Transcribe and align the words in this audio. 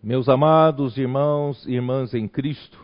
Meus 0.00 0.28
amados 0.28 0.96
irmãos 0.96 1.66
e 1.66 1.72
irmãs 1.72 2.14
em 2.14 2.28
Cristo 2.28 2.78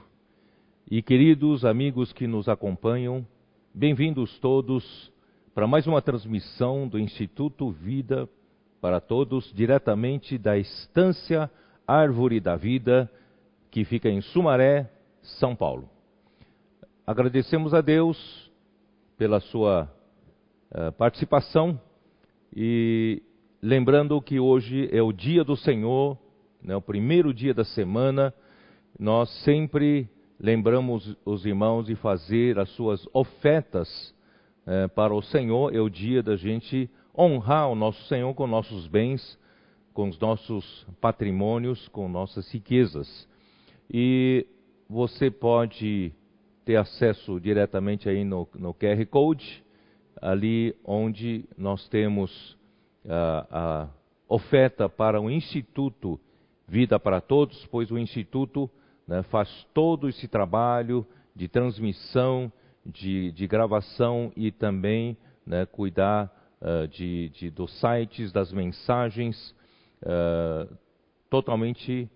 e 0.90 1.00
queridos 1.00 1.64
amigos 1.64 2.12
que 2.12 2.26
nos 2.26 2.48
acompanham, 2.48 3.24
bem-vindos 3.72 4.36
todos 4.40 5.12
para 5.54 5.64
mais 5.64 5.86
uma 5.86 6.02
transmissão 6.02 6.88
do 6.88 6.98
Instituto 6.98 7.70
Vida 7.70 8.28
para 8.80 9.00
Todos, 9.00 9.52
diretamente 9.54 10.36
da 10.36 10.58
Estância 10.58 11.48
Árvore 11.86 12.40
da 12.40 12.56
Vida, 12.56 13.08
que 13.70 13.84
fica 13.84 14.08
em 14.08 14.20
Sumaré, 14.20 14.90
São 15.22 15.54
Paulo. 15.54 15.88
Agradecemos 17.06 17.72
a 17.74 17.80
Deus 17.80 18.50
pela 19.16 19.38
sua 19.38 19.88
uh, 20.72 20.90
participação 20.90 21.80
e 22.54 23.22
lembrando 23.62 24.20
que 24.20 24.40
hoje 24.40 24.88
é 24.90 25.00
o 25.00 25.12
dia 25.12 25.44
do 25.44 25.56
Senhor 25.56 26.18
né, 26.64 26.74
o 26.74 26.80
primeiro 26.80 27.34
dia 27.34 27.52
da 27.52 27.64
semana, 27.64 28.32
nós 28.98 29.28
sempre 29.44 30.08
lembramos 30.40 31.14
os 31.24 31.44
irmãos 31.44 31.84
de 31.86 31.94
fazer 31.94 32.58
as 32.58 32.70
suas 32.70 33.06
ofertas 33.12 34.14
é, 34.66 34.88
para 34.88 35.14
o 35.14 35.20
Senhor. 35.20 35.74
É 35.74 35.80
o 35.80 35.90
dia 35.90 36.22
da 36.22 36.36
gente 36.36 36.88
honrar 37.16 37.68
o 37.68 37.74
nosso 37.74 38.02
Senhor 38.08 38.32
com 38.34 38.46
nossos 38.46 38.86
bens, 38.86 39.38
com 39.92 40.08
os 40.08 40.18
nossos 40.18 40.86
patrimônios, 41.02 41.86
com 41.88 42.08
nossas 42.08 42.50
riquezas. 42.50 43.28
E 43.92 44.46
você 44.88 45.30
pode 45.30 46.12
ter 46.64 46.76
acesso 46.76 47.38
diretamente 47.38 48.08
aí 48.08 48.24
no, 48.24 48.48
no 48.54 48.72
QR 48.72 49.04
Code, 49.10 49.62
ali 50.20 50.74
onde 50.82 51.44
nós 51.58 51.86
temos 51.88 52.56
a, 53.06 53.46
a 53.50 53.88
oferta 54.26 54.88
para 54.88 55.20
o 55.20 55.30
Instituto 55.30 56.18
Vida 56.66 56.98
para 56.98 57.20
Todos, 57.20 57.66
pois 57.66 57.90
o 57.90 57.98
Instituto 57.98 58.70
né, 59.06 59.22
faz 59.24 59.48
todo 59.74 60.08
esse 60.08 60.26
trabalho 60.26 61.06
de 61.34 61.48
transmissão, 61.48 62.50
de, 62.84 63.32
de 63.32 63.46
gravação 63.46 64.32
e 64.36 64.50
também 64.50 65.16
né, 65.46 65.66
cuidar 65.66 66.30
uh, 66.60 66.88
de, 66.88 67.28
de, 67.30 67.50
dos 67.50 67.70
sites, 67.80 68.32
das 68.32 68.52
mensagens, 68.52 69.54
uh, 70.02 70.74
totalmente 71.28 72.08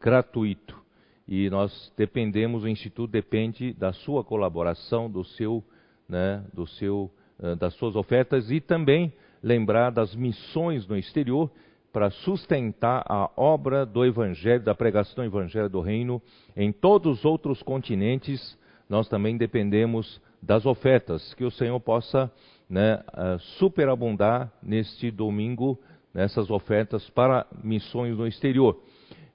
gratuito. 0.00 0.80
E 1.26 1.48
nós 1.50 1.92
dependemos, 1.96 2.64
o 2.64 2.68
Instituto 2.68 3.10
depende 3.10 3.72
da 3.74 3.92
sua 3.92 4.24
colaboração, 4.24 5.10
do 5.10 5.24
seu, 5.24 5.64
né, 6.08 6.44
do 6.52 6.66
seu, 6.66 7.10
uh, 7.38 7.56
das 7.56 7.74
suas 7.74 7.94
ofertas 7.94 8.50
e 8.50 8.60
também 8.60 9.12
lembrar 9.42 9.90
das 9.90 10.14
missões 10.14 10.86
no 10.86 10.96
exterior 10.96 11.50
para 11.92 12.10
sustentar 12.10 13.04
a 13.06 13.30
obra 13.36 13.84
do 13.84 14.04
Evangelho, 14.04 14.62
da 14.62 14.74
pregação 14.74 15.16
do 15.16 15.24
Evangelho 15.24 15.68
do 15.68 15.80
Reino 15.80 16.22
em 16.56 16.72
todos 16.72 17.18
os 17.18 17.24
outros 17.24 17.62
continentes. 17.62 18.58
Nós 18.88 19.08
também 19.08 19.36
dependemos 19.36 20.20
das 20.42 20.66
ofertas, 20.66 21.34
que 21.34 21.44
o 21.44 21.50
Senhor 21.50 21.78
possa 21.80 22.32
né, 22.68 22.96
uh, 22.96 23.38
superabundar 23.58 24.50
neste 24.62 25.10
domingo 25.10 25.78
nessas 26.12 26.50
ofertas 26.50 27.08
para 27.10 27.46
missões 27.62 28.16
no 28.16 28.26
exterior. 28.26 28.78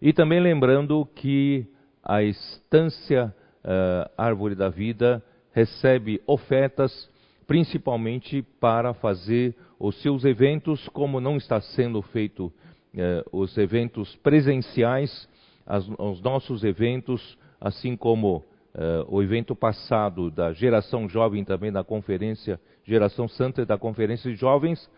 E 0.01 0.13
também 0.13 0.39
lembrando 0.39 1.07
que 1.15 1.65
a 2.03 2.21
Estância 2.21 3.33
uh, 3.63 4.11
Árvore 4.17 4.55
da 4.55 4.69
Vida 4.69 5.23
recebe 5.51 6.21
ofertas 6.27 7.09
principalmente 7.47 8.41
para 8.59 8.93
fazer 8.93 9.55
os 9.79 9.99
seus 10.01 10.25
eventos, 10.25 10.87
como 10.89 11.19
não 11.19 11.37
está 11.37 11.61
sendo 11.61 12.01
feito 12.01 12.51
eh, 12.95 13.23
os 13.31 13.57
eventos 13.57 14.15
presenciais, 14.17 15.27
as, 15.65 15.87
os 15.99 16.21
nossos 16.21 16.63
eventos, 16.63 17.37
assim 17.59 17.95
como 17.95 18.43
eh, 18.73 19.05
o 19.07 19.21
evento 19.21 19.55
passado 19.55 20.31
da 20.31 20.53
geração 20.53 21.07
jovem 21.07 21.43
também 21.43 21.71
da 21.71 21.83
conferência, 21.83 22.59
geração 22.85 23.27
santa 23.27 23.65
da 23.65 23.77
conferência 23.77 24.31
de 24.31 24.37
jovens, 24.37 24.89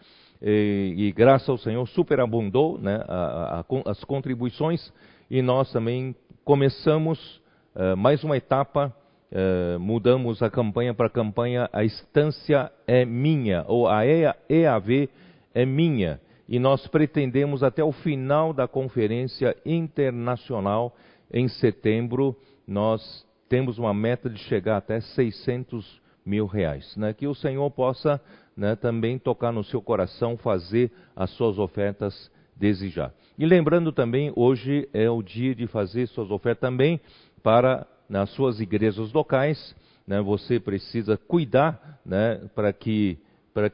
e, 0.41 0.93
e 0.97 1.11
graças 1.11 1.49
ao 1.49 1.57
Senhor 1.57 1.85
superabundou 1.87 2.77
né, 2.77 3.03
a, 3.07 3.59
a, 3.59 3.91
as 3.91 4.03
contribuições 4.05 4.93
e 5.29 5.41
nós 5.41 5.71
também 5.71 6.15
começamos 6.45 7.41
eh, 7.75 7.95
mais 7.95 8.23
uma 8.23 8.37
etapa 8.37 8.95
Uh, 9.31 9.79
mudamos 9.79 10.41
a 10.41 10.49
campanha 10.49 10.91
para 10.91 11.05
a 11.05 11.09
campanha 11.09 11.69
A 11.71 11.83
Estância 11.83 12.71
é 12.87 13.05
Minha, 13.05 13.63
ou 13.67 13.87
a 13.87 14.01
EAV 14.05 15.09
é 15.53 15.65
Minha. 15.65 16.19
E 16.47 16.57
nós 16.57 16.87
pretendemos 16.87 17.61
até 17.61 17.83
o 17.83 17.91
final 17.91 18.53
da 18.53 18.67
conferência 18.67 19.55
internacional, 19.63 20.95
em 21.31 21.47
setembro, 21.47 22.35
nós 22.67 23.23
temos 23.47 23.77
uma 23.77 23.93
meta 23.93 24.27
de 24.27 24.39
chegar 24.39 24.77
até 24.77 24.99
600 24.99 26.01
mil 26.25 26.47
reais. 26.47 26.95
Né? 26.97 27.13
Que 27.13 27.27
o 27.27 27.35
Senhor 27.35 27.69
possa 27.69 28.19
né, 28.57 28.75
também 28.75 29.19
tocar 29.19 29.51
no 29.51 29.63
seu 29.63 29.81
coração, 29.81 30.37
fazer 30.37 30.91
as 31.15 31.29
suas 31.31 31.59
ofertas 31.59 32.31
desejar. 32.55 33.13
E 33.37 33.45
lembrando 33.45 33.91
também, 33.91 34.33
hoje 34.35 34.89
é 34.93 35.09
o 35.09 35.21
dia 35.21 35.55
de 35.55 35.65
fazer 35.67 36.07
suas 36.07 36.29
ofertas 36.29 36.61
também 36.61 36.99
para 37.41 37.87
nas 38.09 38.29
suas 38.31 38.59
igrejas 38.59 39.13
locais, 39.13 39.75
né, 40.07 40.19
você 40.21 40.59
precisa 40.59 41.15
cuidar 41.15 41.99
né, 42.03 42.41
para 42.55 42.73
que, 42.73 43.19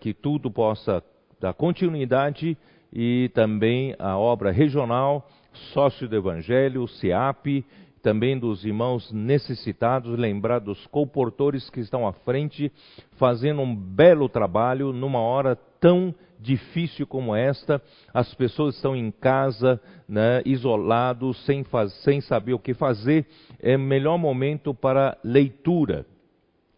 que 0.01 0.13
tudo 0.13 0.51
possa 0.51 1.01
dar 1.39 1.53
continuidade 1.53 2.57
e 2.91 3.31
também 3.33 3.95
a 3.97 4.17
obra 4.17 4.51
regional, 4.51 5.29
sócio 5.73 6.07
do 6.07 6.15
Evangelho, 6.15 6.87
SEAP, 6.87 7.65
também 8.01 8.37
dos 8.37 8.63
irmãos 8.63 9.11
necessitados, 9.11 10.17
lembrar 10.19 10.59
dos 10.59 10.85
comportores 10.87 11.69
que 11.69 11.79
estão 11.79 12.07
à 12.07 12.13
frente, 12.13 12.71
fazendo 13.13 13.61
um 13.61 13.75
belo 13.75 14.29
trabalho 14.29 14.93
numa 14.93 15.19
hora 15.19 15.55
tão 15.79 16.13
difícil 16.45 17.07
como 17.07 17.35
esta, 17.35 17.81
as 18.13 18.33
pessoas 18.35 18.75
estão 18.75 18.95
em 18.95 19.11
casa, 19.11 19.81
né, 20.07 20.41
isolados, 20.45 21.43
sem, 21.45 21.63
faz, 21.63 21.91
sem 22.03 22.21
saber 22.21 22.53
o 22.53 22.59
que 22.59 22.73
fazer, 22.73 23.25
é 23.59 23.75
o 23.75 23.79
melhor 23.79 24.17
momento 24.17 24.73
para 24.73 25.17
leitura. 25.23 26.05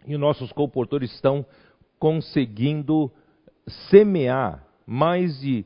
E 0.06 0.18
nossos 0.18 0.52
comportores 0.52 1.14
estão 1.14 1.46
conseguindo 2.00 3.12
semear 3.90 4.64
mais 4.86 5.40
de 5.42 5.66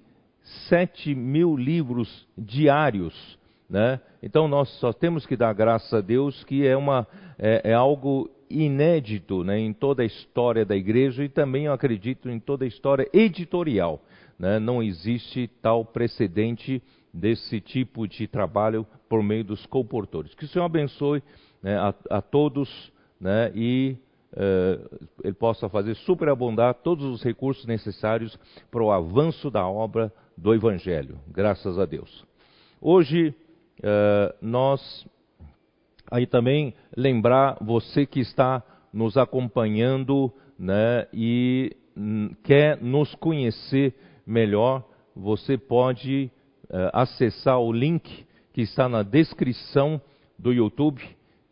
7 0.68 1.14
mil 1.14 1.56
livros 1.56 2.28
diários. 2.38 3.38
Né? 3.70 4.02
Então 4.22 4.48
nós 4.48 4.70
só 4.80 4.92
temos 4.92 5.26
que 5.26 5.38
dar 5.38 5.54
graças 5.54 5.94
a 5.94 6.02
Deus 6.02 6.44
que 6.44 6.66
é, 6.66 6.76
uma, 6.76 7.08
é, 7.38 7.72
é 7.72 7.74
algo 7.74 8.30
inédito 8.52 9.44
né, 9.44 9.60
em 9.60 9.74
toda 9.74 10.04
a 10.04 10.06
história 10.06 10.66
da 10.66 10.76
igreja 10.76 11.24
e 11.24 11.30
também 11.30 11.66
eu 11.66 11.74
acredito 11.74 12.30
em 12.30 12.40
toda 12.40 12.66
a 12.66 12.68
história 12.68 13.08
editorial. 13.14 14.02
Né? 14.38 14.60
Não 14.60 14.82
existe 14.82 15.50
tal 15.62 15.86
precedente 15.86 16.82
desse 17.14 17.60
tipo 17.60 18.08
de 18.08 18.28
trabalho 18.28 18.86
por 19.10 19.22
meio 19.22 19.44
dos 19.44 19.66
comportores. 19.66 20.34
Que 20.34 20.46
o 20.46 20.48
Senhor 20.48 20.66
abençoe 20.66 21.22
né, 21.62 21.78
a, 21.78 21.94
a, 22.10 22.22
todos 22.22 22.92
né, 23.20 23.52
e 23.54 23.98
uh, 24.34 25.00
Ele 25.24 25.34
possa 25.34 25.68
fazer 25.70 25.96
superabundar 25.96 26.76
todos 26.76 27.06
os 27.06 27.22
recursos 27.24 27.66
necessários 27.66 28.38
para 28.72 28.84
o 28.84 28.92
avanço 28.92 29.52
da 29.52 29.68
obra 29.68 30.12
do 30.38 30.54
Evangelho. 30.54 31.20
Graças 31.28 31.78
a 31.78 31.86
Deus. 31.86 32.26
Hoje 32.80 33.36
uh, 33.80 34.34
nós 34.42 35.06
aí 36.12 36.28
também 36.28 36.74
lembrar 36.96 37.58
você 37.62 38.06
que 38.06 38.20
está 38.20 38.62
nos 38.94 39.16
acompanhando 39.18 40.32
né, 40.60 41.08
e 41.14 41.76
quer 42.44 42.78
nos 42.82 43.16
conhecer 43.16 43.96
melhor, 44.28 44.84
você 45.16 45.58
pode 45.58 46.30
uh, 46.66 46.92
acessar 46.94 47.60
o 47.60 47.72
link 47.72 48.26
que 48.54 48.62
está 48.62 48.90
na 48.90 49.02
descrição 49.02 50.02
do 50.38 50.52
YouTube. 50.52 51.02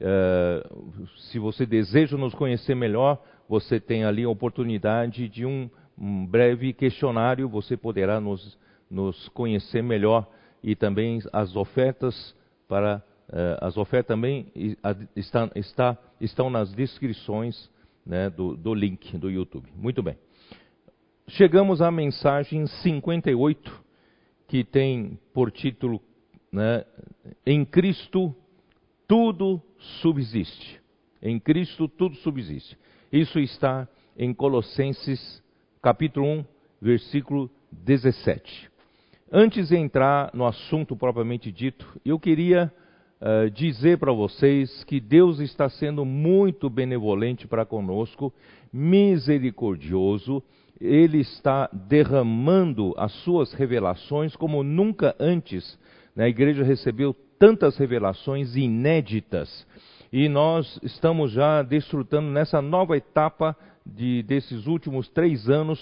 Uh, 0.01 1.07
se 1.29 1.39
você 1.39 1.65
deseja 1.65 2.17
nos 2.17 2.33
conhecer 2.33 2.75
melhor, 2.75 3.21
você 3.47 3.79
tem 3.79 4.03
ali 4.03 4.23
a 4.23 4.29
oportunidade 4.29 5.27
de 5.27 5.45
um, 5.45 5.69
um 5.97 6.25
breve 6.25 6.73
questionário, 6.73 7.50
você 7.50 7.75
poderá 7.75 8.19
nos, 8.19 8.57
nos 8.89 9.27
conhecer 9.29 9.81
melhor 9.81 10.27
e 10.63 10.75
também 10.75 11.19
as 11.31 11.55
ofertas 11.55 12.35
para 12.67 13.01
as 13.61 13.77
ofertas 13.77 14.07
também 14.07 14.51
está, 15.15 15.49
está, 15.55 15.97
estão 16.19 16.49
nas 16.49 16.73
descrições 16.73 17.69
né, 18.05 18.29
do, 18.29 18.55
do 18.57 18.73
link 18.73 19.17
do 19.17 19.29
YouTube. 19.29 19.69
Muito 19.75 20.01
bem. 20.01 20.17
Chegamos 21.27 21.79
à 21.81 21.91
mensagem 21.91 22.65
58, 22.65 23.85
que 24.47 24.63
tem 24.63 25.19
por 25.31 25.51
título 25.51 26.01
né, 26.51 26.83
Em 27.45 27.63
Cristo 27.63 28.35
tudo 29.07 29.61
subsiste. 30.01 30.81
Em 31.21 31.39
Cristo 31.39 31.87
tudo 31.87 32.15
subsiste. 32.17 32.77
Isso 33.11 33.39
está 33.39 33.87
em 34.17 34.33
Colossenses 34.33 35.43
capítulo 35.81 36.25
1, 36.25 36.45
versículo 36.81 37.49
17. 37.71 38.69
antes 39.31 39.69
de 39.69 39.75
entrar 39.75 40.31
no 40.33 40.45
assunto 40.45 40.95
propriamente 40.95 41.51
dito, 41.51 41.99
eu 42.03 42.19
queria 42.19 42.73
uh, 43.21 43.50
dizer 43.50 43.98
para 43.98 44.12
vocês 44.12 44.83
que 44.83 45.00
Deus 45.00 45.39
está 45.39 45.69
sendo 45.69 46.04
muito 46.06 46.69
benevolente 46.69 47.48
para 47.48 47.66
conosco, 47.66 48.33
misericordioso, 48.71 50.44
Ele 50.80 51.19
está 51.19 51.69
derramando 51.74 52.94
as 52.98 53.12
suas 53.24 53.54
revelações 53.54 54.36
como 54.36 54.63
nunca 54.63 55.16
antes. 55.19 55.77
Né? 56.16 56.25
A 56.25 56.30
igreja 56.30 56.63
recebeu 56.63 57.16
tantas 57.38 57.77
revelações 57.77 58.56
inéditas 58.56 59.65
e 60.12 60.27
nós 60.27 60.80
estamos 60.81 61.31
já 61.31 61.62
desfrutando 61.62 62.30
nessa 62.30 62.62
nova 62.62 62.98
etapa 62.98 63.56
de, 63.86 64.24
desses 64.24 64.65
últimos 64.65 65.07
três 65.10 65.48
anos, 65.48 65.80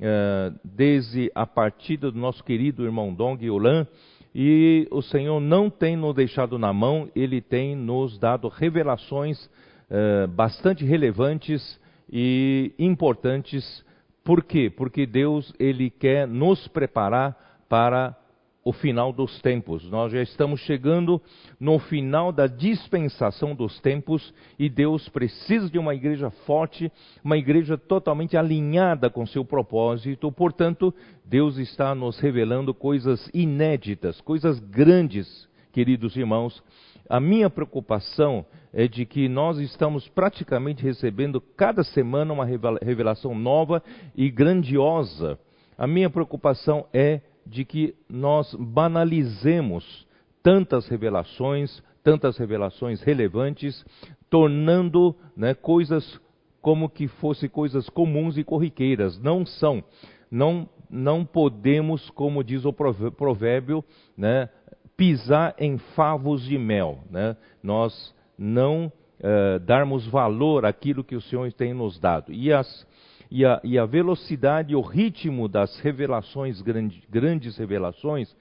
uh, 0.00 0.58
desde 0.64 1.30
a 1.34 1.46
partida 1.46 2.10
do 2.10 2.18
nosso 2.18 2.42
querido 2.42 2.84
irmão 2.84 3.14
Dong 3.14 3.44
Yolan, 3.44 3.86
e 4.34 4.86
o 4.90 5.02
Senhor 5.02 5.40
não 5.40 5.68
tem 5.68 5.96
nos 5.96 6.14
deixado 6.14 6.58
na 6.58 6.72
mão, 6.72 7.08
Ele 7.14 7.40
tem 7.40 7.74
nos 7.74 8.18
dado 8.18 8.48
revelações 8.48 9.44
uh, 9.44 10.28
bastante 10.28 10.84
relevantes 10.84 11.80
e 12.10 12.72
importantes. 12.78 13.84
Por 14.24 14.44
quê? 14.44 14.70
Porque 14.70 15.06
Deus 15.06 15.52
Ele 15.58 15.90
quer 15.90 16.28
nos 16.28 16.68
preparar 16.68 17.64
para 17.68 18.16
o 18.64 18.72
final 18.72 19.12
dos 19.12 19.40
tempos. 19.40 19.88
Nós 19.90 20.12
já 20.12 20.22
estamos 20.22 20.60
chegando 20.60 21.20
no 21.58 21.78
final 21.78 22.30
da 22.30 22.46
dispensação 22.46 23.54
dos 23.54 23.80
tempos 23.80 24.34
e 24.58 24.68
Deus 24.68 25.08
precisa 25.08 25.70
de 25.70 25.78
uma 25.78 25.94
igreja 25.94 26.30
forte, 26.30 26.92
uma 27.24 27.38
igreja 27.38 27.78
totalmente 27.78 28.36
alinhada 28.36 29.08
com 29.08 29.26
seu 29.26 29.44
propósito. 29.44 30.30
Portanto, 30.30 30.94
Deus 31.24 31.56
está 31.56 31.94
nos 31.94 32.18
revelando 32.18 32.74
coisas 32.74 33.30
inéditas, 33.32 34.20
coisas 34.20 34.58
grandes, 34.58 35.48
queridos 35.72 36.16
irmãos. 36.16 36.62
A 37.08 37.18
minha 37.18 37.48
preocupação 37.48 38.44
é 38.72 38.86
de 38.86 39.04
que 39.04 39.28
nós 39.28 39.58
estamos 39.58 40.06
praticamente 40.08 40.82
recebendo 40.82 41.40
cada 41.40 41.82
semana 41.82 42.32
uma 42.32 42.44
revelação 42.44 43.34
nova 43.34 43.82
e 44.14 44.30
grandiosa. 44.30 45.38
A 45.76 45.86
minha 45.86 46.10
preocupação 46.10 46.86
é 46.92 47.20
de 47.50 47.64
que 47.64 47.94
nós 48.08 48.54
banalizemos 48.54 50.06
tantas 50.40 50.86
revelações, 50.86 51.82
tantas 52.02 52.38
revelações 52.38 53.02
relevantes, 53.02 53.84
tornando 54.30 55.16
né, 55.36 55.52
coisas 55.52 56.20
como 56.62 56.88
que 56.88 57.08
fossem 57.08 57.48
coisas 57.48 57.88
comuns 57.88 58.38
e 58.38 58.44
corriqueiras. 58.44 59.18
Não 59.18 59.44
são. 59.44 59.82
Não, 60.30 60.68
não 60.88 61.24
podemos, 61.24 62.08
como 62.10 62.44
diz 62.44 62.64
o 62.64 62.72
provérbio, 62.72 63.84
né, 64.16 64.48
pisar 64.96 65.54
em 65.58 65.76
favos 65.96 66.44
de 66.44 66.56
mel. 66.56 67.00
Né? 67.10 67.36
Nós 67.60 68.14
não 68.38 68.86
uh, 68.86 69.58
darmos 69.58 70.06
valor 70.06 70.64
àquilo 70.64 71.02
que 71.02 71.16
o 71.16 71.20
Senhor 71.20 71.52
tem 71.52 71.74
nos 71.74 71.98
dado. 71.98 72.32
E 72.32 72.52
as 72.52 72.86
e 73.30 73.46
a, 73.46 73.60
e 73.62 73.78
a 73.78 73.86
velocidade 73.86 74.74
o 74.74 74.80
ritmo 74.80 75.46
das 75.46 75.78
revelações, 75.78 76.60
grande, 76.60 77.02
grandes 77.08 77.56
revelações, 77.56 78.34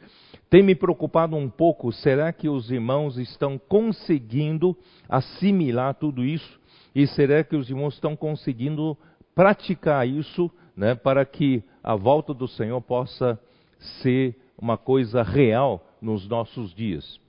tem 0.49 0.63
me 0.63 0.73
preocupado 0.73 1.35
um 1.35 1.49
pouco. 1.49 1.91
Será 1.91 2.33
que 2.33 2.49
os 2.49 2.71
irmãos 2.71 3.17
estão 3.17 3.57
conseguindo 3.57 4.75
assimilar 5.07 5.93
tudo 5.93 6.25
isso? 6.25 6.59
E 6.95 7.05
será 7.05 7.43
que 7.43 7.55
os 7.55 7.69
irmãos 7.69 7.93
estão 7.93 8.15
conseguindo 8.15 8.97
praticar 9.35 10.07
isso 10.07 10.49
né, 10.75 10.95
para 10.95 11.23
que 11.23 11.63
a 11.83 11.95
volta 11.95 12.33
do 12.33 12.47
Senhor 12.47 12.81
possa 12.81 13.39
ser 14.01 14.35
uma 14.57 14.75
coisa 14.75 15.21
real 15.21 15.85
nos 16.01 16.27
nossos 16.27 16.73
dias? 16.73 17.19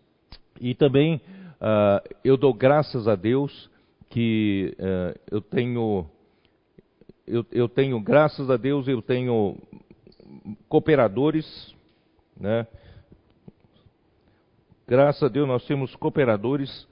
E 0.59 0.75
também 0.75 1.17
uh, 1.17 2.17
eu 2.25 2.39
dou 2.39 2.55
graças 2.55 3.07
a 3.07 3.15
Deus 3.15 3.71
que 4.09 4.75
uh, 4.79 5.21
eu 5.31 5.41
tenho 5.43 6.07
eu, 7.27 7.45
eu 7.51 7.69
tenho, 7.69 8.01
graças 8.01 8.51
a 8.51 8.57
Deus, 8.57 8.89
eu 8.89 9.01
tenho 9.03 9.57
cooperadores, 10.69 11.75
né? 12.39 12.67
Graças 14.87 15.23
a 15.23 15.29
Deus 15.29 15.47
nós 15.47 15.65
temos 15.67 15.95
cooperadores 15.95 16.83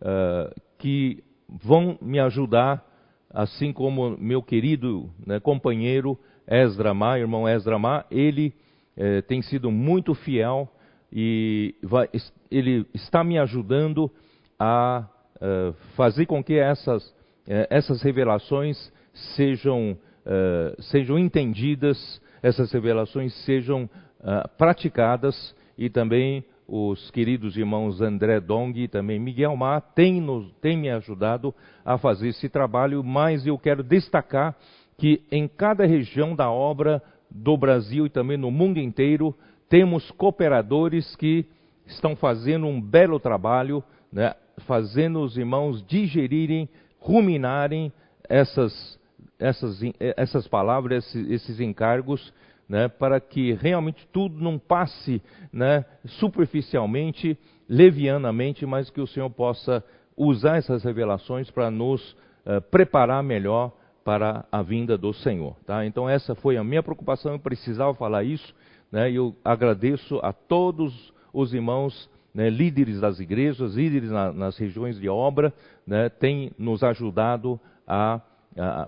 uh, 0.00 0.52
que 0.78 1.22
vão 1.48 1.96
me 2.02 2.18
ajudar, 2.18 2.84
assim 3.30 3.72
como 3.72 4.16
meu 4.18 4.42
querido 4.42 5.10
né, 5.24 5.38
companheiro 5.38 6.18
Ezra 6.48 6.92
Má, 6.92 7.18
irmão 7.18 7.48
Ezra 7.48 7.78
Má, 7.78 8.04
ele 8.10 8.54
eh, 8.96 9.22
tem 9.22 9.42
sido 9.42 9.70
muito 9.70 10.14
fiel 10.14 10.68
e 11.12 11.74
vai, 11.82 12.08
ele 12.50 12.86
está 12.94 13.24
me 13.24 13.38
ajudando 13.38 14.10
a 14.58 15.08
uh, 15.36 15.72
fazer 15.96 16.26
com 16.26 16.42
que 16.42 16.54
essas, 16.54 17.14
eh, 17.46 17.66
essas 17.70 18.02
revelações 18.02 18.92
sejam, 19.34 19.96
uh, 20.26 20.82
sejam 20.82 21.18
entendidas, 21.18 22.20
essas 22.42 22.72
revelações 22.72 23.32
sejam 23.44 23.84
uh, 23.84 24.48
praticadas 24.58 25.54
e 25.78 25.88
também 25.88 26.44
os 26.66 27.10
queridos 27.10 27.56
irmãos 27.56 28.00
André 28.00 28.40
Dong 28.40 28.80
e 28.80 28.88
também 28.88 29.18
Miguel 29.18 29.56
Mar 29.56 29.80
têm, 29.94 30.20
nos, 30.20 30.50
têm 30.60 30.76
me 30.76 30.90
ajudado 30.90 31.54
a 31.84 31.98
fazer 31.98 32.28
esse 32.28 32.48
trabalho, 32.48 33.02
mas 33.04 33.46
eu 33.46 33.58
quero 33.58 33.82
destacar 33.82 34.56
que 34.96 35.22
em 35.30 35.46
cada 35.46 35.84
região 35.84 36.34
da 36.34 36.50
obra 36.50 37.02
do 37.30 37.56
Brasil 37.56 38.06
e 38.06 38.10
também 38.10 38.36
no 38.36 38.50
mundo 38.50 38.78
inteiro, 38.78 39.34
temos 39.68 40.10
cooperadores 40.12 41.16
que 41.16 41.44
estão 41.86 42.14
fazendo 42.14 42.66
um 42.66 42.80
belo 42.80 43.18
trabalho, 43.18 43.82
né, 44.12 44.34
fazendo 44.66 45.20
os 45.20 45.36
irmãos 45.36 45.84
digerirem, 45.86 46.68
ruminarem 46.98 47.92
essas 48.28 48.98
essas, 49.38 49.80
essas 49.98 50.46
palavras, 50.48 51.04
esses, 51.06 51.30
esses 51.30 51.60
encargos, 51.60 52.32
né, 52.68 52.88
para 52.88 53.20
que 53.20 53.52
realmente 53.52 54.06
tudo 54.12 54.42
não 54.42 54.58
passe 54.58 55.22
né, 55.52 55.84
superficialmente, 56.06 57.38
levianamente, 57.68 58.64
mas 58.64 58.90
que 58.90 59.00
o 59.00 59.06
Senhor 59.06 59.30
possa 59.30 59.84
usar 60.16 60.56
essas 60.56 60.82
revelações 60.84 61.50
para 61.50 61.70
nos 61.70 62.12
uh, 62.12 62.60
preparar 62.70 63.22
melhor 63.22 63.72
para 64.04 64.44
a 64.52 64.62
vinda 64.62 64.96
do 64.96 65.12
Senhor. 65.12 65.56
Tá? 65.66 65.84
Então 65.84 66.08
essa 66.08 66.34
foi 66.34 66.56
a 66.56 66.64
minha 66.64 66.82
preocupação, 66.82 67.32
eu 67.32 67.38
precisava 67.38 67.94
falar 67.94 68.24
isso, 68.24 68.54
né, 68.90 69.10
e 69.10 69.16
eu 69.16 69.34
agradeço 69.44 70.18
a 70.22 70.32
todos 70.32 71.12
os 71.32 71.52
irmãos 71.52 72.08
né, 72.34 72.50
líderes 72.50 73.00
das 73.00 73.20
igrejas, 73.20 73.74
líderes 73.74 74.10
na, 74.10 74.32
nas 74.32 74.56
regiões 74.56 74.98
de 74.98 75.08
obra, 75.08 75.52
né, 75.86 76.08
têm 76.08 76.52
nos 76.58 76.82
ajudado 76.82 77.60
a 77.86 78.20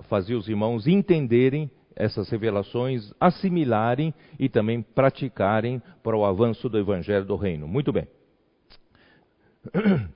fazer 0.04 0.34
os 0.34 0.48
irmãos 0.48 0.86
entenderem 0.86 1.70
essas 1.94 2.28
revelações, 2.28 3.12
assimilarem 3.18 4.12
e 4.38 4.48
também 4.48 4.82
praticarem 4.82 5.82
para 6.02 6.16
o 6.16 6.24
avanço 6.24 6.68
do 6.68 6.78
evangelho 6.78 7.24
do 7.24 7.36
reino. 7.36 7.66
Muito 7.66 7.92
bem. 7.92 8.06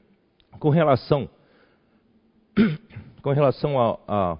Com 0.59 0.69
relação 0.69 1.28
com 3.23 3.30
relação 3.33 3.80
a, 3.80 3.99
a, 4.07 4.38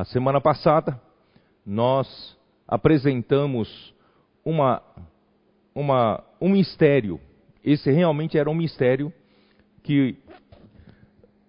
a 0.00 0.04
semana 0.04 0.40
passada, 0.40 1.00
nós 1.64 2.38
apresentamos 2.66 3.94
uma, 4.44 4.82
uma, 5.74 6.22
um 6.40 6.48
mistério. 6.50 7.20
Esse 7.62 7.90
realmente 7.90 8.38
era 8.38 8.50
um 8.50 8.54
mistério 8.54 9.12
que. 9.82 10.16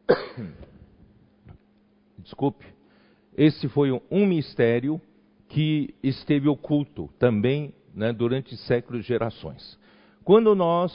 Desculpe. 2.20 2.75
Esse 3.38 3.68
foi 3.68 3.92
um 4.10 4.26
mistério 4.26 5.02
que 5.50 5.94
esteve 6.02 6.48
oculto 6.48 7.10
também 7.20 7.74
né, 7.94 8.14
durante 8.14 8.56
séculos 8.58 9.04
e 9.04 9.08
gerações. 9.08 9.78
Quando 10.24 10.56
nós 10.56 10.92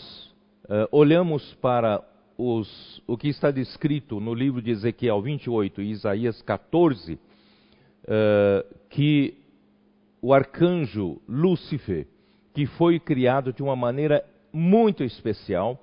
uh, 0.65 0.89
olhamos 0.91 1.55
para 1.61 2.03
os, 2.37 3.03
o 3.07 3.17
que 3.17 3.29
está 3.29 3.51
descrito 3.51 4.19
no 4.19 4.33
livro 4.33 4.63
de 4.63 4.71
Ezequiel 4.71 5.21
28 5.21 5.83
e 5.83 5.91
Isaías 5.91 6.41
14, 6.43 7.15
uh, 7.15 7.19
eh, 8.09 8.67
que 8.89 9.35
o 10.23 10.33
arcanjo 10.33 11.21
Lúcifer, 11.29 12.07
que 12.55 12.67
foi 12.67 12.99
criado 12.99 13.53
de 13.53 13.63
uma 13.63 13.77
maneira 13.77 14.25
muito 14.53 15.05
especial, 15.05 15.79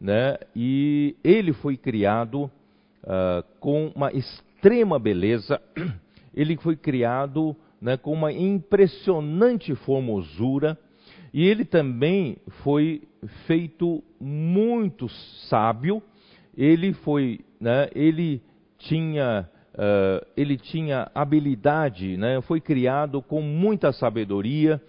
né, 0.00 0.38
e 0.56 1.14
ele 1.22 1.52
foi 1.52 1.76
criado 1.76 2.44
uh, 3.04 3.44
com 3.60 3.92
uma 3.94 4.10
extrema 4.58 4.98
beleza. 4.98 5.60
Ele 6.34 6.56
foi 6.56 6.76
criado 6.76 7.56
né, 7.80 7.96
com 7.96 8.12
uma 8.12 8.32
impressionante 8.32 9.74
formosura 9.74 10.76
e 11.32 11.46
ele 11.46 11.64
também 11.64 12.38
foi 12.62 13.02
feito 13.46 14.02
muito 14.20 15.08
sábio. 15.48 16.02
Ele 16.56 16.92
foi, 16.92 17.40
né, 17.60 17.88
ele 17.94 18.42
tinha, 18.78 19.48
uh, 19.74 20.26
ele 20.36 20.56
tinha 20.56 21.10
habilidade, 21.14 22.16
né, 22.16 22.40
foi 22.42 22.60
criado 22.60 23.20
com 23.20 23.40
muita 23.40 23.92
sabedoria 23.92 24.80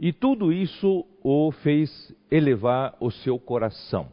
E 0.00 0.12
tudo 0.12 0.52
isso 0.52 1.04
o 1.22 1.50
fez 1.50 2.14
elevar 2.30 2.96
o 3.00 3.10
seu 3.10 3.38
coração. 3.38 4.08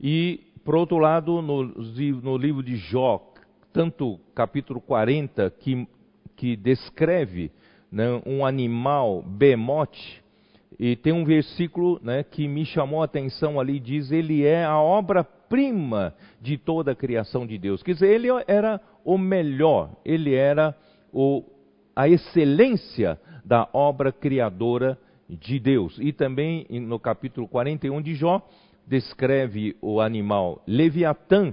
E, 0.00 0.40
por 0.64 0.74
outro 0.74 0.98
lado, 0.98 1.40
no, 1.40 1.64
no 2.22 2.36
livro 2.36 2.62
de 2.62 2.76
Jó, 2.76 3.33
tanto 3.74 4.20
capítulo 4.36 4.80
40, 4.80 5.50
que, 5.58 5.88
que 6.36 6.54
descreve 6.54 7.50
né, 7.90 8.22
um 8.24 8.46
animal 8.46 9.20
bemote, 9.20 10.22
e 10.78 10.94
tem 10.94 11.12
um 11.12 11.24
versículo 11.24 12.00
né, 12.00 12.22
que 12.22 12.46
me 12.46 12.64
chamou 12.64 13.02
a 13.02 13.04
atenção 13.04 13.58
ali, 13.58 13.80
diz, 13.80 14.12
ele 14.12 14.44
é 14.44 14.64
a 14.64 14.78
obra-prima 14.78 16.14
de 16.40 16.56
toda 16.56 16.92
a 16.92 16.96
criação 16.96 17.44
de 17.44 17.58
Deus. 17.58 17.82
Quer 17.82 17.94
dizer, 17.94 18.10
ele 18.10 18.28
era 18.46 18.80
o 19.04 19.18
melhor, 19.18 19.90
ele 20.04 20.34
era 20.34 20.74
o, 21.12 21.44
a 21.96 22.08
excelência 22.08 23.20
da 23.44 23.68
obra 23.72 24.12
criadora 24.12 24.96
de 25.28 25.58
Deus. 25.58 25.98
E 26.00 26.12
também 26.12 26.64
no 26.70 27.00
capítulo 27.00 27.48
41 27.48 28.00
de 28.02 28.14
Jó, 28.14 28.40
descreve 28.86 29.76
o 29.80 30.00
animal 30.00 30.62
Leviatã 30.66 31.52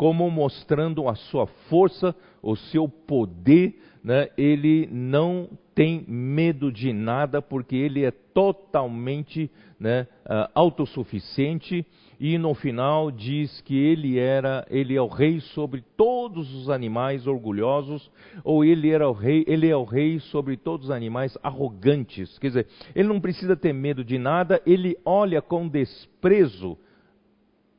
como 0.00 0.30
mostrando 0.30 1.10
a 1.10 1.14
sua 1.14 1.46
força, 1.68 2.16
o 2.42 2.56
seu 2.56 2.88
poder, 2.88 3.78
né? 4.02 4.30
ele 4.34 4.88
não 4.90 5.46
tem 5.74 6.02
medo 6.08 6.72
de 6.72 6.90
nada, 6.90 7.42
porque 7.42 7.76
ele 7.76 8.02
é 8.02 8.10
totalmente 8.10 9.50
né, 9.78 10.06
uh, 10.24 10.50
autossuficiente 10.54 11.84
e 12.18 12.38
no 12.38 12.54
final 12.54 13.10
diz 13.10 13.60
que 13.60 13.76
ele 13.76 14.18
era, 14.18 14.66
ele 14.70 14.96
é 14.96 15.02
o 15.02 15.06
rei 15.06 15.38
sobre 15.40 15.84
todos 15.98 16.50
os 16.54 16.70
animais 16.70 17.26
orgulhosos, 17.26 18.10
ou 18.42 18.64
ele 18.64 18.88
era 18.88 19.06
o 19.06 19.12
rei, 19.12 19.44
ele 19.46 19.68
é 19.68 19.76
o 19.76 19.84
rei 19.84 20.18
sobre 20.18 20.56
todos 20.56 20.86
os 20.86 20.90
animais 20.90 21.36
arrogantes. 21.42 22.38
Quer 22.38 22.46
dizer, 22.46 22.66
ele 22.94 23.08
não 23.08 23.20
precisa 23.20 23.54
ter 23.54 23.74
medo 23.74 24.02
de 24.02 24.16
nada, 24.16 24.62
ele 24.64 24.96
olha 25.04 25.42
com 25.42 25.68
desprezo 25.68 26.78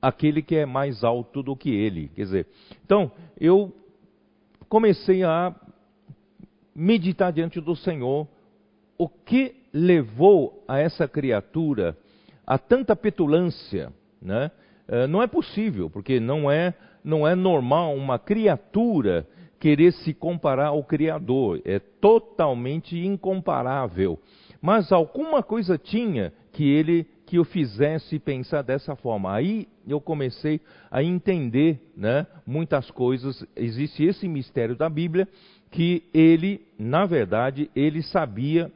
aquele 0.02 0.42
que 0.42 0.56
é 0.56 0.66
mais 0.66 1.04
alto 1.04 1.44
do 1.44 1.56
que 1.56 1.70
ele. 1.70 2.10
Quer 2.16 2.24
dizer, 2.24 2.48
então 2.84 3.12
eu 3.40 3.74
comecei 4.68 5.24
a 5.24 5.56
meditar 6.76 7.32
diante 7.32 7.60
do 7.60 7.76
Senhor 7.76 8.28
o 8.98 9.08
que 9.08 9.56
levou 9.74 10.64
a 10.68 10.80
essa 10.80 11.08
criatura 11.08 11.98
a 12.46 12.58
tanta 12.58 12.96
petulância, 12.96 13.94
né? 14.22 14.52
É, 14.88 15.08
não 15.08 15.22
é 15.22 15.28
possível, 15.28 15.90
porque 15.90 16.20
não 16.20 16.52
é, 16.52 16.74
não 17.04 17.26
é 17.26 17.34
normal 17.34 17.96
uma 17.96 18.20
criatura 18.20 19.26
querer 19.58 19.94
se 19.94 20.14
comparar 20.14 20.68
ao 20.68 20.84
Criador. 20.84 21.62
É 21.64 21.80
totalmente 21.80 22.98
incomparável. 22.98 24.20
Mas 24.62 24.92
alguma 24.92 25.42
coisa 25.42 25.78
tinha 25.78 26.34
que 26.52 26.68
ele 26.68 27.08
que 27.32 27.40
o 27.40 27.46
fizesse 27.46 28.20
pensar 28.20 28.62
dessa 28.62 28.94
forma. 28.94 29.34
Aí 29.34 29.66
eu 29.88 30.02
comecei 30.02 30.60
a 30.92 31.02
entender 31.02 31.80
né, 31.96 32.28
muitas 32.46 32.92
coisas. 32.92 33.48
Existe 33.56 34.04
esse 34.04 34.28
mistério 34.28 34.76
da 34.76 34.90
Bíblia 34.90 35.26
que 35.72 36.04
ele, 36.14 36.60
na 36.78 37.06
verdade, 37.06 37.72
ele 37.74 38.04
sabia 38.04 38.70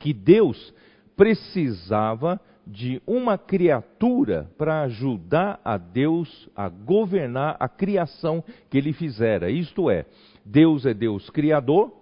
que 0.00 0.12
Deus 0.12 0.74
precisava 1.16 2.40
de 2.66 3.00
uma 3.06 3.38
criatura 3.38 4.50
para 4.58 4.82
ajudar 4.82 5.60
a 5.64 5.76
Deus 5.76 6.50
a 6.56 6.68
governar 6.68 7.56
a 7.60 7.68
criação 7.68 8.42
que 8.68 8.76
ele 8.76 8.92
fizera. 8.92 9.48
Isto 9.48 9.88
é, 9.88 10.04
Deus 10.44 10.84
é 10.84 10.92
Deus 10.92 11.30
criador, 11.30 11.92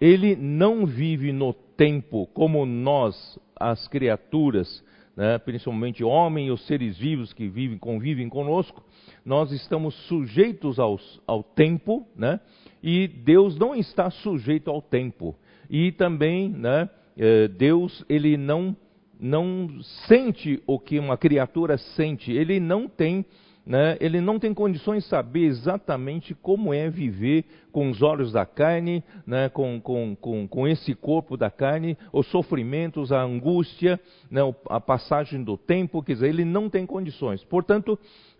ele 0.00 0.34
não 0.34 0.84
vive 0.84 1.30
no 1.32 1.52
tempo 1.52 2.26
como 2.34 2.66
nós, 2.66 3.38
as 3.54 3.86
criaturas, 3.86 4.82
né, 5.18 5.36
principalmente 5.36 6.04
homem 6.04 6.46
e 6.46 6.50
os 6.52 6.64
seres 6.64 6.96
vivos 6.96 7.32
que 7.32 7.48
vivem, 7.48 7.76
convivem 7.76 8.28
conosco, 8.28 8.84
nós 9.24 9.50
estamos 9.50 9.92
sujeitos 10.06 10.78
aos, 10.78 11.20
ao 11.26 11.42
tempo, 11.42 12.06
né, 12.14 12.38
e 12.80 13.08
Deus 13.08 13.58
não 13.58 13.74
está 13.74 14.10
sujeito 14.10 14.70
ao 14.70 14.80
tempo. 14.80 15.34
E 15.68 15.90
também, 15.90 16.48
né, 16.48 16.88
eh, 17.16 17.48
Deus, 17.48 18.04
ele 18.08 18.36
não 18.36 18.76
não 19.20 19.68
sente 20.06 20.62
o 20.64 20.78
que 20.78 20.96
uma 20.96 21.16
criatura 21.16 21.76
sente, 21.76 22.30
ele 22.30 22.60
não 22.60 22.86
tem, 22.86 23.26
né, 23.68 23.98
ele 24.00 24.18
não 24.18 24.38
tem 24.38 24.54
condições 24.54 25.04
de 25.04 25.10
saber 25.10 25.44
exatamente 25.44 26.34
como 26.34 26.72
é 26.72 26.88
viver 26.88 27.44
com 27.70 27.90
os 27.90 28.00
olhos 28.00 28.32
da 28.32 28.46
carne, 28.46 29.04
né, 29.26 29.50
com, 29.50 29.78
com, 29.78 30.16
com, 30.16 30.48
com, 30.48 30.66
esse 30.66 30.94
corpo 30.94 31.36
da 31.36 31.50
carne, 31.50 31.94
os 32.10 32.26
sofrimentos, 32.28 33.12
a 33.12 33.22
angústia, 33.22 34.00
né, 34.30 34.40
a 34.70 34.80
passagem 34.80 35.44
do 35.44 35.58
tempo, 35.58 36.02
quer 36.02 36.14
dizer, 36.14 36.30
ele 36.30 36.46
não 36.46 36.70
tem 36.70 36.86
condições. 36.86 37.44
Portanto, 37.44 37.98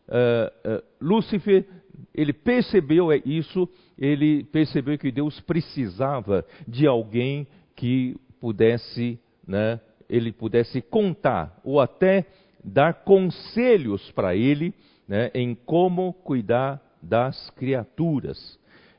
uh, 0.09 0.79
uh, 0.79 0.83
Lúcifer, 0.99 1.67
ele 2.15 2.33
percebeu 2.33 3.13
isso, 3.13 3.69
ele 3.99 4.45
percebeu 4.45 4.97
que 4.97 5.13
Deus 5.13 5.39
precisava 5.41 6.43
de 6.67 6.87
alguém 6.87 7.47
que 7.77 8.17
pudesse 8.41 9.21
né, 9.47 9.79
ele 10.09 10.33
pudesse 10.33 10.81
contar 10.81 11.59
ou 11.63 11.81
até 11.81 12.27
dar 12.65 12.93
conselhos 13.05 14.11
para 14.13 14.35
ele 14.35 14.75
né, 15.09 15.31
em 15.35 15.55
como 15.55 16.13
cuidar 16.13 16.81
das 17.03 17.51
criaturas. 17.51 18.59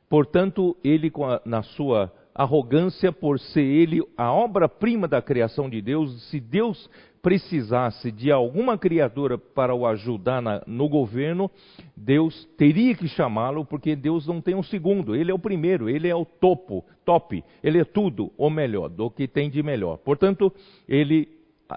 Portanto, 0.09 0.75
ele, 0.83 1.11
na 1.45 1.61
sua 1.61 2.11
arrogância, 2.33 3.11
por 3.11 3.39
ser 3.39 3.63
ele 3.63 4.01
a 4.17 4.31
obra-prima 4.31 5.07
da 5.07 5.21
criação 5.21 5.69
de 5.69 5.81
Deus, 5.81 6.29
se 6.29 6.39
Deus 6.39 6.89
precisasse 7.21 8.11
de 8.11 8.31
alguma 8.31 8.77
criatura 8.77 9.37
para 9.37 9.75
o 9.75 9.85
ajudar 9.85 10.41
na, 10.41 10.63
no 10.65 10.87
governo, 10.87 11.51
Deus 11.95 12.45
teria 12.57 12.95
que 12.95 13.07
chamá-lo, 13.07 13.65
porque 13.65 13.95
Deus 13.95 14.25
não 14.25 14.41
tem 14.41 14.55
um 14.55 14.63
segundo, 14.63 15.15
ele 15.15 15.29
é 15.29 15.33
o 15.33 15.39
primeiro, 15.39 15.89
ele 15.89 16.07
é 16.07 16.15
o 16.15 16.25
topo, 16.25 16.85
top, 17.03 17.43
ele 17.61 17.79
é 17.79 17.83
tudo 17.83 18.31
o 18.37 18.49
melhor, 18.49 18.89
do 18.89 19.11
que 19.11 19.27
tem 19.27 19.49
de 19.49 19.61
melhor. 19.61 19.97
Portanto, 19.97 20.51
ele, 20.87 21.27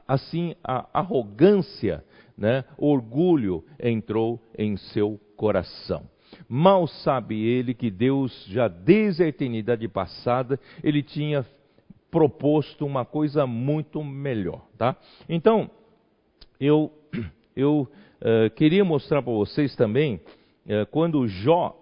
assim, 0.07 0.55
a 0.63 0.87
arrogância, 0.93 2.05
né, 2.37 2.65
orgulho 2.77 3.65
entrou 3.79 4.41
em 4.57 4.77
seu 4.77 5.21
coração. 5.37 6.09
Mal 6.49 6.87
sabe 6.87 7.43
ele 7.45 7.75
que 7.75 7.91
Deus, 7.91 8.47
já 8.49 8.69
desde 8.69 9.23
a 9.23 9.29
eternidade 9.29 9.87
passada, 9.89 10.59
ele 10.83 11.03
tinha 11.03 11.45
proposto 12.11 12.85
uma 12.85 13.05
coisa 13.05 13.47
muito 13.47 14.05
melhor, 14.05 14.67
tá? 14.77 14.97
Então, 15.29 15.71
eu, 16.61 16.93
eu 17.57 17.89
uh, 18.21 18.51
queria 18.55 18.85
mostrar 18.85 19.23
para 19.23 19.33
vocês 19.33 19.75
também, 19.75 20.17
uh, 20.67 20.87
quando 20.91 21.27
Jó, 21.27 21.75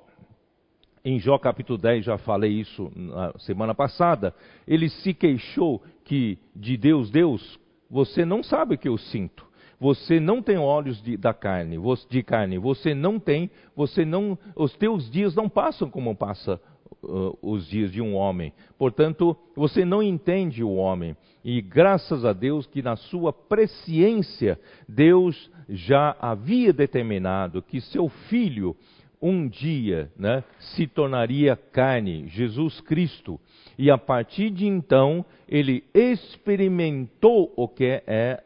em 1.05 1.19
Jó 1.19 1.37
capítulo 1.39 1.79
10, 1.79 2.05
já 2.05 2.19
falei 2.19 2.53
isso 2.53 2.93
na 2.95 3.33
semana 3.39 3.75
passada, 3.75 4.35
ele 4.67 4.89
se 4.89 5.13
queixou 5.15 5.83
que 6.05 6.39
de 6.55 6.77
Deus, 6.77 7.11
Deus, 7.11 7.59
você 7.91 8.25
não 8.25 8.43
sabe 8.43 8.77
o 8.77 8.79
que 8.79 8.89
eu 8.89 8.97
sinto. 8.99 9.50
Você 9.81 10.21
não 10.21 10.43
tem 10.43 10.59
olhos 10.59 11.03
de, 11.03 11.17
da 11.17 11.33
carne, 11.33 11.79
de 12.09 12.23
carne. 12.23 12.59
Você 12.59 12.95
não 12.95 13.19
tem, 13.19 13.51
você 13.75 14.05
não, 14.05 14.39
os 14.55 14.77
teus 14.77 15.11
dias 15.11 15.35
não 15.35 15.49
passam 15.49 15.89
como 15.89 16.15
passa 16.15 16.61
uh, 17.03 17.39
os 17.43 17.67
dias 17.67 17.91
de 17.91 18.03
um 18.03 18.15
homem. 18.15 18.53
Portanto, 18.79 19.35
você 19.57 19.85
não 19.85 20.03
entende 20.03 20.63
o 20.63 20.75
homem. 20.75 21.17
E 21.43 21.63
graças 21.63 22.27
a 22.27 22.35
Deus 22.35 22.67
que 22.67 22.83
na 22.83 22.95
sua 22.97 23.33
presciência, 23.33 24.61
Deus 24.87 25.51
já 25.67 26.15
havia 26.21 26.73
determinado 26.73 27.63
que 27.63 27.81
seu 27.81 28.09
filho 28.29 28.77
um 29.23 29.47
dia 29.47 30.11
né, 30.17 30.43
se 30.59 30.87
tornaria 30.87 31.55
carne, 31.55 32.27
Jesus 32.29 32.81
Cristo. 32.81 33.39
E 33.79 33.91
a 33.91 33.99
partir 33.99 34.51
de 34.51 34.67
então, 34.67 35.25
ele 35.49 35.85
experimentou 35.95 37.53
o 37.57 37.69
que 37.69 38.03
é, 38.07 38.43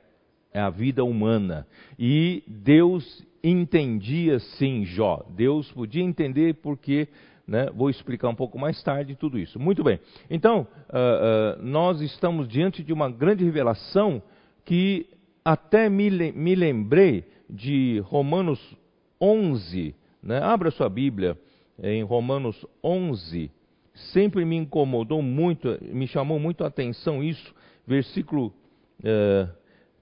é 0.54 0.60
a 0.60 0.70
vida 0.70 1.04
humana. 1.04 1.66
E 1.98 2.44
Deus 2.46 3.26
entendia 3.42 4.38
sim 4.38 4.84
Jó. 4.84 5.26
Deus 5.36 5.70
podia 5.72 6.02
entender 6.02 6.54
porque 6.54 7.08
né? 7.46 7.68
Vou 7.74 7.90
explicar 7.90 8.30
um 8.30 8.34
pouco 8.34 8.58
mais 8.58 8.82
tarde 8.82 9.14
tudo 9.14 9.38
isso. 9.38 9.58
Muito 9.58 9.84
bem. 9.84 10.00
Então, 10.30 10.66
uh, 10.88 11.60
uh, 11.60 11.62
nós 11.62 12.00
estamos 12.00 12.48
diante 12.48 12.82
de 12.82 12.90
uma 12.90 13.10
grande 13.10 13.44
revelação 13.44 14.22
que 14.64 15.06
até 15.44 15.90
me, 15.90 16.10
me 16.32 16.54
lembrei 16.54 17.24
de 17.48 17.98
Romanos 18.06 18.58
11. 19.20 19.94
Né? 20.22 20.38
Abra 20.38 20.70
sua 20.70 20.88
Bíblia 20.88 21.38
em 21.82 22.02
Romanos 22.02 22.64
11. 22.82 23.50
Sempre 23.92 24.44
me 24.46 24.56
incomodou 24.56 25.20
muito, 25.20 25.78
me 25.82 26.06
chamou 26.06 26.38
muito 26.38 26.64
a 26.64 26.68
atenção 26.68 27.22
isso. 27.22 27.54
Versículo 27.86 28.54
uh, 29.00 29.50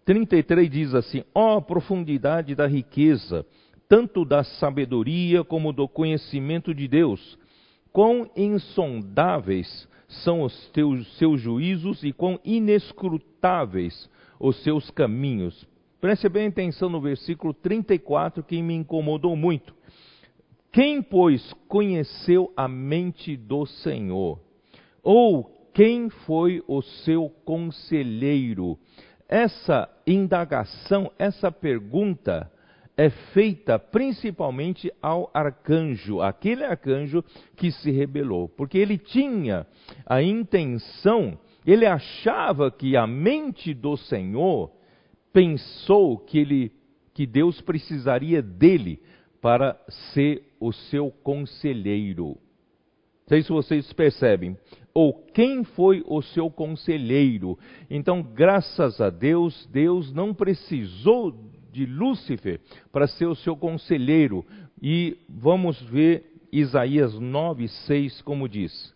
33 0.05 0.71
diz 0.71 0.95
assim: 0.95 1.23
Ó 1.35 1.57
oh, 1.57 1.63
profundidade 1.63 2.55
da 2.55 2.67
riqueza! 2.67 3.47
tanto 3.93 4.25
da 4.25 4.43
sabedoria 4.43 5.45
como 5.45 5.71
do 5.71 5.87
conhecimento 5.87 6.75
de 6.75 6.89
Deus. 6.89 7.39
Quão 7.93 8.27
insondáveis 8.35 9.87
são 10.09 10.41
os 10.45 10.71
teus, 10.71 11.07
seus 11.19 11.39
juízos 11.43 12.03
e 12.03 12.11
quão 12.11 12.41
inescrutáveis 12.43 14.09
os 14.41 14.57
seus 14.63 14.91
caminhos. 14.91 15.69
Preste 16.01 16.27
bem 16.31 16.47
atenção 16.47 16.89
no 16.89 17.03
versículo 17.03 17.53
34 17.53 18.43
que 18.43 18.63
me 18.63 18.73
incomodou 18.73 19.37
muito. 19.37 19.75
Quem, 20.73 21.03
pois, 21.03 21.53
conheceu 21.69 22.51
a 22.57 22.67
mente 22.67 23.37
do 23.37 23.67
Senhor? 23.67 24.41
Ou 25.03 25.53
quem 25.75 26.09
foi 26.09 26.65
o 26.67 26.81
seu 26.81 27.29
conselheiro? 27.45 28.79
Essa 29.33 29.89
indagação, 30.07 31.11
essa 31.19 31.51
pergunta 31.51 32.53
é 32.95 33.09
feita 33.09 33.79
principalmente 33.79 34.93
ao 35.01 35.31
arcanjo, 35.33 36.21
aquele 36.21 36.63
arcanjo 36.63 37.25
que 37.57 37.73
se 37.73 37.91
rebelou, 37.91 38.47
porque 38.47 38.77
ele 38.77 38.99
tinha 38.99 39.67
a 40.05 40.23
intenção, 40.23 41.39
ele 41.65 41.87
achava 41.87 42.71
que 42.71 42.95
a 42.95 43.07
mente 43.07 43.73
do 43.73 43.97
Senhor 43.97 44.71
pensou 45.33 46.19
que 46.19 46.39
ele 46.39 46.71
que 47.15 47.27
Deus 47.27 47.59
precisaria 47.63 48.43
dele 48.43 49.01
para 49.41 49.81
ser 50.13 50.43
o 50.61 50.73
seu 50.75 51.11
conselheiro. 51.11 52.37
Não 53.23 53.29
sei 53.29 53.43
se 53.43 53.49
vocês 53.49 53.91
percebem. 53.95 54.59
Ou 54.95 55.15
quem 55.33 55.65
foi 55.65 56.03
o 56.07 56.21
seu 56.21 56.51
conselheiro. 56.51 57.59
Então, 57.89 58.23
graças 58.23 59.01
a 59.01 59.09
Deus, 59.09 59.67
Deus 59.73 60.13
não 60.13 60.35
precisou 60.35 61.35
de 61.73 61.87
Lúcifer 61.87 62.61
para 62.93 63.07
ser 63.07 63.27
o 63.27 63.35
seu 63.35 63.57
conselheiro. 63.57 64.45
E 64.81 65.17
vamos 65.29 65.81
ver 65.83 66.33
Isaías 66.53 67.19
9, 67.19 67.69
6, 67.69 68.21
como 68.23 68.49
diz. 68.49 68.95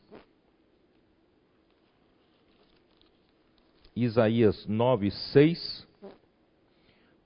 Isaías 3.97 4.67
9, 4.67 5.11
6. 5.11 5.89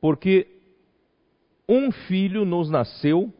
Porque 0.01 0.47
um 1.69 1.91
filho 1.91 2.45
nos 2.45 2.71
nasceu, 2.71 3.33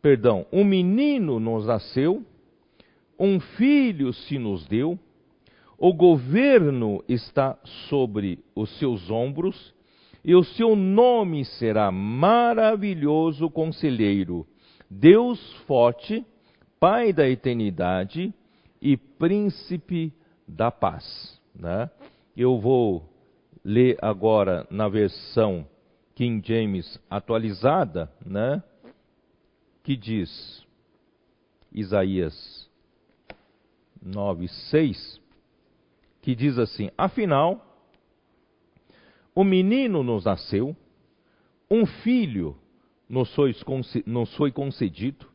perdão, 0.00 0.46
um 0.52 0.64
menino 0.64 1.40
nos 1.40 1.66
nasceu, 1.66 2.24
um 3.20 3.38
filho 3.38 4.14
se 4.14 4.38
nos 4.38 4.66
deu, 4.66 4.98
o 5.76 5.92
governo 5.92 7.04
está 7.06 7.58
sobre 7.88 8.38
os 8.56 8.70
seus 8.78 9.10
ombros, 9.10 9.74
e 10.24 10.34
o 10.34 10.42
seu 10.42 10.74
nome 10.74 11.44
será 11.44 11.90
maravilhoso 11.90 13.50
conselheiro, 13.50 14.46
Deus 14.90 15.38
forte, 15.66 16.24
Pai 16.78 17.12
da 17.12 17.28
eternidade 17.28 18.32
e 18.80 18.96
príncipe 18.96 20.14
da 20.48 20.70
paz. 20.70 21.38
Né? 21.54 21.90
Eu 22.34 22.58
vou 22.58 23.04
ler 23.62 23.98
agora 24.00 24.66
na 24.70 24.88
versão 24.88 25.66
King 26.14 26.40
James 26.42 26.98
atualizada, 27.10 28.10
né? 28.24 28.62
Que 29.82 29.94
diz 29.94 30.66
Isaías 31.70 32.69
9:6, 34.04 35.20
que 36.22 36.34
diz 36.34 36.58
assim: 36.58 36.90
Afinal, 36.96 37.66
o 39.34 39.44
menino 39.44 40.02
nos 40.02 40.24
nasceu, 40.24 40.76
um 41.70 41.86
filho 41.86 42.56
nos 43.08 44.34
foi 44.36 44.52
concedido, 44.52 45.26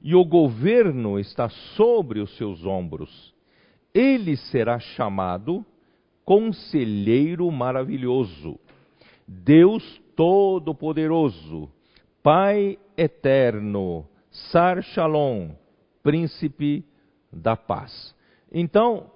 e 0.00 0.14
o 0.14 0.24
governo 0.24 1.18
está 1.18 1.48
sobre 1.48 2.20
os 2.20 2.36
seus 2.36 2.64
ombros. 2.64 3.34
Ele 3.92 4.36
será 4.36 4.78
chamado 4.78 5.64
Conselheiro 6.24 7.50
Maravilhoso, 7.50 8.58
Deus 9.26 10.00
Todo-Poderoso, 10.14 11.70
Pai 12.22 12.78
Eterno, 12.96 14.06
Sar 14.30 14.82
Shalom, 14.82 15.50
Príncipe 16.02 16.84
da 17.32 17.56
Paz. 17.56 18.14
Então, 18.50 19.10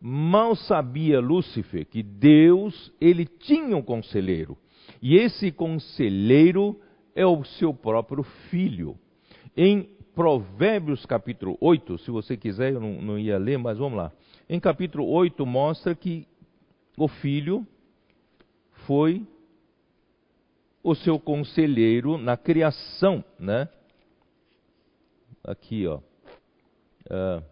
Mal 0.00 0.54
sabia 0.54 1.20
Lúcifer 1.20 1.86
que 1.86 2.02
Deus, 2.02 2.92
ele 3.00 3.24
tinha 3.24 3.76
um 3.76 3.82
conselheiro. 3.82 4.56
E 5.00 5.16
esse 5.16 5.50
conselheiro 5.50 6.78
é 7.14 7.26
o 7.26 7.42
seu 7.44 7.72
próprio 7.72 8.22
filho. 8.50 8.96
Em 9.56 9.88
Provérbios 10.14 11.04
capítulo 11.06 11.56
8, 11.60 11.98
se 11.98 12.10
você 12.10 12.36
quiser, 12.36 12.74
eu 12.74 12.80
não, 12.80 13.00
não 13.02 13.18
ia 13.18 13.38
ler, 13.38 13.58
mas 13.58 13.78
vamos 13.78 13.98
lá. 13.98 14.12
Em 14.48 14.60
capítulo 14.60 15.06
8 15.06 15.44
mostra 15.44 15.94
que 15.94 16.26
o 16.96 17.08
filho 17.08 17.66
foi 18.86 19.26
o 20.82 20.94
seu 20.94 21.18
conselheiro 21.18 22.16
na 22.16 22.36
criação, 22.36 23.24
né? 23.38 23.68
Aqui, 25.42 25.86
ó. 25.86 26.00
Uh, 27.06 27.42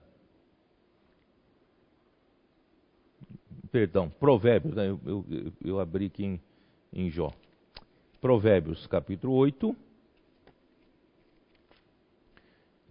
perdão, 3.71 4.11
Provérbios, 4.11 4.75
né? 4.75 4.89
eu, 4.89 5.01
eu, 5.07 5.53
eu, 5.65 5.81
abri 5.81 6.07
aqui 6.07 6.25
em, 6.25 6.41
em 6.93 7.11
Jó. 7.11 7.33
Provérbios, 8.21 8.87
capítulo 8.87 9.35
8, 9.35 9.77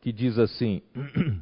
que 0.01 0.11
diz 0.11 0.37
assim, 0.37 0.81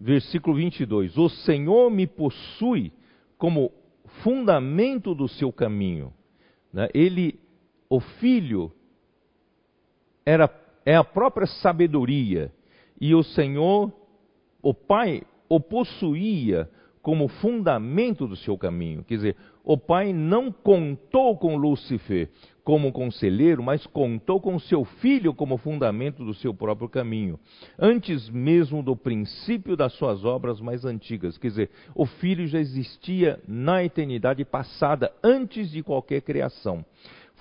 versículo 0.00 0.56
22: 0.56 1.16
O 1.18 1.28
Senhor 1.28 1.90
me 1.90 2.06
possui 2.06 2.92
como 3.38 3.72
fundamento 4.22 5.14
do 5.14 5.28
seu 5.28 5.52
caminho. 5.52 6.12
Né? 6.72 6.88
Ele, 6.94 7.38
o 7.88 8.00
filho, 8.00 8.72
era, 10.24 10.48
é 10.86 10.94
a 10.94 11.02
própria 11.02 11.48
sabedoria, 11.48 12.52
e 13.00 13.12
o 13.12 13.24
Senhor, 13.24 13.92
o 14.62 14.72
pai, 14.72 15.22
o 15.48 15.58
possuía 15.58 16.70
como 17.02 17.28
fundamento 17.28 18.26
do 18.26 18.36
seu 18.36 18.56
caminho. 18.56 19.04
Quer 19.04 19.14
dizer, 19.16 19.36
o 19.64 19.76
pai 19.76 20.12
não 20.12 20.50
contou 20.50 21.36
com 21.36 21.56
Lúcifer 21.56 22.30
como 22.64 22.92
conselheiro, 22.92 23.62
mas 23.62 23.86
contou 23.86 24.40
com 24.40 24.58
seu 24.58 24.84
filho 24.84 25.32
como 25.34 25.56
fundamento 25.56 26.24
do 26.24 26.34
seu 26.34 26.52
próprio 26.52 26.88
caminho, 26.88 27.38
antes 27.78 28.28
mesmo 28.28 28.82
do 28.82 28.96
princípio 28.96 29.76
das 29.76 29.92
suas 29.92 30.24
obras 30.24 30.60
mais 30.60 30.84
antigas. 30.84 31.38
Quer 31.38 31.48
dizer, 31.48 31.70
o 31.94 32.06
filho 32.06 32.46
já 32.48 32.58
existia 32.58 33.40
na 33.46 33.84
eternidade 33.84 34.44
passada, 34.44 35.12
antes 35.22 35.70
de 35.70 35.82
qualquer 35.82 36.22
criação 36.22 36.84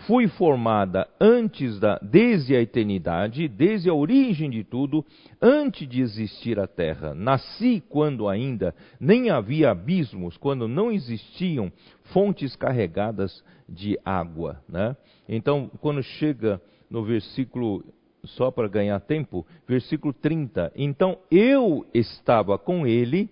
fui 0.07 0.27
formada 0.27 1.07
antes 1.19 1.79
da, 1.79 1.97
desde 2.01 2.55
a 2.55 2.61
eternidade, 2.61 3.47
desde 3.47 3.89
a 3.89 3.93
origem 3.93 4.49
de 4.49 4.63
tudo, 4.63 5.05
antes 5.41 5.87
de 5.87 6.01
existir 6.01 6.59
a 6.59 6.67
terra. 6.67 7.13
Nasci 7.15 7.81
quando 7.89 8.27
ainda 8.27 8.75
nem 8.99 9.29
havia 9.29 9.71
abismos, 9.71 10.37
quando 10.37 10.67
não 10.67 10.91
existiam 10.91 11.71
fontes 12.13 12.55
carregadas 12.55 13.43
de 13.67 13.97
água. 14.03 14.61
Né? 14.67 14.95
Então, 15.27 15.71
quando 15.79 16.03
chega 16.03 16.61
no 16.89 17.03
versículo, 17.03 17.83
só 18.23 18.51
para 18.51 18.67
ganhar 18.67 18.99
tempo, 18.99 19.45
versículo 19.67 20.13
30, 20.13 20.71
então 20.75 21.17
eu 21.31 21.85
estava 21.93 22.57
com 22.57 22.85
ele 22.85 23.29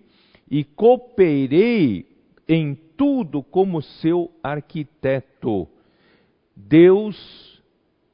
e 0.50 0.64
cooperei 0.64 2.06
em 2.48 2.74
tudo 2.96 3.42
como 3.42 3.82
seu 3.82 4.30
arquiteto 4.42 5.68
Deus, 6.56 7.62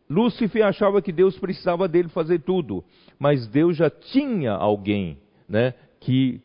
Lúcifer 0.08 0.64
achava 0.64 1.02
que 1.02 1.12
Deus 1.12 1.38
precisava 1.38 1.86
dele 1.86 2.08
fazer 2.08 2.40
tudo, 2.40 2.84
mas 3.18 3.46
Deus 3.46 3.76
já 3.76 3.90
tinha 3.90 4.52
alguém, 4.52 5.18
né, 5.48 5.74
que 6.00 6.40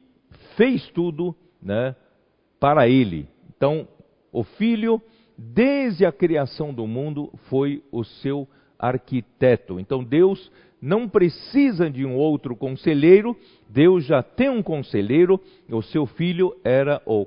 fez 0.56 0.88
tudo, 0.90 1.36
né, 1.62 1.96
para 2.60 2.88
ele. 2.88 3.28
Então, 3.56 3.88
o 4.32 4.44
filho, 4.44 5.02
desde 5.38 6.06
a 6.06 6.12
criação 6.12 6.74
do 6.74 6.86
mundo, 6.86 7.32
foi 7.50 7.82
o 7.92 8.04
seu 8.04 8.48
arquiteto. 8.78 9.80
Então, 9.80 10.04
Deus 10.04 10.52
não 10.82 11.08
precisa 11.08 11.90
de 11.90 12.06
um 12.06 12.16
outro 12.16 12.56
conselheiro, 12.56 13.36
Deus 13.70 14.06
já 14.06 14.22
tem 14.22 14.50
um 14.50 14.62
conselheiro, 14.62 15.42
o 15.70 15.82
seu 15.82 16.06
filho 16.06 16.56
era 16.64 17.02
o 17.06 17.26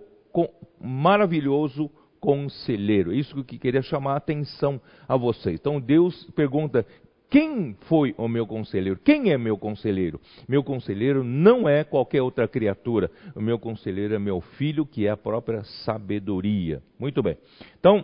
maravilhoso 0.80 1.90
conselheiro. 2.20 3.12
Isso 3.12 3.44
que 3.44 3.58
queria 3.58 3.82
chamar 3.82 4.14
a 4.14 4.16
atenção 4.16 4.80
a 5.06 5.16
vocês. 5.16 5.58
Então 5.58 5.80
Deus 5.80 6.24
pergunta: 6.34 6.84
quem 7.30 7.76
foi 7.82 8.14
o 8.16 8.26
meu 8.26 8.46
conselheiro? 8.46 8.98
Quem 8.98 9.30
é 9.30 9.38
meu 9.38 9.58
conselheiro? 9.58 10.20
Meu 10.48 10.64
conselheiro 10.64 11.22
não 11.22 11.68
é 11.68 11.84
qualquer 11.84 12.22
outra 12.22 12.48
criatura. 12.48 13.10
O 13.34 13.40
meu 13.40 13.58
conselheiro 13.58 14.14
é 14.14 14.18
meu 14.18 14.40
filho, 14.40 14.86
que 14.86 15.06
é 15.06 15.10
a 15.10 15.16
própria 15.16 15.62
sabedoria. 15.84 16.82
Muito 16.98 17.22
bem. 17.22 17.36
Então, 17.78 18.02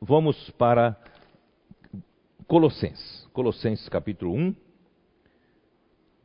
vamos 0.00 0.50
para 0.50 0.94
Colossenses. 2.46 3.26
Colossenses 3.32 3.88
capítulo 3.88 4.34
1. 4.34 4.54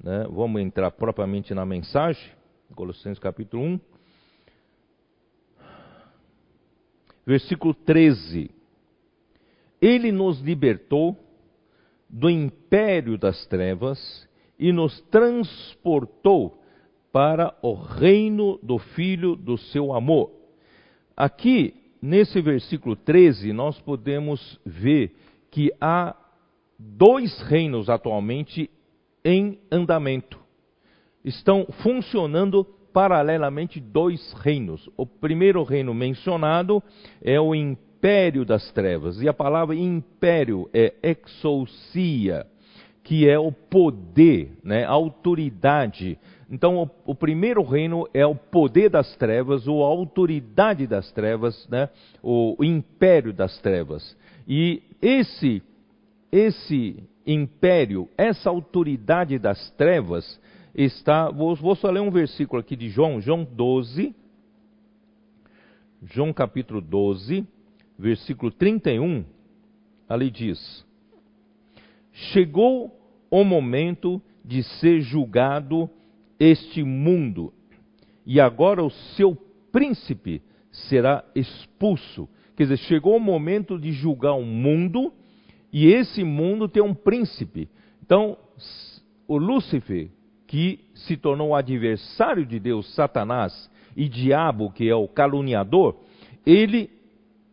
Né? 0.03 0.27
Vamos 0.29 0.61
entrar 0.61 0.91
propriamente 0.91 1.53
na 1.53 1.65
mensagem, 1.65 2.31
Colossenses 2.75 3.17
capítulo 3.17 3.63
1. 3.63 3.79
Versículo 7.27 7.73
13. 7.73 8.49
Ele 9.81 10.13
nos 10.13 10.39
libertou 10.39 11.17
do 12.09 12.29
império 12.29 13.17
das 13.17 13.45
trevas 13.47 14.25
e 14.57 14.71
nos 14.71 15.01
transportou 15.11 16.63
para 17.11 17.53
o 17.61 17.73
reino 17.73 18.57
do 18.63 18.77
Filho 18.77 19.35
do 19.35 19.57
seu 19.57 19.93
amor. 19.93 20.31
Aqui, 21.17 21.75
nesse 22.01 22.39
versículo 22.39 22.95
13, 22.95 23.51
nós 23.51 23.77
podemos 23.81 24.57
ver 24.65 25.13
que 25.51 25.69
há 25.81 26.15
dois 26.79 27.41
reinos 27.41 27.89
atualmente 27.89 28.69
em 29.25 29.59
andamento. 29.69 30.39
Estão 31.25 31.67
funcionando 31.83 32.65
paralelamente 32.97 33.79
dois 33.79 34.33
reinos. 34.41 34.89
O 34.97 35.05
primeiro 35.05 35.61
reino 35.61 35.93
mencionado 35.93 36.81
é 37.21 37.39
o 37.39 37.53
império 37.53 38.43
das 38.43 38.71
trevas, 38.71 39.21
e 39.21 39.29
a 39.29 39.33
palavra 39.33 39.75
império 39.75 40.67
é 40.73 40.95
exousia, 41.03 42.47
que 43.03 43.29
é 43.29 43.37
o 43.37 43.51
poder, 43.51 44.57
né, 44.63 44.83
a 44.83 44.89
autoridade. 44.89 46.17
Então, 46.49 46.81
o, 47.05 47.11
o, 47.11 47.13
primeiro 47.13 47.61
reino 47.61 48.07
é 48.15 48.25
o 48.25 48.33
poder 48.33 48.89
das 48.89 49.15
trevas, 49.15 49.67
ou 49.67 49.85
a 49.85 49.87
autoridade 49.89 50.87
das 50.87 51.11
trevas, 51.11 51.67
né, 51.69 51.89
o, 52.23 52.55
o 52.57 52.63
império 52.63 53.31
das 53.31 53.59
trevas. 53.59 54.17
E 54.47 54.81
esse, 54.99 55.61
esse 56.31 57.03
império, 57.27 58.09
essa 58.17 58.49
autoridade 58.49 59.37
das 59.37 59.69
trevas, 59.77 60.39
está. 60.85 61.29
Vou, 61.29 61.55
vou 61.55 61.75
só 61.75 61.89
ler 61.89 61.99
um 61.99 62.11
versículo 62.11 62.61
aqui 62.61 62.75
de 62.75 62.89
João, 62.89 63.19
João 63.19 63.43
12. 63.43 64.15
João 66.03 66.31
capítulo 66.31 66.79
12, 66.79 67.45
versículo 67.97 68.51
31. 68.51 69.25
Ali 70.07 70.29
diz: 70.29 70.85
Chegou 72.13 72.95
o 73.29 73.43
momento 73.43 74.21
de 74.45 74.63
ser 74.63 75.01
julgado 75.01 75.89
este 76.39 76.83
mundo, 76.83 77.51
e 78.25 78.39
agora 78.39 78.83
o 78.83 78.91
seu 78.91 79.35
príncipe 79.71 80.41
será 80.71 81.25
expulso. 81.35 82.29
Quer 82.55 82.63
dizer, 82.63 82.77
chegou 82.77 83.15
o 83.15 83.19
momento 83.19 83.79
de 83.79 83.91
julgar 83.91 84.33
o 84.33 84.45
mundo 84.45 85.13
e 85.71 85.87
esse 85.87 86.23
mundo 86.23 86.67
tem 86.67 86.81
um 86.81 86.93
príncipe. 86.93 87.69
Então, 88.03 88.37
o 89.27 89.37
Lúcifer, 89.37 90.09
que 90.47 90.79
se 90.95 91.17
tornou 91.17 91.53
adversário 91.53 92.45
de 92.45 92.59
Deus, 92.59 92.93
Satanás, 92.95 93.69
e 93.95 94.07
diabo, 94.07 94.71
que 94.71 94.89
é 94.89 94.95
o 94.95 95.07
caluniador, 95.07 95.99
ele 96.45 96.89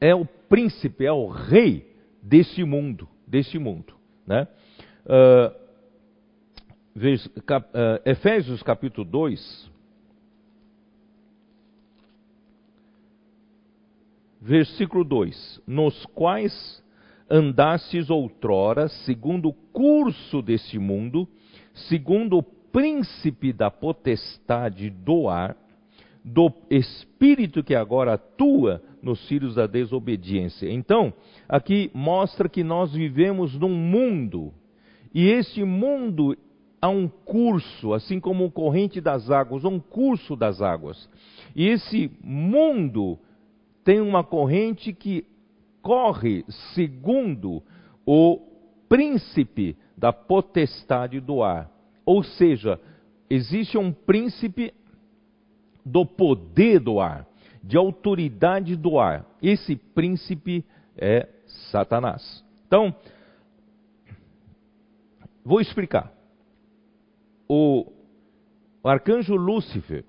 é 0.01 0.15
o 0.15 0.25
príncipe, 0.25 1.05
é 1.05 1.13
o 1.13 1.27
rei 1.27 1.91
desse 2.23 2.63
mundo, 2.63 3.09
desse 3.27 3.59
mundo. 3.59 3.95
Né? 4.27 4.47
Uh, 5.05 5.65
Efésios 8.05 8.63
capítulo 8.63 9.05
2, 9.05 9.71
versículo 14.41 15.03
2: 15.03 15.63
Nos 15.67 16.07
quais 16.07 16.85
andastes 17.29 18.11
outrora, 18.11 18.89
segundo 18.89 19.49
o 19.49 19.53
curso 19.53 20.41
deste 20.43 20.79
mundo, 20.79 21.27
segundo 21.89 22.39
o 22.39 22.43
príncipe 22.75 23.53
da 23.53 23.71
potestade 23.71 24.91
do 24.91 25.29
ar, 25.29 25.57
do 26.25 26.53
espírito 26.69 27.63
que 27.63 27.73
agora 27.73 28.15
atua 28.15 28.83
nos 29.01 29.29
filhos 29.29 29.55
da 29.55 29.69
desobediência. 29.69 30.69
Então, 30.69 31.15
aqui 31.49 31.89
mostra 31.95 32.49
que 32.49 32.65
nós 32.65 32.93
vivemos 32.93 33.57
num 33.57 33.71
mundo, 33.71 34.53
e 35.15 35.29
este 35.29 35.63
mundo 35.63 36.37
há 36.83 36.89
um 36.89 37.07
curso, 37.07 37.95
assim 37.95 38.19
como 38.19 38.45
o 38.45 38.51
corrente 38.51 39.01
das 39.01 39.31
águas, 39.31 39.65
um 39.65 39.79
curso 39.79 40.35
das 40.35 40.61
águas. 40.61 41.09
E 41.55 41.69
esse 41.69 42.11
mundo 42.21 43.21
tem 43.85 44.01
uma 44.01 44.25
corrente 44.25 44.93
que 44.93 45.25
corre 45.81 46.45
segundo 46.75 47.63
o 48.05 48.41
príncipe 48.89 49.77
da 49.97 50.13
potestade 50.13 51.21
do 51.21 51.41
ar. 51.41 51.74
Ou 52.05 52.23
seja, 52.23 52.81
existe 53.29 53.79
um 53.79 53.93
príncipe 53.93 54.75
do 55.85 56.05
poder 56.05 56.81
do 56.81 57.01
ar, 57.01 57.27
de 57.63 57.77
autoridade 57.77 58.77
do 58.77 58.99
ar. 58.99 59.27
Esse 59.43 59.77
príncipe 59.77 60.65
é 60.97 61.29
Satanás. 61.71 62.45
Então, 62.67 62.95
vou 65.45 65.61
explicar. 65.61 66.13
O, 67.49 67.93
arcanjo 68.83 69.35
Lúcifer 69.35 70.05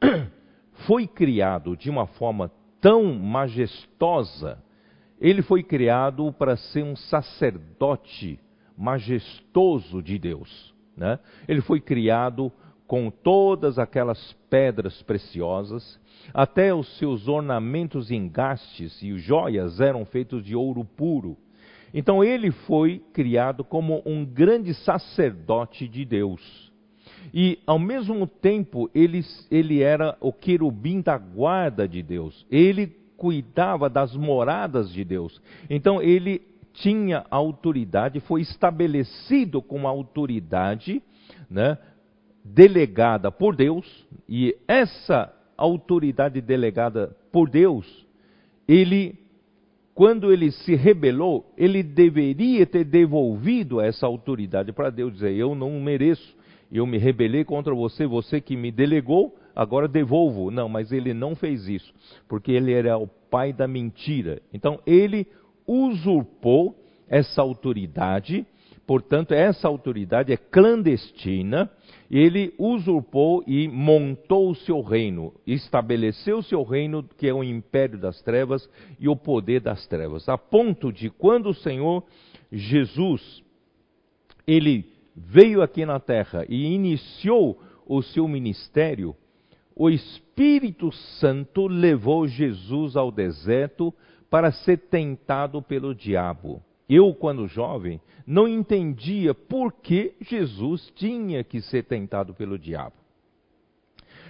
foi 0.86 1.06
criado 1.06 1.76
de 1.76 1.90
uma 1.90 2.06
forma 2.06 2.50
tão 2.80 3.12
majestosa 3.14 4.62
ele 5.20 5.42
foi 5.42 5.62
criado 5.62 6.32
para 6.32 6.56
ser 6.56 6.84
um 6.84 6.94
sacerdote 6.94 8.38
majestoso 8.76 10.00
de 10.00 10.18
Deus. 10.18 10.74
Né? 10.98 11.18
Ele 11.46 11.60
foi 11.60 11.80
criado 11.80 12.52
com 12.86 13.10
todas 13.10 13.78
aquelas 13.78 14.34
pedras 14.50 15.00
preciosas, 15.02 16.00
até 16.34 16.74
os 16.74 16.98
seus 16.98 17.28
ornamentos 17.28 18.10
engastes 18.10 19.00
e 19.02 19.16
joias 19.18 19.80
eram 19.80 20.04
feitos 20.04 20.42
de 20.42 20.56
ouro 20.56 20.84
puro. 20.84 21.36
Então 21.94 22.24
ele 22.24 22.50
foi 22.50 23.02
criado 23.12 23.62
como 23.62 24.02
um 24.04 24.24
grande 24.24 24.74
sacerdote 24.74 25.86
de 25.86 26.04
Deus. 26.04 26.72
E 27.32 27.58
ao 27.66 27.78
mesmo 27.78 28.26
tempo 28.26 28.90
ele, 28.94 29.22
ele 29.50 29.82
era 29.82 30.16
o 30.20 30.32
querubim 30.32 31.00
da 31.00 31.16
guarda 31.16 31.86
de 31.86 32.02
Deus. 32.02 32.46
Ele 32.50 32.86
cuidava 33.16 33.88
das 33.88 34.14
moradas 34.14 34.90
de 34.90 35.04
Deus. 35.04 35.40
Então 35.68 36.00
ele 36.02 36.42
tinha 36.72 37.24
autoridade, 37.30 38.20
foi 38.20 38.42
estabelecido 38.42 39.60
com 39.60 39.86
autoridade, 39.86 41.02
né, 41.50 41.78
delegada 42.44 43.30
por 43.30 43.54
Deus, 43.54 44.06
e 44.28 44.56
essa 44.66 45.32
autoridade 45.56 46.40
delegada 46.40 47.16
por 47.32 47.50
Deus, 47.50 48.06
ele, 48.66 49.18
quando 49.94 50.32
ele 50.32 50.52
se 50.52 50.74
rebelou, 50.74 51.52
ele 51.56 51.82
deveria 51.82 52.64
ter 52.64 52.84
devolvido 52.84 53.80
essa 53.80 54.06
autoridade 54.06 54.72
para 54.72 54.90
Deus, 54.90 55.12
dizer: 55.14 55.34
Eu 55.34 55.54
não 55.54 55.80
mereço, 55.80 56.36
eu 56.70 56.86
me 56.86 56.98
rebelei 56.98 57.44
contra 57.44 57.74
você, 57.74 58.06
você 58.06 58.40
que 58.40 58.56
me 58.56 58.70
delegou, 58.70 59.36
agora 59.54 59.88
devolvo. 59.88 60.50
Não, 60.50 60.68
mas 60.68 60.92
ele 60.92 61.12
não 61.12 61.34
fez 61.34 61.66
isso, 61.68 61.92
porque 62.28 62.52
ele 62.52 62.72
era 62.72 62.96
o 62.96 63.06
pai 63.06 63.52
da 63.52 63.66
mentira. 63.66 64.40
Então 64.52 64.80
ele 64.86 65.26
usurpou 65.68 66.74
essa 67.06 67.42
autoridade, 67.42 68.46
portanto, 68.86 69.32
essa 69.32 69.68
autoridade 69.68 70.32
é 70.32 70.36
clandestina. 70.36 71.70
Ele 72.10 72.54
usurpou 72.58 73.44
e 73.46 73.68
montou 73.68 74.50
o 74.50 74.54
seu 74.54 74.80
reino, 74.80 75.34
estabeleceu 75.46 76.38
o 76.38 76.42
seu 76.42 76.62
reino, 76.62 77.02
que 77.02 77.28
é 77.28 77.34
o 77.34 77.44
império 77.44 77.98
das 77.98 78.22
trevas 78.22 78.68
e 78.98 79.08
o 79.08 79.14
poder 79.14 79.60
das 79.60 79.86
trevas, 79.86 80.26
a 80.26 80.38
ponto 80.38 80.90
de 80.90 81.10
quando 81.10 81.50
o 81.50 81.54
Senhor 81.54 82.02
Jesus 82.50 83.42
ele 84.46 84.86
veio 85.14 85.60
aqui 85.60 85.84
na 85.84 86.00
terra 86.00 86.46
e 86.48 86.72
iniciou 86.72 87.60
o 87.86 88.02
seu 88.02 88.26
ministério, 88.26 89.14
o 89.76 89.90
Espírito 89.90 90.90
Santo 91.20 91.66
levou 91.66 92.26
Jesus 92.26 92.96
ao 92.96 93.12
deserto 93.12 93.94
para 94.30 94.52
ser 94.52 94.78
tentado 94.88 95.62
pelo 95.62 95.94
diabo. 95.94 96.62
Eu, 96.88 97.14
quando 97.14 97.46
jovem, 97.46 98.00
não 98.26 98.48
entendia 98.48 99.34
por 99.34 99.72
que 99.72 100.14
Jesus 100.20 100.90
tinha 100.94 101.44
que 101.44 101.60
ser 101.60 101.84
tentado 101.84 102.34
pelo 102.34 102.58
diabo. 102.58 102.94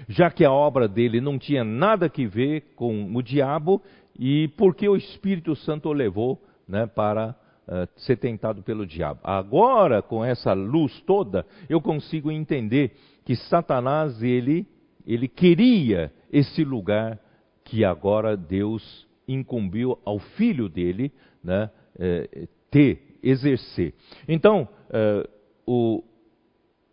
Já 0.09 0.31
que 0.31 0.45
a 0.45 0.53
obra 0.53 0.89
dele 0.89 1.21
não 1.21 1.39
tinha 1.39 1.65
nada 1.65 2.09
que 2.09 2.27
ver 2.27 2.73
com 2.75 3.15
o 3.15 3.23
diabo, 3.23 3.83
e 4.19 4.49
por 4.57 4.75
que 4.75 4.89
o 4.89 4.97
Espírito 4.97 5.55
Santo 5.55 5.89
o 5.89 5.93
levou 5.93 6.43
né, 6.67 6.87
para 6.87 7.37
uh, 7.69 7.89
ser 8.01 8.17
tentado 8.17 8.63
pelo 8.63 8.87
diabo. 8.87 9.21
Agora, 9.23 10.03
com 10.03 10.25
essa 10.25 10.53
luz 10.53 11.01
toda, 11.03 11.47
eu 11.69 11.81
consigo 11.81 12.31
entender 12.31 12.97
que 13.25 13.37
Satanás, 13.37 14.23
ele 14.23 14.67
ele 15.09 15.27
queria 15.27 16.13
esse 16.31 16.63
lugar 16.63 17.19
que 17.65 17.83
agora 17.83 18.37
Deus 18.37 19.08
incumbiu 19.29 19.99
ao 20.05 20.19
filho 20.19 20.69
dele 20.69 21.13
né, 21.45 21.71
é, 21.99 22.49
ter, 22.71 23.19
exercer. 23.23 23.95
Então, 24.27 24.67
é, 24.91 25.29
o, 25.67 26.03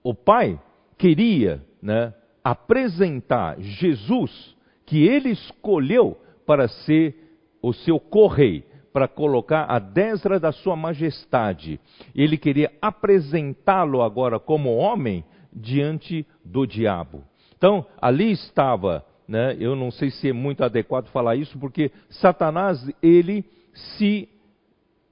o 0.04 0.14
pai 0.14 0.60
queria 0.98 1.64
né, 1.82 2.14
apresentar 2.44 3.60
Jesus, 3.60 4.56
que 4.86 5.04
ele 5.08 5.30
escolheu 5.30 6.18
para 6.46 6.68
ser 6.68 7.16
o 7.62 7.74
seu 7.74 8.00
correio, 8.00 8.64
para 8.94 9.08
colocar 9.08 9.66
a 9.66 9.80
destra 9.80 10.40
da 10.40 10.52
sua 10.52 10.76
majestade. 10.76 11.80
Ele 12.14 12.38
queria 12.38 12.72
apresentá-lo 12.82 14.02
agora 14.02 14.40
como 14.40 14.76
homem 14.76 15.26
diante 15.52 16.26
do 16.44 16.66
diabo. 16.66 17.24
Então, 17.58 17.86
ali 18.00 18.32
estava, 18.32 19.06
né, 19.28 19.56
eu 19.60 19.76
não 19.76 19.92
sei 19.92 20.12
se 20.12 20.30
é 20.30 20.34
muito 20.34 20.64
adequado 20.64 21.08
falar 21.08 21.36
isso, 21.36 21.58
porque 21.58 21.92
Satanás, 22.10 22.88
ele 23.02 23.44
se, 23.74 24.30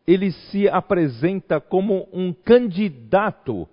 ele 0.06 0.32
se 0.32 0.67
apresenta 0.69 1.60
como 1.60 2.08
um 2.13 2.34
candidato 2.34 3.67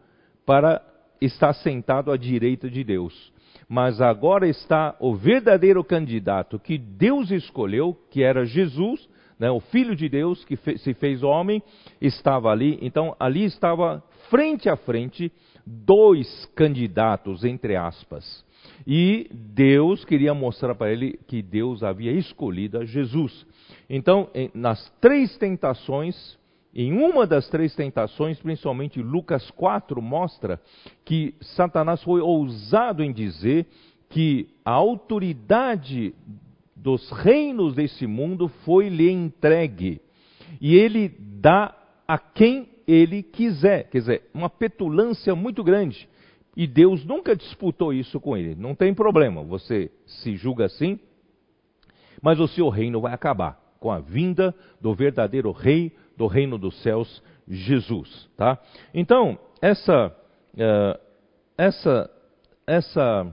para 0.46 0.82
estar 1.20 1.52
sentado 1.52 2.10
à 2.10 2.16
direita 2.16 2.70
de 2.70 2.82
Deus. 2.82 3.32
Mas 3.68 4.00
agora 4.00 4.48
está 4.48 4.96
o 4.98 5.14
verdadeiro 5.14 5.84
candidato 5.84 6.58
que 6.58 6.76
Deus 6.76 7.30
escolheu, 7.30 7.96
que 8.10 8.22
era 8.22 8.44
Jesus, 8.44 9.08
né, 9.38 9.50
o 9.50 9.60
Filho 9.60 9.94
de 9.94 10.08
Deus 10.08 10.44
que 10.44 10.56
se 10.56 10.92
fez 10.94 11.22
homem, 11.22 11.62
estava 12.00 12.50
ali. 12.50 12.78
Então, 12.82 13.14
ali 13.18 13.44
estava 13.44 14.02
frente 14.28 14.68
a 14.68 14.76
frente 14.76 15.30
dois 15.64 16.46
candidatos, 16.54 17.44
entre 17.44 17.76
aspas. 17.76 18.44
E 18.86 19.28
Deus 19.32 20.04
queria 20.04 20.32
mostrar 20.34 20.74
para 20.74 20.92
ele 20.92 21.18
que 21.26 21.42
Deus 21.42 21.82
havia 21.82 22.12
escolhido 22.12 22.84
Jesus. 22.84 23.46
Então, 23.88 24.28
nas 24.54 24.90
três 25.00 25.36
tentações, 25.36 26.38
em 26.74 26.92
uma 26.92 27.26
das 27.26 27.48
três 27.48 27.74
tentações, 27.74 28.38
principalmente 28.38 29.02
Lucas 29.02 29.50
4, 29.50 30.00
mostra 30.00 30.60
que 31.04 31.34
Satanás 31.40 32.02
foi 32.02 32.20
ousado 32.20 33.02
em 33.02 33.12
dizer 33.12 33.66
que 34.08 34.48
a 34.64 34.72
autoridade 34.72 36.14
dos 36.74 37.10
reinos 37.10 37.74
desse 37.74 38.06
mundo 38.06 38.48
foi 38.64 38.88
lhe 38.88 39.10
entregue. 39.10 40.00
E 40.60 40.74
ele 40.74 41.08
dá 41.18 41.76
a 42.06 42.18
quem 42.18 42.68
ele 42.86 43.22
quiser. 43.22 43.88
Quer 43.88 43.98
dizer, 43.98 44.22
uma 44.34 44.50
petulância 44.50 45.34
muito 45.34 45.62
grande. 45.62 46.08
E 46.56 46.66
Deus 46.66 47.04
nunca 47.04 47.36
disputou 47.36 47.92
isso 47.92 48.20
com 48.20 48.36
ele. 48.36 48.54
Não 48.54 48.74
tem 48.74 48.92
problema, 48.92 49.42
você 49.42 49.90
se 50.04 50.36
julga 50.36 50.66
assim, 50.66 50.98
mas 52.20 52.40
o 52.40 52.48
seu 52.48 52.68
reino 52.68 53.00
vai 53.00 53.12
acabar 53.12 53.58
com 53.78 53.90
a 53.90 53.98
vinda 53.98 54.54
do 54.80 54.94
verdadeiro 54.94 55.52
rei 55.52 55.92
do 56.16 56.26
reino 56.26 56.58
dos 56.58 56.80
céus, 56.82 57.22
Jesus. 57.48 58.28
Tá? 58.36 58.58
Então, 58.92 59.38
essa, 59.62 60.14
uh, 60.54 61.00
essa, 61.56 62.10
essa, 62.66 63.26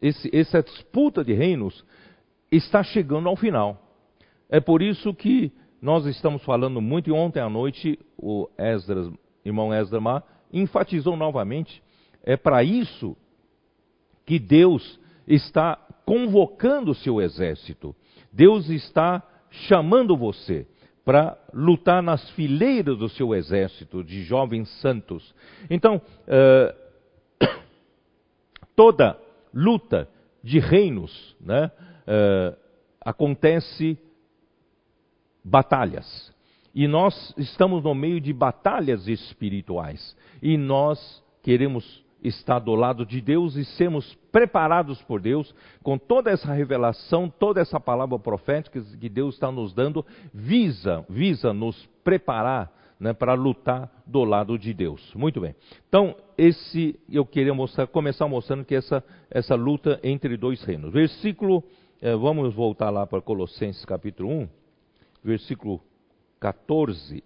esse, 0.00 0.36
essa 0.36 0.62
disputa 0.62 1.24
de 1.24 1.32
reinos 1.32 1.84
está 2.52 2.82
chegando 2.84 3.28
ao 3.28 3.36
final. 3.36 3.82
É 4.48 4.60
por 4.60 4.80
isso 4.80 5.12
que 5.12 5.52
nós 5.82 6.06
estamos 6.06 6.42
falando 6.44 6.80
muito, 6.80 7.10
e 7.10 7.12
ontem 7.12 7.40
à 7.40 7.48
noite 7.48 7.98
o 8.16 8.48
Esdras, 8.56 9.12
irmão 9.44 9.74
Esdras 9.74 10.22
enfatizou 10.52 11.16
novamente, 11.16 11.82
é 12.26 12.36
para 12.36 12.64
isso 12.64 13.16
que 14.26 14.38
Deus 14.38 14.98
está 15.26 15.76
convocando 16.04 16.90
o 16.90 16.94
seu 16.94 17.22
exército. 17.22 17.94
Deus 18.32 18.68
está 18.68 19.22
chamando 19.50 20.16
você 20.16 20.66
para 21.04 21.38
lutar 21.54 22.02
nas 22.02 22.28
fileiras 22.30 22.98
do 22.98 23.08
seu 23.08 23.32
exército 23.32 24.02
de 24.02 24.24
jovens 24.24 24.68
santos. 24.80 25.32
Então, 25.70 26.02
uh, 26.26 27.46
toda 28.74 29.16
luta 29.54 30.08
de 30.42 30.58
reinos, 30.58 31.36
né, 31.40 31.70
uh, 32.08 32.56
acontece 33.00 33.96
batalhas. 35.44 36.34
E 36.74 36.88
nós 36.88 37.32
estamos 37.38 37.84
no 37.84 37.94
meio 37.94 38.20
de 38.20 38.32
batalhas 38.32 39.06
espirituais. 39.06 40.16
E 40.42 40.58
nós 40.58 41.24
queremos 41.40 42.04
estar 42.26 42.58
do 42.58 42.74
lado 42.74 43.06
de 43.06 43.20
Deus 43.20 43.56
e 43.56 43.64
sermos 43.64 44.14
preparados 44.32 45.00
por 45.02 45.20
Deus 45.20 45.54
com 45.82 45.96
toda 45.96 46.30
essa 46.30 46.52
revelação, 46.52 47.28
toda 47.28 47.60
essa 47.60 47.78
palavra 47.78 48.18
profética 48.18 48.80
que 48.80 49.08
Deus 49.08 49.34
está 49.34 49.50
nos 49.50 49.72
dando, 49.72 50.04
visa, 50.32 51.04
visa 51.08 51.52
nos 51.52 51.86
preparar 52.02 52.72
né, 52.98 53.12
para 53.12 53.34
lutar 53.34 53.90
do 54.06 54.24
lado 54.24 54.58
de 54.58 54.72
Deus. 54.72 55.14
Muito 55.14 55.40
bem. 55.40 55.54
Então, 55.88 56.16
esse 56.36 56.98
eu 57.10 57.24
queria 57.24 57.54
mostrar, 57.54 57.86
começar 57.86 58.26
mostrando 58.26 58.64
que 58.64 58.74
essa, 58.74 59.04
essa 59.30 59.54
luta 59.54 60.00
entre 60.02 60.36
dois 60.36 60.62
reinos. 60.62 60.92
Versículo, 60.92 61.62
eh, 62.00 62.14
vamos 62.16 62.54
voltar 62.54 62.90
lá 62.90 63.06
para 63.06 63.20
Colossenses 63.20 63.84
capítulo 63.84 64.30
1, 64.30 64.48
versículo 65.22 65.80
14. 66.40 67.22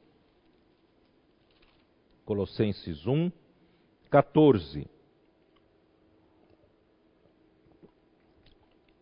Colossenses 2.24 3.06
1, 3.06 3.30
14. 4.10 4.86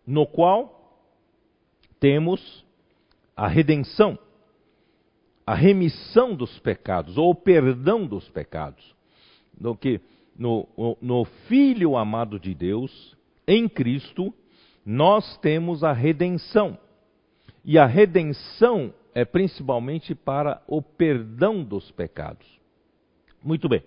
No 0.06 0.26
qual 0.26 0.78
temos 2.00 2.64
a 3.36 3.46
redenção, 3.46 4.18
a 5.46 5.54
remissão 5.54 6.34
dos 6.34 6.58
pecados, 6.58 7.16
ou 7.16 7.30
o 7.30 7.34
perdão 7.34 8.06
dos 8.06 8.28
pecados. 8.28 8.96
No, 9.58 9.76
que, 9.76 10.00
no, 10.36 10.68
no 11.00 11.24
Filho 11.46 11.96
amado 11.96 12.38
de 12.38 12.54
Deus, 12.54 13.16
em 13.46 13.68
Cristo, 13.68 14.32
nós 14.84 15.36
temos 15.38 15.82
a 15.82 15.92
redenção. 15.92 16.78
E 17.64 17.78
a 17.78 17.86
redenção 17.86 18.94
é 19.14 19.24
principalmente 19.24 20.14
para 20.14 20.62
o 20.66 20.80
perdão 20.80 21.62
dos 21.62 21.90
pecados. 21.90 22.46
Muito 23.42 23.68
bem. 23.68 23.82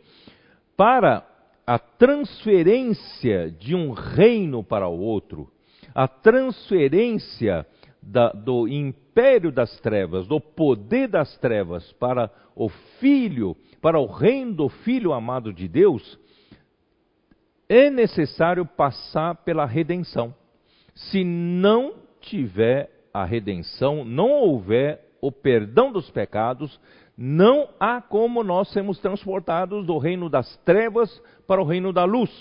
Para 0.82 1.24
a 1.64 1.78
transferência 1.78 3.52
de 3.52 3.76
um 3.76 3.92
reino 3.92 4.64
para 4.64 4.88
o 4.88 5.00
outro, 5.00 5.48
a 5.94 6.08
transferência 6.08 7.68
da, 8.02 8.32
do 8.32 8.68
império 8.68 9.52
das 9.52 9.80
trevas, 9.80 10.26
do 10.26 10.42
poder 10.42 11.08
das 11.08 11.38
trevas 11.38 11.92
para 12.00 12.32
o 12.56 12.68
Filho, 13.00 13.56
para 13.80 14.00
o 14.00 14.08
reino 14.08 14.56
do 14.56 14.70
Filho 14.70 15.14
amado 15.14 15.54
de 15.54 15.68
Deus, 15.68 16.20
é 17.70 17.92
necessário 17.92 18.66
passar 18.66 19.36
pela 19.36 19.68
redenção. 19.68 20.34
Se 20.96 21.24
não 21.24 21.94
tiver 22.22 22.90
a 23.14 23.24
redenção, 23.24 24.04
não 24.04 24.32
houver 24.32 25.12
o 25.22 25.32
perdão 25.32 25.92
dos 25.92 26.10
pecados, 26.10 26.80
não 27.18 27.70
há 27.80 28.02
como 28.02 28.44
nós 28.44 28.72
sermos 28.72 29.00
transportados 29.00 29.86
do 29.86 29.98
reino 29.98 30.30
das 30.30 30.58
trevas 30.58 31.22
para 31.48 31.62
o 31.62 31.66
reino 31.66 31.92
da 31.94 32.04
luz. 32.04 32.32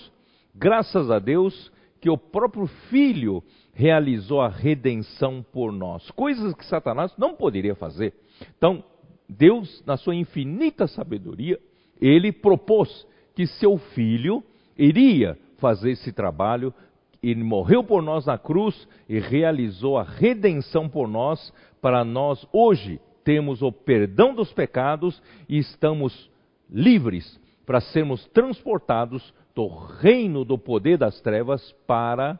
Graças 0.54 1.10
a 1.10 1.18
Deus 1.18 1.72
que 2.00 2.08
o 2.08 2.16
próprio 2.16 2.66
Filho 2.88 3.42
realizou 3.72 4.40
a 4.40 4.48
redenção 4.48 5.44
por 5.52 5.72
nós, 5.72 6.10
coisas 6.12 6.54
que 6.54 6.64
Satanás 6.64 7.12
não 7.18 7.34
poderia 7.34 7.74
fazer. 7.74 8.14
Então, 8.56 8.82
Deus, 9.28 9.82
na 9.86 9.96
sua 9.96 10.14
infinita 10.14 10.86
sabedoria, 10.86 11.58
ele 12.00 12.32
propôs 12.32 13.06
que 13.34 13.46
seu 13.46 13.76
filho 13.78 14.42
iria 14.76 15.38
fazer 15.58 15.92
esse 15.92 16.12
trabalho 16.12 16.74
ele 17.22 17.44
morreu 17.44 17.84
por 17.84 18.02
nós 18.02 18.26
na 18.26 18.38
cruz 18.38 18.88
e 19.08 19.18
realizou 19.18 19.98
a 19.98 20.02
redenção 20.02 20.88
por 20.88 21.06
nós, 21.06 21.52
para 21.80 22.04
nós 22.04 22.46
hoje 22.52 23.00
termos 23.24 23.62
o 23.62 23.70
perdão 23.70 24.34
dos 24.34 24.52
pecados 24.52 25.20
e 25.48 25.58
estamos 25.58 26.30
livres 26.68 27.40
para 27.66 27.80
sermos 27.80 28.26
transportados 28.28 29.34
do 29.54 29.68
reino 29.68 30.44
do 30.44 30.58
poder 30.58 30.98
das 30.98 31.20
trevas 31.20 31.72
para 31.86 32.38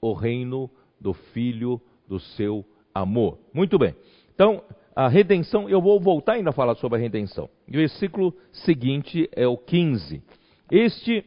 o 0.00 0.12
reino 0.12 0.70
do 1.00 1.12
Filho 1.12 1.80
do 2.06 2.18
seu 2.18 2.64
amor. 2.94 3.38
Muito 3.52 3.78
bem. 3.78 3.94
Então, 4.34 4.62
a 4.94 5.08
redenção, 5.08 5.68
eu 5.68 5.80
vou 5.80 6.00
voltar 6.00 6.32
ainda 6.32 6.50
a 6.50 6.52
falar 6.52 6.74
sobre 6.76 6.98
a 6.98 7.00
redenção. 7.00 7.48
O 7.68 7.72
versículo 7.72 8.34
seguinte 8.52 9.28
é 9.32 9.46
o 9.46 9.56
15. 9.56 10.22
Este 10.70 11.24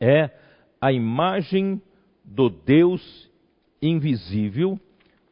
é 0.00 0.30
a 0.80 0.92
imagem 0.92 1.80
do 2.24 2.50
Deus 2.50 3.30
invisível, 3.80 4.78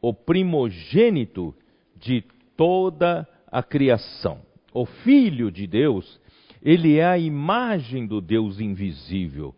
o 0.01 0.13
primogênito 0.13 1.53
de 1.97 2.23
toda 2.61 3.27
a 3.47 3.63
criação. 3.63 4.39
O 4.71 4.85
Filho 4.85 5.51
de 5.51 5.65
Deus, 5.65 6.21
ele 6.61 6.97
é 6.97 7.05
a 7.05 7.17
imagem 7.17 8.05
do 8.05 8.21
Deus 8.21 8.59
invisível. 8.59 9.55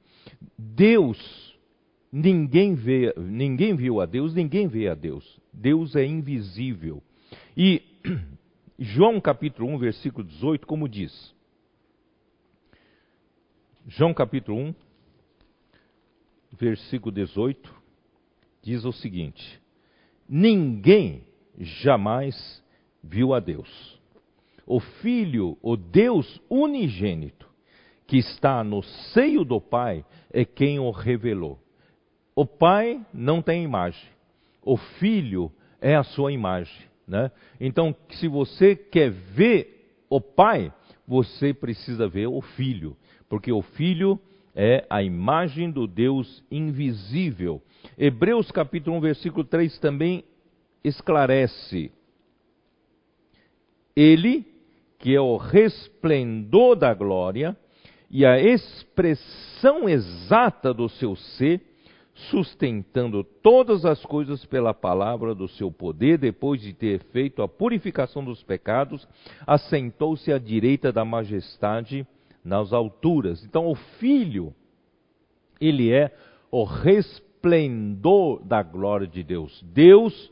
Deus, 0.58 1.54
ninguém 2.10 2.76
vê, 2.76 3.13
ninguém 3.18 3.76
viu 3.76 4.00
a 4.00 4.06
Deus, 4.06 4.34
ninguém 4.34 4.70
vê 4.70 4.88
a 4.88 4.96
Deus. 4.96 5.38
Deus 5.52 5.98
é 5.98 6.06
invisível. 6.06 7.04
E 7.58 7.82
João 8.80 9.20
capítulo 9.20 9.68
1, 9.68 9.80
versículo 9.80 10.26
18, 10.26 10.66
como 10.66 10.88
diz: 10.88 11.36
João 13.86 14.13
capítulo 14.13 14.58
1, 14.58 14.76
versículo 16.54 17.12
18, 17.12 17.70
diz 18.62 18.86
o 18.86 18.94
seguinte: 18.94 19.62
Ninguém 20.26 21.28
jamais 21.60 22.62
viu 23.04 23.34
a 23.34 23.39
Deus. 23.39 24.00
O 24.66 24.80
Filho, 24.80 25.58
o 25.62 25.76
Deus 25.76 26.42
unigênito, 26.50 27.50
que 28.08 28.18
está 28.18 28.63
no 28.63 28.82
seio 28.82 29.44
do 29.44 29.60
Pai, 29.60 30.06
é 30.32 30.46
quem 30.46 30.80
o 30.80 30.89
revelou. 30.89 31.60
O 32.36 32.46
Pai 32.46 33.06
não 33.13 33.42
tem 33.42 33.63
imagem, 33.63 34.08
o 34.62 34.78
Filho 34.78 35.52
é 35.82 35.96
a 35.96 36.04
sua 36.04 36.32
imagem. 36.32 36.88
Né? 37.08 37.30
Então, 37.60 37.94
se 38.12 38.28
você 38.28 38.76
quer 38.76 39.12
ver 39.12 40.04
o 40.10 40.22
Pai, 40.22 40.72
você 41.06 41.54
precisa 41.54 42.08
ver 42.08 42.28
o 42.28 42.42
Filho, 42.42 42.96
porque 43.28 43.52
o 43.52 43.62
Filho 43.62 44.20
é 44.56 44.86
a 44.89 45.04
imagem 45.04 45.70
do 45.70 45.86
Deus 45.88 46.44
invisível. 46.50 47.62
Hebreus 47.98 48.50
capítulo 48.52 48.98
1, 48.98 49.02
versículo 49.02 49.44
3 49.44 49.78
também 49.80 50.24
esclarece. 50.84 51.92
Ele, 53.95 54.45
que 54.99 55.15
é 55.15 55.21
o 55.21 55.38
resplendor 55.38 56.75
da 56.75 56.93
glória 56.93 57.56
e 58.10 58.25
a 58.25 58.39
expressão 58.39 59.88
exata 59.88 60.73
do 60.73 60.88
seu 60.89 61.15
ser, 61.15 61.62
sustentando 62.29 63.23
todas 63.23 63.86
as 63.86 64.06
coisas 64.06 64.45
pela 64.45 64.73
palavra 64.73 65.34
do 65.34 65.47
seu 65.47 65.71
poder, 65.71 66.17
depois 66.17 66.62
de 66.62 66.73
ter 66.73 66.99
feito 67.06 67.41
a 67.41 67.47
purificação 67.47 68.23
dos 68.23 68.43
pecados, 68.43 69.08
assentou-se 69.47 70.32
à 70.32 70.38
direita 70.38 70.91
da 70.91 71.03
majestade 71.03 72.06
nas 72.45 72.71
alturas. 72.71 73.43
Então, 73.43 73.67
o 73.67 73.75
Filho, 73.75 74.53
ele 75.60 75.91
é 75.91 76.15
o 76.51 76.63
resplendor 76.63 78.43
da 78.45 78.62
glória 78.62 79.08
de 79.08 79.23
Deus. 79.23 79.63
Deus 79.73 80.32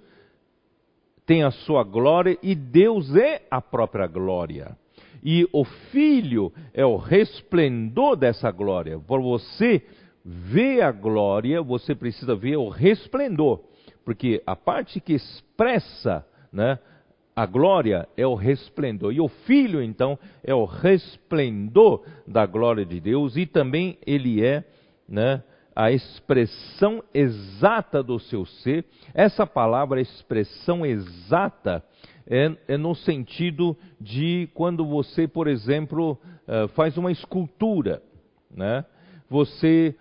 tem 1.31 1.43
a 1.43 1.51
sua 1.51 1.81
glória 1.81 2.37
e 2.43 2.53
Deus 2.53 3.15
é 3.15 3.43
a 3.49 3.61
própria 3.61 4.05
glória. 4.05 4.77
E 5.23 5.47
o 5.53 5.63
Filho 5.63 6.51
é 6.73 6.85
o 6.85 6.97
resplendor 6.97 8.17
dessa 8.17 8.51
glória. 8.51 8.99
Por 8.99 9.21
você 9.21 9.81
ver 10.25 10.81
a 10.81 10.91
glória, 10.91 11.61
você 11.61 11.95
precisa 11.95 12.35
ver 12.35 12.57
o 12.57 12.67
resplendor. 12.67 13.61
Porque 14.03 14.43
a 14.45 14.57
parte 14.57 14.99
que 14.99 15.13
expressa 15.13 16.25
né, 16.51 16.77
a 17.33 17.45
glória 17.45 18.09
é 18.17 18.27
o 18.27 18.35
resplendor. 18.35 19.13
E 19.13 19.21
o 19.21 19.29
Filho, 19.29 19.81
então, 19.81 20.19
é 20.43 20.53
o 20.53 20.65
resplendor 20.65 22.03
da 22.27 22.45
glória 22.45 22.85
de 22.85 22.99
Deus 22.99 23.37
e 23.37 23.45
também 23.45 23.97
ele 24.05 24.43
é 24.43 24.65
né, 25.07 25.41
a 25.75 25.91
expressão 25.91 27.03
exata 27.13 28.03
do 28.03 28.19
seu 28.19 28.45
ser. 28.45 28.85
Essa 29.13 29.47
palavra, 29.47 30.01
expressão 30.01 30.85
exata, 30.85 31.83
é, 32.27 32.55
é, 32.67 32.77
no 32.77 32.93
sentido 32.93 33.77
de 33.99 34.49
quando 34.53 34.85
você, 34.85 35.27
por 35.27 35.47
exemplo, 35.47 36.17
uh, 36.47 36.67
faz 36.69 36.97
uma 36.97 37.11
escultura, 37.11 38.01
né? 38.49 38.85
Você, 39.29 39.95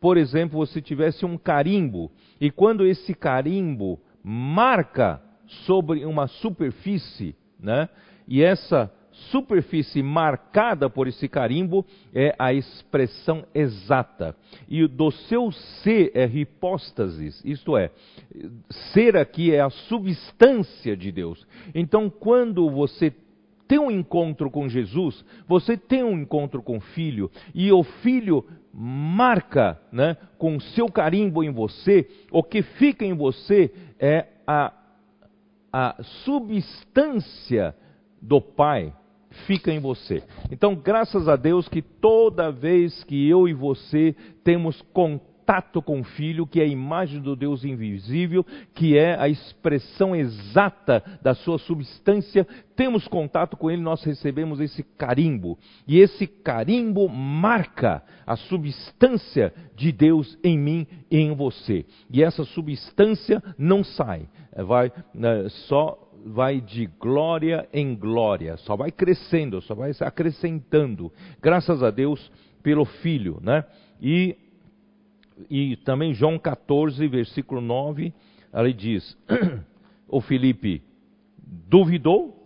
por 0.00 0.16
exemplo, 0.16 0.58
você 0.58 0.80
tivesse 0.80 1.24
um 1.24 1.36
carimbo 1.36 2.10
e 2.40 2.50
quando 2.50 2.86
esse 2.86 3.14
carimbo 3.14 4.00
marca 4.22 5.22
sobre 5.66 6.04
uma 6.04 6.26
superfície, 6.26 7.36
né? 7.60 7.88
E 8.26 8.42
essa 8.42 8.92
superfície 9.12 10.02
marcada 10.02 10.88
por 10.88 11.06
esse 11.06 11.28
carimbo 11.28 11.84
é 12.14 12.34
a 12.38 12.52
expressão 12.52 13.44
exata. 13.54 14.34
E 14.68 14.86
do 14.86 15.10
seu 15.10 15.52
ser 15.52 16.10
é 16.14 16.26
hipóstasis, 16.26 17.42
isto 17.44 17.76
é, 17.76 17.90
ser 18.92 19.16
aqui 19.16 19.54
é 19.54 19.60
a 19.60 19.70
substância 19.70 20.96
de 20.96 21.12
Deus. 21.12 21.46
Então, 21.74 22.10
quando 22.10 22.68
você 22.70 23.12
tem 23.68 23.78
um 23.78 23.90
encontro 23.90 24.50
com 24.50 24.68
Jesus, 24.68 25.24
você 25.46 25.76
tem 25.76 26.02
um 26.02 26.18
encontro 26.18 26.62
com 26.62 26.78
o 26.78 26.80
Filho, 26.80 27.30
e 27.54 27.70
o 27.72 27.82
Filho 27.82 28.44
marca 28.72 29.78
né, 29.90 30.16
com 30.38 30.58
seu 30.58 30.90
carimbo 30.90 31.44
em 31.44 31.50
você, 31.50 32.08
o 32.30 32.42
que 32.42 32.62
fica 32.62 33.04
em 33.04 33.14
você 33.14 33.70
é 33.98 34.26
a, 34.46 34.72
a 35.72 36.02
substância 36.24 37.74
do 38.20 38.40
Pai 38.40 38.92
fica 39.46 39.72
em 39.72 39.78
você. 39.78 40.22
Então, 40.50 40.74
graças 40.74 41.28
a 41.28 41.36
Deus 41.36 41.68
que 41.68 41.82
toda 41.82 42.52
vez 42.52 43.02
que 43.04 43.28
eu 43.28 43.48
e 43.48 43.52
você 43.52 44.14
temos 44.44 44.80
contato 44.92 45.82
com 45.82 46.00
o 46.00 46.04
Filho, 46.04 46.46
que 46.46 46.60
é 46.60 46.64
a 46.64 46.68
imagem 46.68 47.20
do 47.20 47.34
Deus 47.34 47.64
invisível, 47.64 48.46
que 48.74 48.96
é 48.96 49.18
a 49.18 49.28
expressão 49.28 50.14
exata 50.14 51.02
da 51.20 51.34
sua 51.34 51.58
substância, 51.58 52.46
temos 52.76 53.08
contato 53.08 53.56
com 53.56 53.70
Ele, 53.70 53.82
nós 53.82 54.02
recebemos 54.04 54.60
esse 54.60 54.82
carimbo. 54.82 55.58
E 55.86 55.98
esse 55.98 56.26
carimbo 56.26 57.08
marca 57.08 58.02
a 58.26 58.36
substância 58.36 59.52
de 59.74 59.90
Deus 59.90 60.38
em 60.44 60.56
mim 60.58 60.86
e 61.10 61.18
em 61.18 61.34
você. 61.34 61.84
E 62.10 62.22
essa 62.22 62.44
substância 62.44 63.42
não 63.58 63.82
sai, 63.82 64.28
vai 64.56 64.92
né, 65.12 65.48
só 65.66 65.98
vai 66.24 66.60
de 66.60 66.86
glória 66.86 67.68
em 67.72 67.94
glória, 67.94 68.56
só 68.58 68.76
vai 68.76 68.90
crescendo, 68.90 69.60
só 69.62 69.74
vai 69.74 69.92
acrescentando. 70.00 71.12
Graças 71.40 71.82
a 71.82 71.90
Deus 71.90 72.30
pelo 72.62 72.84
Filho, 72.84 73.38
né? 73.42 73.64
E, 74.00 74.36
e 75.50 75.76
também 75.78 76.14
João 76.14 76.38
14, 76.38 77.06
versículo 77.08 77.60
9, 77.60 78.12
ali 78.52 78.72
diz: 78.72 79.16
O 80.08 80.20
Felipe 80.20 80.82
duvidou, 81.68 82.36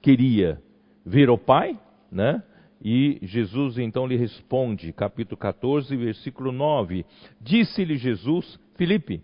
queria 0.00 0.60
ver 1.04 1.30
o 1.30 1.38
Pai, 1.38 1.78
né? 2.10 2.42
E 2.84 3.20
Jesus 3.22 3.78
então 3.78 4.06
lhe 4.06 4.16
responde, 4.16 4.92
capítulo 4.92 5.36
14, 5.36 5.96
versículo 5.96 6.50
9: 6.50 7.06
Disse-lhe 7.40 7.96
Jesus, 7.96 8.58
Felipe, 8.74 9.22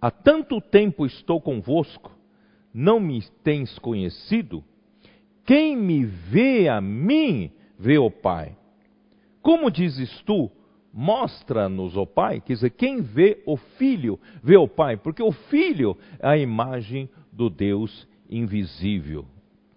há 0.00 0.10
tanto 0.10 0.60
tempo 0.60 1.06
estou 1.06 1.40
convosco 1.40 2.19
não 2.72 3.00
me 3.00 3.22
tens 3.42 3.78
conhecido? 3.78 4.64
Quem 5.44 5.76
me 5.76 6.04
vê 6.04 6.68
a 6.68 6.80
mim, 6.80 7.50
vê 7.78 7.98
o 7.98 8.10
Pai. 8.10 8.56
Como 9.42 9.70
dizes 9.70 10.22
tu, 10.22 10.50
mostra-nos 10.92 11.96
o 11.96 12.06
Pai? 12.06 12.40
Quer 12.40 12.54
dizer, 12.54 12.70
quem 12.70 13.00
vê 13.00 13.42
o 13.46 13.56
Filho, 13.56 14.18
vê 14.42 14.56
o 14.56 14.68
Pai, 14.68 14.96
porque 14.96 15.22
o 15.22 15.32
Filho 15.32 15.96
é 16.18 16.28
a 16.28 16.38
imagem 16.38 17.08
do 17.32 17.48
Deus 17.48 18.06
invisível. 18.28 19.26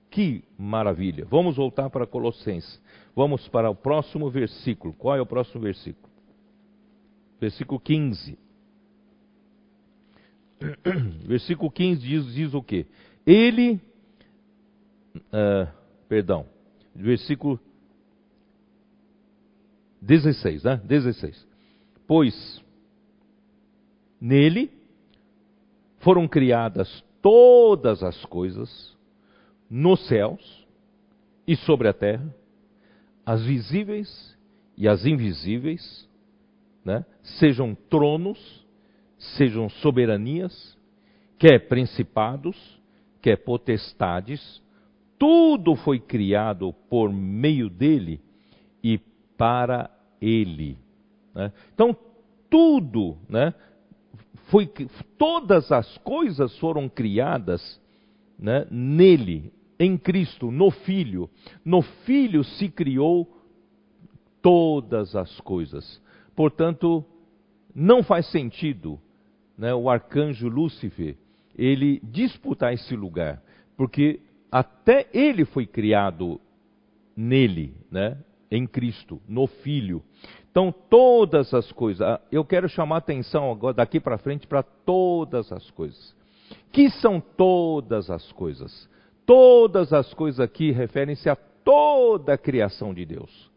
Que 0.10 0.44
maravilha! 0.58 1.26
Vamos 1.26 1.56
voltar 1.56 1.90
para 1.90 2.06
Colossenses. 2.06 2.80
Vamos 3.16 3.48
para 3.48 3.70
o 3.70 3.76
próximo 3.76 4.30
versículo. 4.30 4.94
Qual 4.94 5.16
é 5.16 5.22
o 5.22 5.26
próximo 5.26 5.62
versículo? 5.62 6.08
Versículo 7.40 7.80
15. 7.80 8.38
Versículo 11.26 11.72
15 11.72 12.02
diz, 12.02 12.34
diz 12.34 12.54
o 12.54 12.62
quê? 12.62 12.86
Ele, 13.26 13.80
uh, 15.16 15.68
perdão, 16.08 16.46
versículo 16.96 17.60
16, 20.02 20.64
né? 20.64 20.82
16. 20.86 21.48
Pois 22.06 22.64
nele 24.20 24.72
foram 26.00 26.28
criadas 26.28 27.04
todas 27.22 28.04
as 28.04 28.24
coisas 28.26 28.96
nos 29.70 30.06
céus 30.08 30.68
e 31.48 31.56
sobre 31.56 31.88
a 31.88 31.94
terra, 31.94 32.34
as 33.26 33.44
visíveis 33.44 34.38
e 34.78 34.88
as 34.88 35.06
invisíveis, 35.06 36.08
né? 36.84 37.06
sejam 37.40 37.76
tronos, 37.90 38.63
sejam 39.38 39.70
soberanias, 39.70 40.78
quer 41.38 41.68
principados, 41.68 42.82
quer 43.22 43.38
potestades, 43.38 44.62
tudo 45.18 45.76
foi 45.76 46.00
criado 46.00 46.74
por 46.90 47.12
meio 47.12 47.70
dele 47.70 48.20
e 48.84 49.00
para 49.38 49.90
ele. 50.22 50.78
Né? 51.34 51.52
Então, 51.74 51.96
tudo, 52.50 53.18
né, 53.30 53.54
foi, 54.50 54.68
todas 55.18 55.72
as 55.72 55.98
coisas 56.00 56.58
foram 56.60 56.90
criadas 56.90 57.82
né, 58.38 58.68
nele, 58.70 59.54
em 59.80 59.98
Cristo, 59.98 60.52
no 60.52 60.70
Filho. 60.70 61.30
No 61.64 61.82
Filho 61.82 62.44
se 62.44 62.70
criou 62.70 63.42
todas 64.42 65.16
as 65.16 65.40
coisas. 65.42 66.02
Portanto, 66.36 67.04
não 67.74 68.04
faz 68.04 68.30
sentido 68.30 69.00
né, 69.58 69.74
o 69.74 69.90
arcanjo 69.90 70.48
Lúcifer, 70.48 71.16
ele 71.58 72.00
disputar 72.04 72.74
esse 72.74 72.96
lugar, 72.96 73.42
porque 73.78 74.20
até 74.52 75.08
ele 75.14 75.46
foi 75.46 75.66
criado 75.66 76.40
nele, 77.16 77.76
né, 77.92 78.18
em 78.50 78.68
Cristo, 78.68 79.22
no 79.28 79.48
Filho. 79.48 80.04
Então, 80.52 80.72
todas 80.72 81.54
as 81.54 81.72
coisas, 81.72 82.02
ah, 82.08 82.22
eu 82.32 82.46
quero 82.46 82.70
chamar 82.70 82.98
atenção 82.98 83.52
agora, 83.52 83.74
daqui 83.74 84.00
para 84.00 84.18
frente 84.18 84.46
para 84.46 84.62
todas 84.62 85.52
as 85.52 85.70
coisas. 85.72 86.16
Que 86.72 86.90
são 86.92 87.20
todas 87.20 88.12
as 88.12 88.32
coisas? 88.34 88.88
Todas 89.26 89.92
as 89.92 90.14
coisas 90.14 90.40
aqui 90.40 90.72
referem-se 90.72 91.30
a 91.30 91.36
toda 91.36 92.34
a 92.34 92.38
criação 92.38 92.94
de 92.94 93.06
Deus. 93.06 93.52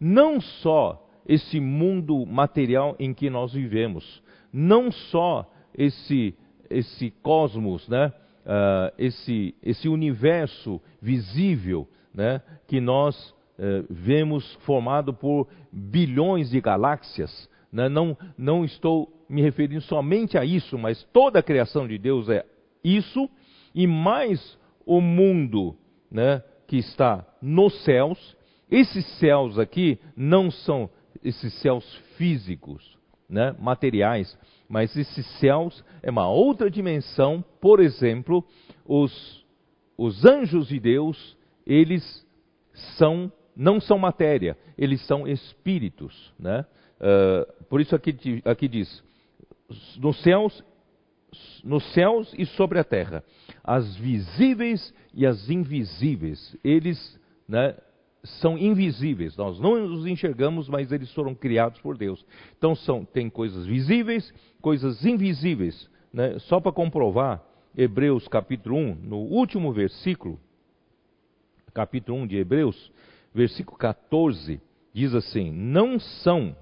Não 0.00 0.40
só 0.40 1.06
esse 1.26 1.60
mundo 1.60 2.24
material 2.24 2.96
em 2.98 3.12
que 3.12 3.28
nós 3.28 3.52
vivemos, 3.52 4.21
não 4.52 4.90
só 4.90 5.50
esse, 5.76 6.34
esse 6.68 7.10
cosmos, 7.22 7.88
né? 7.88 8.12
Uh, 8.44 8.92
esse, 8.98 9.54
esse 9.62 9.88
universo 9.88 10.80
visível 11.00 11.88
né? 12.12 12.42
que 12.66 12.80
nós 12.80 13.32
eh, 13.58 13.84
vemos 13.88 14.54
formado 14.64 15.14
por 15.14 15.46
bilhões 15.70 16.50
de 16.50 16.60
galáxias. 16.60 17.48
Né? 17.72 17.88
Não, 17.88 18.16
não 18.36 18.64
estou 18.64 19.12
me 19.28 19.42
referindo 19.42 19.80
somente 19.82 20.36
a 20.36 20.44
isso, 20.44 20.78
mas 20.78 21.02
toda 21.12 21.38
a 21.38 21.42
criação 21.42 21.86
de 21.86 21.98
Deus 21.98 22.28
é 22.28 22.44
isso, 22.82 23.30
e 23.74 23.86
mais 23.86 24.58
o 24.84 25.00
mundo 25.00 25.76
né, 26.10 26.42
que 26.66 26.76
está 26.76 27.24
nos 27.40 27.84
céus. 27.84 28.36
Esses 28.70 29.06
céus 29.18 29.58
aqui 29.58 29.98
não 30.16 30.50
são 30.50 30.90
esses 31.22 31.52
céus 31.60 31.84
físicos, 32.16 32.98
né, 33.32 33.56
materiais, 33.58 34.38
mas 34.68 34.94
esses 34.94 35.26
céus 35.40 35.82
é 36.02 36.10
uma 36.10 36.28
outra 36.28 36.70
dimensão. 36.70 37.42
Por 37.60 37.80
exemplo, 37.80 38.44
os, 38.84 39.44
os 39.96 40.22
anjos 40.26 40.68
de 40.68 40.78
Deus, 40.78 41.36
eles 41.66 42.26
são 42.98 43.32
não 43.54 43.80
são 43.80 43.98
matéria, 43.98 44.56
eles 44.78 45.04
são 45.06 45.26
espíritos. 45.26 46.32
Né? 46.38 46.64
Uh, 46.98 47.64
por 47.64 47.80
isso 47.80 47.94
aqui, 47.94 48.42
aqui 48.44 48.68
diz: 48.68 49.02
nos 49.98 50.22
céus, 50.22 50.64
nos 51.64 51.84
céus 51.92 52.34
e 52.36 52.44
sobre 52.46 52.78
a 52.78 52.84
terra, 52.84 53.24
as 53.64 53.96
visíveis 53.96 54.92
e 55.14 55.26
as 55.26 55.48
invisíveis, 55.48 56.56
eles 56.62 57.20
né, 57.48 57.76
são 58.24 58.56
invisíveis. 58.56 59.36
Nós 59.36 59.58
não 59.58 59.84
os 59.84 60.06
enxergamos, 60.06 60.68
mas 60.68 60.92
eles 60.92 61.12
foram 61.12 61.34
criados 61.34 61.80
por 61.80 61.96
Deus. 61.96 62.24
Então 62.56 62.74
são, 62.74 63.04
tem 63.04 63.28
coisas 63.28 63.66
visíveis, 63.66 64.32
coisas 64.60 65.04
invisíveis. 65.04 65.90
Né? 66.12 66.38
Só 66.40 66.60
para 66.60 66.72
comprovar, 66.72 67.42
Hebreus 67.76 68.28
capítulo 68.28 68.76
1, 68.76 68.94
no 68.96 69.16
último 69.18 69.72
versículo, 69.72 70.38
capítulo 71.74 72.18
1 72.18 72.26
de 72.26 72.36
Hebreus, 72.36 72.92
versículo 73.34 73.76
14, 73.78 74.60
diz 74.92 75.14
assim: 75.14 75.50
Não 75.50 75.98
são 75.98 76.54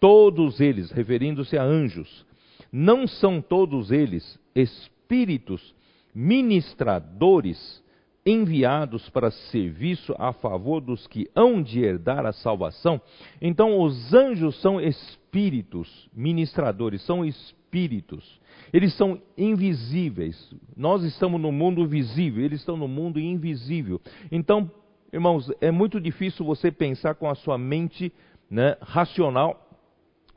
todos 0.00 0.60
eles, 0.60 0.90
referindo-se 0.90 1.58
a 1.58 1.62
anjos, 1.62 2.26
não 2.72 3.06
são 3.06 3.40
todos 3.40 3.90
eles 3.90 4.38
espíritos 4.54 5.74
ministradores 6.14 7.82
enviados 8.30 9.08
para 9.10 9.30
serviço 9.30 10.14
a 10.18 10.32
favor 10.32 10.80
dos 10.80 11.06
que 11.06 11.28
hão 11.34 11.62
de 11.62 11.80
herdar 11.80 12.24
a 12.26 12.32
salvação. 12.32 13.00
Então, 13.40 13.80
os 13.80 14.12
anjos 14.14 14.60
são 14.60 14.80
espíritos 14.80 16.08
ministradores, 16.14 17.02
são 17.02 17.24
espíritos. 17.24 18.40
Eles 18.72 18.94
são 18.94 19.20
invisíveis. 19.36 20.52
Nós 20.76 21.02
estamos 21.02 21.40
no 21.40 21.50
mundo 21.50 21.86
visível, 21.86 22.44
eles 22.44 22.60
estão 22.60 22.76
no 22.76 22.88
mundo 22.88 23.18
invisível. 23.18 24.00
Então, 24.30 24.70
Irmãos, 25.12 25.50
é 25.60 25.72
muito 25.72 26.00
difícil 26.00 26.44
você 26.44 26.70
pensar 26.70 27.16
com 27.16 27.28
a 27.28 27.34
sua 27.34 27.58
mente 27.58 28.12
né, 28.48 28.76
racional 28.80 29.69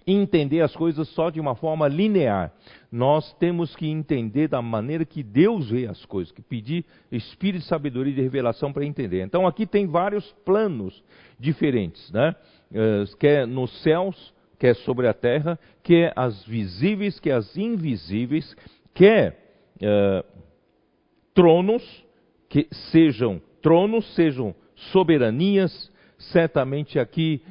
entender 0.05 0.61
as 0.61 0.75
coisas 0.75 1.07
só 1.09 1.29
de 1.29 1.39
uma 1.39 1.55
forma 1.55 1.87
linear. 1.87 2.51
Nós 2.91 3.33
temos 3.33 3.75
que 3.75 3.87
entender 3.87 4.47
da 4.47 4.61
maneira 4.61 5.05
que 5.05 5.23
Deus 5.23 5.69
vê 5.69 5.87
as 5.87 6.05
coisas, 6.05 6.31
que 6.31 6.41
pedir 6.41 6.85
espírito 7.11 7.61
de 7.61 7.67
sabedoria 7.67 8.11
e 8.11 8.15
de 8.15 8.21
revelação 8.21 8.71
para 8.71 8.85
entender. 8.85 9.23
Então 9.23 9.47
aqui 9.47 9.65
tem 9.65 9.87
vários 9.87 10.31
planos 10.45 11.03
diferentes, 11.39 12.11
né? 12.11 12.35
Uh, 12.71 13.17
quer 13.17 13.45
nos 13.47 13.81
céus, 13.81 14.33
quer 14.59 14.75
sobre 14.77 15.07
a 15.07 15.13
terra, 15.13 15.59
quer 15.83 16.13
as 16.15 16.43
visíveis, 16.45 17.19
quer 17.19 17.33
as 17.33 17.55
invisíveis, 17.55 18.55
quer 18.93 19.37
uh, 19.77 20.25
tronos 21.33 21.83
que 22.49 22.67
sejam 22.91 23.41
tronos, 23.61 24.13
sejam 24.15 24.55
soberanias, 24.91 25.91
certamente 26.17 26.99
aqui 26.99 27.41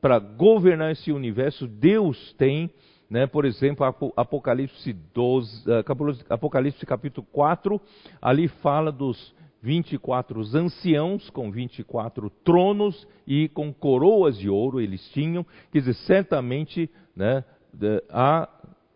para 0.00 0.18
governar 0.18 0.92
esse 0.92 1.10
universo, 1.12 1.66
Deus 1.66 2.32
tem, 2.34 2.70
né, 3.10 3.26
por 3.26 3.44
exemplo, 3.44 3.84
Apocalipse, 4.16 4.92
12, 4.92 5.64
eh, 5.70 5.84
Apocalipse 6.28 6.84
capítulo 6.86 7.26
4, 7.32 7.80
ali 8.20 8.48
fala 8.48 8.92
dos 8.92 9.34
24 9.62 10.40
anciãos 10.54 11.28
com 11.30 11.50
24 11.50 12.30
tronos 12.44 13.06
e 13.26 13.48
com 13.48 13.72
coroas 13.72 14.38
de 14.38 14.48
ouro 14.48 14.80
eles 14.80 15.06
tinham, 15.10 15.44
quer 15.72 15.80
dizer, 15.80 15.94
certamente 15.94 16.88
né, 17.14 17.44
há, 18.08 18.48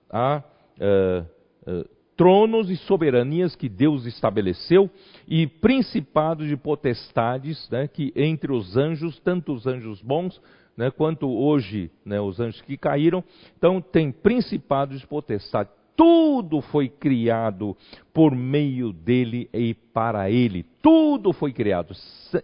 há 0.09 0.43
uh, 0.79 1.71
uh, 1.71 1.89
tronos 2.17 2.71
e 2.71 2.77
soberanias 2.77 3.57
que 3.57 3.69
Deus 3.69 4.07
estabeleceu 4.07 4.89
e 5.27 5.47
principados 5.47 6.47
de 6.47 6.57
potestades, 6.57 7.69
né, 7.71 7.89
que 7.89 8.13
entre 8.15 8.53
os 8.53 8.77
anjos, 8.77 9.19
tanto 9.21 9.53
os 9.53 9.67
anjos 9.67 10.01
bons, 10.01 10.41
né, 10.77 10.91
quanto 10.91 11.29
hoje 11.29 11.91
né, 12.05 12.21
os 12.21 12.41
anjos 12.41 12.61
que 12.63 12.77
caíram, 12.77 13.23
então 13.57 13.81
tem 13.81 14.11
principados 14.11 15.01
de 15.01 15.07
potestades. 15.07 15.73
Tudo 15.95 16.61
foi 16.63 16.89
criado 16.89 17.77
por 18.13 18.35
meio 18.35 18.93
dele 18.93 19.49
e 19.53 19.75
para 19.75 20.31
ele. 20.31 20.65
Tudo 20.81 21.33
foi 21.33 21.53
criado. 21.53 21.95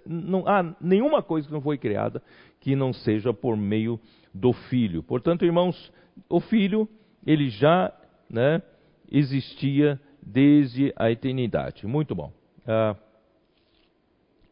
Não 0.07 0.47
há 0.47 0.75
nenhuma 0.81 1.23
coisa 1.23 1.47
que 1.47 1.53
não 1.53 1.63
foi 1.63 1.79
criada 1.79 2.23
que 2.61 2.77
não 2.77 2.93
seja 2.93 3.33
por 3.33 3.57
meio 3.57 3.99
do 4.35 4.53
Filho. 4.53 5.03
Portanto, 5.03 5.45
irmãos, 5.45 5.93
o 6.29 6.41
Filho, 6.41 6.89
ele 7.27 7.49
já 7.49 7.93
né, 8.29 8.63
existia 9.11 9.99
desde 10.23 10.93
a 10.97 11.11
eternidade. 11.11 11.87
Muito 11.87 12.15
bom. 12.15 12.33
Ah, 12.67 12.95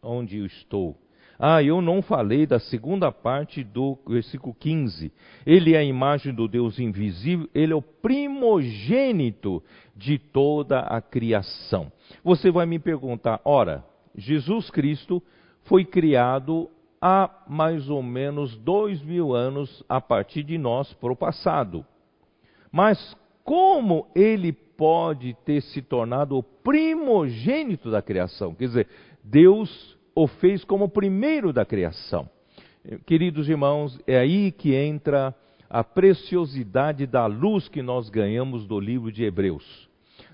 onde 0.03 0.39
eu 0.39 0.47
estou? 0.47 0.97
Ah, 1.39 1.62
eu 1.62 1.82
não 1.82 2.01
falei 2.01 2.47
da 2.47 2.59
segunda 2.59 3.12
parte 3.12 3.62
do 3.62 3.99
versículo 4.07 4.55
15. 4.59 5.12
Ele 5.45 5.74
é 5.74 5.78
a 5.78 5.84
imagem 5.84 6.34
do 6.34 6.49
Deus 6.49 6.78
invisível, 6.78 7.49
ele 7.55 7.72
é 7.72 7.76
o 7.76 7.82
primogênito 7.82 9.62
de 9.95 10.18
toda 10.18 10.80
a 10.80 11.01
criação. 11.01 11.93
Você 12.24 12.51
vai 12.51 12.64
me 12.64 12.78
perguntar, 12.78 13.41
ora, 13.45 13.84
Jesus 14.16 14.70
Cristo 14.70 15.22
foi 15.64 15.84
criado 15.84 16.70
há 17.01 17.30
mais 17.47 17.89
ou 17.91 18.03
menos 18.03 18.57
dois 18.57 19.03
mil 19.03 19.34
anos 19.34 19.84
a 19.89 20.01
partir 20.01 20.43
de 20.43 20.57
nós 20.57 20.93
para 20.95 21.12
o 21.12 21.16
passado. 21.16 21.84
Mas 22.72 23.16
como 23.45 24.09
ele 24.14 24.53
pode 24.53 25.34
ter 25.45 25.61
se 25.62 25.82
tornado 25.82 26.37
o 26.37 26.43
primogênito 26.43 27.91
da 27.91 28.03
criação? 28.03 28.55
Quer 28.55 28.66
dizer, 28.66 28.89
Deus 29.22 29.95
o 30.16 30.26
fez 30.26 30.64
como 30.64 30.88
primeiro 30.88 31.52
da 31.52 31.66
criação. 31.66 32.26
Queridos 33.04 33.50
irmãos, 33.50 34.00
é 34.06 34.16
aí 34.16 34.50
que 34.50 34.74
entra 34.74 35.34
a 35.68 35.84
preciosidade 35.84 37.06
da 37.06 37.26
luz 37.26 37.68
que 37.68 37.82
nós 37.82 38.08
ganhamos 38.08 38.66
do 38.66 38.80
livro 38.80 39.12
de 39.12 39.24
Hebreus. 39.24 39.86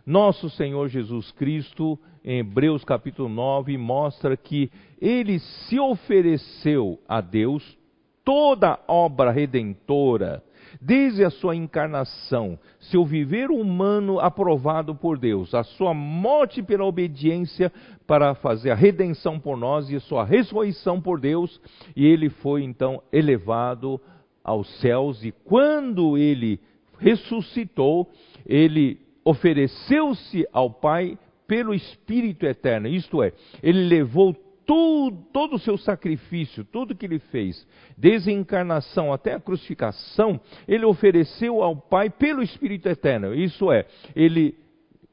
Nosso 0.07 0.49
Senhor 0.51 0.89
Jesus 0.89 1.33
Cristo, 1.33 1.99
em 2.25 2.39
Hebreus 2.39 2.85
capítulo 2.85 3.29
9, 3.29 3.77
mostra 3.77 4.37
que 4.37 4.71
ele 5.01 5.41
se 5.41 5.81
ofereceu 5.81 7.01
a 7.09 7.21
Deus 7.21 7.77
toda 8.25 8.79
obra 8.87 9.33
redentora 9.33 10.45
desde 10.81 11.25
a 11.25 11.31
sua 11.31 11.55
encarnação, 11.55 12.59
seu 12.81 13.05
viver 13.05 13.51
humano 13.51 14.19
aprovado 14.19 14.95
por 14.95 15.19
Deus, 15.19 15.55
a 15.55 15.63
sua 15.63 15.93
morte 15.95 16.63
pela 16.63 16.85
obediência 16.85 17.73
para 18.07 18.35
fazer 18.35 18.71
a 18.71 18.75
redenção 18.75 19.39
por 19.39 19.57
nós 19.57 19.91
e 19.91 19.97
a 19.97 20.01
sua 20.01 20.25
ressurreição 20.25 21.01
por 21.01 21.21
Deus, 21.21 21.61
e 21.95 22.07
ele 22.07 22.29
foi 22.29 22.63
então 22.63 23.03
elevado 23.13 24.01
aos 24.45 24.69
céus, 24.81 25.25
e 25.25 25.33
quando 25.45 26.19
ele 26.19 26.61
ressuscitou, 26.99 28.11
ele 28.47 28.99
ofereceu-se 29.25 30.47
ao 30.53 30.71
Pai 30.71 31.19
pelo 31.47 31.75
Espírito 31.75 32.47
eterno, 32.47 32.89
isto 32.89 33.23
é, 33.23 33.33
ele 33.63 33.87
levou 33.87 34.35
tudo, 34.73 35.27
todo 35.35 35.57
o 35.57 35.59
seu 35.59 35.77
sacrifício, 35.77 36.65
tudo 36.65 36.95
que 36.95 37.05
ele 37.05 37.19
fez, 37.19 37.69
desde 37.95 38.31
a 38.31 38.33
encarnação 38.33 39.13
até 39.13 39.35
a 39.35 39.41
crucificação, 39.41 40.41
ele 40.67 40.87
ofereceu 40.87 41.63
ao 41.63 41.77
Pai 41.77 42.09
pelo 42.09 42.43
Espírito 42.43 42.89
Eterno. 42.89 43.35
Isso 43.35 43.71
é, 43.71 43.85
ele 44.17 44.55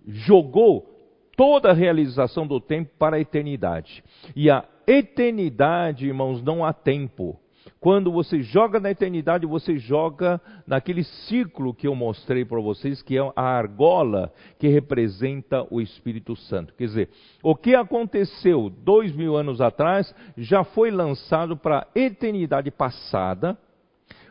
jogou 0.07 0.89
toda 1.36 1.72
a 1.72 1.74
realização 1.74 2.47
do 2.47 2.62
tempo 2.62 2.91
para 2.97 3.18
a 3.18 3.20
eternidade. 3.20 4.01
E 4.34 4.49
a 4.49 4.64
eternidade, 4.88 6.07
irmãos, 6.07 6.41
não 6.41 6.64
há 6.64 6.72
tempo. 6.72 7.38
Quando 7.80 8.11
você 8.11 8.41
joga 8.41 8.80
na 8.80 8.91
eternidade, 8.91 9.45
você 9.45 9.78
joga 9.78 10.41
naquele 10.67 11.03
círculo 11.03 11.74
que 11.74 11.88
eu 11.88 11.95
mostrei 11.95 12.43
para 12.43 12.59
vocês, 12.59 13.01
que 13.01 13.17
é 13.17 13.22
a 13.36 13.41
argola 13.41 14.32
que 14.57 14.67
representa 14.67 15.65
o 15.70 15.80
Espírito 15.80 16.36
Santo. 16.36 16.74
Quer 16.76 16.86
dizer, 16.86 17.09
o 17.41 17.55
que 17.55 17.76
aconteceu 17.76 18.70
dois 18.70 19.15
mil 19.15 19.36
anos 19.36 19.61
atrás 19.61 20.13
já 20.38 20.63
foi 20.63 20.91
lançado 20.91 21.55
para 21.55 21.80
a 21.80 21.99
eternidade 21.99 22.70
passada. 22.72 23.57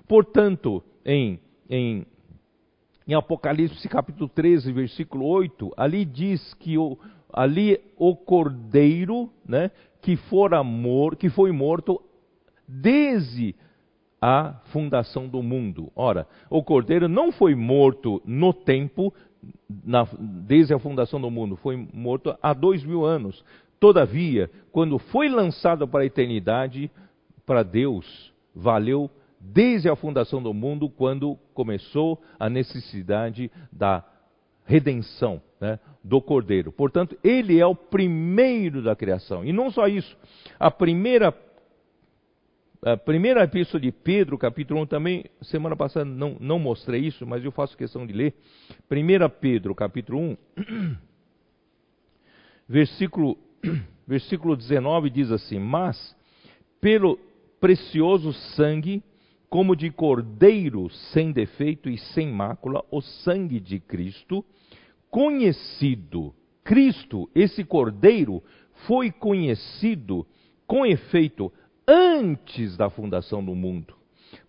Portanto, 0.06 0.82
em, 1.04 1.40
em, 1.68 2.06
em 3.06 3.14
Apocalipse 3.14 3.88
capítulo 3.88 4.28
13, 4.28 4.72
versículo 4.72 5.26
8, 5.26 5.72
ali 5.76 6.04
diz 6.04 6.54
que 6.54 6.76
o, 6.78 6.98
ali 7.32 7.80
o 7.96 8.16
cordeiro, 8.16 9.30
né, 9.46 9.70
que 10.00 10.18
que 11.18 11.28
foi 11.30 11.52
morto 11.52 12.00
desde 12.68 13.54
a 14.20 14.54
fundação 14.66 15.28
do 15.28 15.42
mundo. 15.42 15.90
Ora, 15.94 16.26
o 16.50 16.62
cordeiro 16.62 17.08
não 17.08 17.32
foi 17.32 17.54
morto 17.54 18.20
no 18.24 18.52
tempo, 18.52 19.14
na, 19.84 20.06
desde 20.18 20.74
a 20.74 20.78
fundação 20.78 21.20
do 21.20 21.30
mundo, 21.30 21.56
foi 21.56 21.76
morto 21.92 22.36
há 22.42 22.52
dois 22.52 22.84
mil 22.84 23.04
anos. 23.04 23.44
Todavia, 23.80 24.50
quando 24.72 24.98
foi 24.98 25.28
lançado 25.28 25.86
para 25.86 26.00
a 26.00 26.06
eternidade, 26.06 26.90
para 27.46 27.62
Deus, 27.62 28.32
valeu 28.54 29.08
desde 29.40 29.88
a 29.88 29.94
fundação 29.94 30.42
do 30.42 30.52
mundo, 30.52 30.90
quando 30.90 31.38
começou 31.54 32.20
a 32.40 32.50
necessidade 32.50 33.50
da 33.70 34.04
redenção 34.64 35.40
né, 35.60 35.78
do 36.02 36.20
Cordeiro. 36.20 36.72
Portanto, 36.72 37.16
ele 37.22 37.58
é 37.60 37.66
o 37.66 37.74
primeiro 37.74 38.82
da 38.82 38.96
criação. 38.96 39.44
E 39.44 39.52
não 39.52 39.70
só 39.70 39.86
isso, 39.86 40.16
a 40.58 40.70
primeira 40.70 41.32
a 42.82 42.96
primeira 42.96 43.42
epístola 43.42 43.80
de 43.80 43.90
Pedro, 43.90 44.38
capítulo 44.38 44.80
1, 44.82 44.86
também, 44.86 45.24
semana 45.42 45.74
passada 45.74 46.04
não, 46.04 46.36
não 46.38 46.58
mostrei 46.58 47.00
isso, 47.00 47.26
mas 47.26 47.44
eu 47.44 47.50
faço 47.50 47.76
questão 47.76 48.06
de 48.06 48.12
ler. 48.12 48.34
1 48.90 49.28
Pedro, 49.40 49.74
capítulo 49.74 50.20
1, 50.20 50.36
versículo, 52.68 53.36
versículo 54.06 54.56
19 54.56 55.10
diz 55.10 55.32
assim: 55.32 55.58
Mas, 55.58 56.16
pelo 56.80 57.18
precioso 57.60 58.32
sangue, 58.32 59.02
como 59.50 59.74
de 59.74 59.90
cordeiro 59.90 60.88
sem 60.90 61.32
defeito 61.32 61.88
e 61.88 61.98
sem 61.98 62.28
mácula, 62.28 62.84
o 62.92 63.00
sangue 63.00 63.58
de 63.58 63.80
Cristo, 63.80 64.44
conhecido, 65.10 66.32
Cristo, 66.62 67.28
esse 67.34 67.64
cordeiro, 67.64 68.40
foi 68.86 69.10
conhecido 69.10 70.24
com 70.64 70.86
efeito 70.86 71.52
antes 71.88 72.76
da 72.76 72.90
fundação 72.90 73.42
do 73.42 73.54
mundo, 73.54 73.94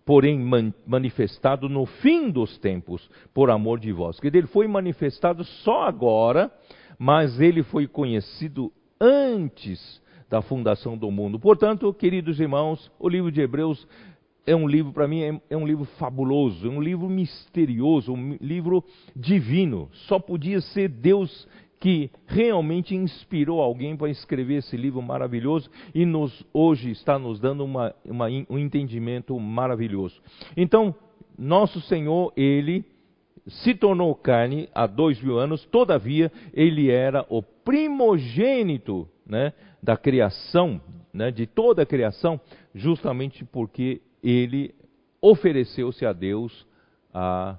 porém 0.04 0.38
man, 0.38 0.74
manifestado 0.86 1.68
no 1.68 1.86
fim 1.86 2.30
dos 2.30 2.58
tempos, 2.58 3.08
por 3.32 3.50
amor 3.50 3.80
de 3.80 3.90
vós. 3.90 4.20
Que 4.20 4.26
ele 4.26 4.46
foi 4.46 4.68
manifestado 4.68 5.42
só 5.42 5.84
agora, 5.84 6.52
mas 6.98 7.40
ele 7.40 7.62
foi 7.62 7.86
conhecido 7.86 8.70
antes 9.00 10.02
da 10.28 10.42
fundação 10.42 10.98
do 10.98 11.10
mundo. 11.10 11.40
Portanto, 11.40 11.92
queridos 11.94 12.38
irmãos, 12.38 12.92
o 12.98 13.08
livro 13.08 13.32
de 13.32 13.40
Hebreus 13.40 13.88
é 14.46 14.54
um 14.54 14.68
livro, 14.68 14.92
para 14.92 15.08
mim, 15.08 15.22
é, 15.22 15.40
é, 15.50 15.56
um 15.56 15.66
livro 15.66 15.84
fabuloso, 15.98 16.66
é 16.66 16.70
um 16.70 16.80
livro 16.80 17.08
misterioso, 17.08 18.12
um 18.12 18.36
livro 18.40 18.84
divino. 19.14 19.88
Só 19.92 20.18
podia 20.18 20.60
ser 20.60 20.88
Deus 20.88 21.48
que 21.80 22.10
realmente 22.26 22.94
inspirou 22.94 23.62
alguém 23.62 23.96
para 23.96 24.10
escrever 24.10 24.56
esse 24.56 24.76
livro 24.76 25.00
maravilhoso 25.00 25.70
e 25.94 26.04
nos, 26.04 26.46
hoje 26.52 26.90
está 26.90 27.18
nos 27.18 27.40
dando 27.40 27.64
uma, 27.64 27.94
uma, 28.04 28.26
um 28.50 28.58
entendimento 28.58 29.38
maravilhoso. 29.40 30.20
Então, 30.54 30.94
nosso 31.38 31.80
Senhor, 31.80 32.34
Ele 32.36 32.84
se 33.46 33.74
tornou 33.74 34.14
carne 34.14 34.68
há 34.74 34.86
dois 34.86 35.20
mil 35.22 35.38
anos, 35.38 35.64
todavia, 35.64 36.30
Ele 36.52 36.90
era 36.90 37.24
o 37.30 37.42
primogênito 37.42 39.08
né, 39.26 39.54
da 39.82 39.96
criação, 39.96 40.78
né, 41.14 41.30
de 41.30 41.46
toda 41.46 41.82
a 41.82 41.86
criação, 41.86 42.38
justamente 42.74 43.42
porque 43.42 44.02
Ele 44.22 44.74
ofereceu-se 45.22 46.04
a 46.04 46.12
Deus 46.12 46.66
a, 47.14 47.56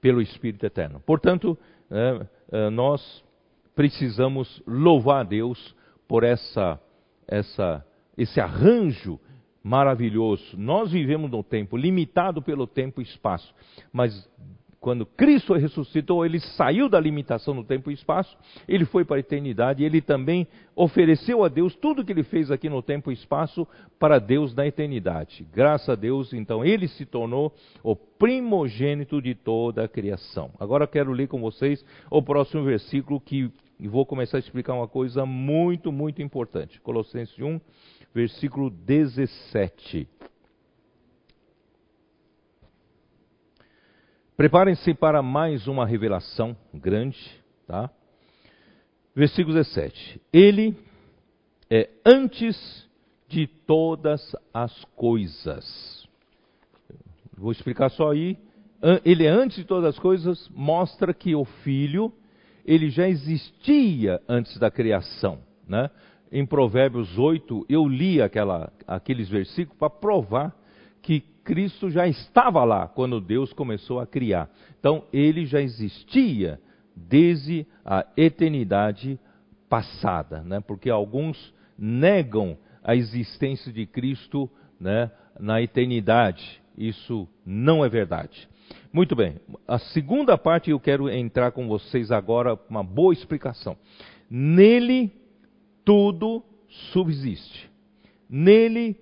pelo 0.00 0.22
Espírito 0.22 0.64
Eterno. 0.64 1.00
Portanto, 1.04 1.58
é, 1.90 2.26
é, 2.50 2.70
nós 2.70 3.22
precisamos 3.74 4.62
louvar 4.66 5.20
a 5.20 5.24
Deus 5.24 5.74
por 6.06 6.24
essa, 6.24 6.80
essa, 7.26 7.84
esse 8.16 8.40
arranjo 8.40 9.18
maravilhoso. 9.62 10.56
Nós 10.56 10.90
vivemos 10.90 11.30
num 11.30 11.42
tempo 11.42 11.76
limitado 11.76 12.42
pelo 12.42 12.66
tempo 12.66 13.00
e 13.00 13.04
espaço, 13.04 13.54
mas 13.92 14.28
quando 14.82 15.06
Cristo 15.06 15.54
ressuscitou, 15.54 16.26
ele 16.26 16.40
saiu 16.40 16.88
da 16.88 16.98
limitação 16.98 17.54
do 17.54 17.62
tempo 17.62 17.88
e 17.88 17.94
espaço, 17.94 18.36
ele 18.66 18.84
foi 18.84 19.04
para 19.04 19.14
a 19.14 19.20
eternidade, 19.20 19.84
ele 19.84 20.00
também 20.00 20.44
ofereceu 20.74 21.44
a 21.44 21.48
Deus 21.48 21.76
tudo 21.76 22.04
que 22.04 22.10
ele 22.10 22.24
fez 22.24 22.50
aqui 22.50 22.68
no 22.68 22.82
tempo 22.82 23.12
e 23.12 23.14
espaço 23.14 23.64
para 23.96 24.18
Deus 24.18 24.52
na 24.56 24.66
eternidade. 24.66 25.46
Graças 25.54 25.88
a 25.88 25.94
Deus, 25.94 26.32
então, 26.32 26.64
ele 26.64 26.88
se 26.88 27.06
tornou 27.06 27.54
o 27.80 27.94
primogênito 27.94 29.22
de 29.22 29.36
toda 29.36 29.84
a 29.84 29.88
criação. 29.88 30.50
Agora 30.58 30.84
quero 30.84 31.12
ler 31.12 31.28
com 31.28 31.40
vocês 31.40 31.84
o 32.10 32.20
próximo 32.20 32.64
versículo 32.64 33.20
que 33.20 33.52
vou 33.80 34.06
começar 34.06 34.36
a 34.36 34.40
explicar 34.40 34.74
uma 34.74 34.88
coisa 34.88 35.26
muito, 35.26 35.90
muito 35.90 36.22
importante. 36.22 36.80
Colossenses 36.80 37.38
1, 37.38 37.60
versículo 38.14 38.70
17. 38.70 40.08
Preparem-se 44.36 44.94
para 44.94 45.22
mais 45.22 45.66
uma 45.66 45.86
revelação 45.86 46.56
grande, 46.72 47.18
tá? 47.66 47.90
Versículo 49.14 49.54
17. 49.54 50.20
Ele 50.32 50.74
é 51.70 51.90
antes 52.04 52.88
de 53.28 53.46
todas 53.46 54.34
as 54.52 54.84
coisas. 54.96 56.08
Vou 57.36 57.52
explicar 57.52 57.90
só 57.90 58.10
aí. 58.10 58.38
Ele 59.04 59.24
é 59.24 59.28
antes 59.28 59.58
de 59.58 59.64
todas 59.64 59.94
as 59.94 59.98
coisas, 59.98 60.48
mostra 60.48 61.14
que 61.14 61.34
o 61.34 61.44
Filho, 61.44 62.12
ele 62.64 62.90
já 62.90 63.08
existia 63.08 64.20
antes 64.28 64.58
da 64.58 64.70
criação, 64.70 65.38
né? 65.66 65.90
Em 66.30 66.46
Provérbios 66.46 67.18
8, 67.18 67.66
eu 67.68 67.86
li 67.86 68.22
aquela, 68.22 68.72
aqueles 68.86 69.28
versículos 69.28 69.78
para 69.78 69.90
provar 69.90 70.56
que 71.02 71.20
Cristo 71.44 71.90
já 71.90 72.06
estava 72.06 72.64
lá 72.64 72.88
quando 72.88 73.20
Deus 73.20 73.52
começou 73.52 74.00
a 74.00 74.06
criar. 74.06 74.48
Então, 74.78 75.04
ele 75.12 75.44
já 75.44 75.60
existia 75.60 76.58
desde 76.96 77.66
a 77.84 78.06
eternidade 78.16 79.18
passada, 79.68 80.40
né? 80.42 80.60
porque 80.60 80.88
alguns 80.88 81.52
negam 81.76 82.56
a 82.82 82.94
existência 82.96 83.72
de 83.72 83.86
Cristo 83.86 84.50
né, 84.80 85.10
na 85.38 85.60
eternidade. 85.60 86.62
Isso 86.76 87.28
não 87.44 87.84
é 87.84 87.88
verdade. 87.88 88.48
Muito 88.92 89.16
bem, 89.16 89.36
a 89.66 89.78
segunda 89.78 90.36
parte 90.36 90.70
eu 90.70 90.78
quero 90.78 91.08
entrar 91.08 91.52
com 91.52 91.66
vocês 91.66 92.10
agora, 92.10 92.58
uma 92.68 92.82
boa 92.82 93.12
explicação. 93.12 93.76
Nele 94.30 95.10
tudo 95.84 96.42
subsiste. 96.92 97.70
Nele 98.28 98.96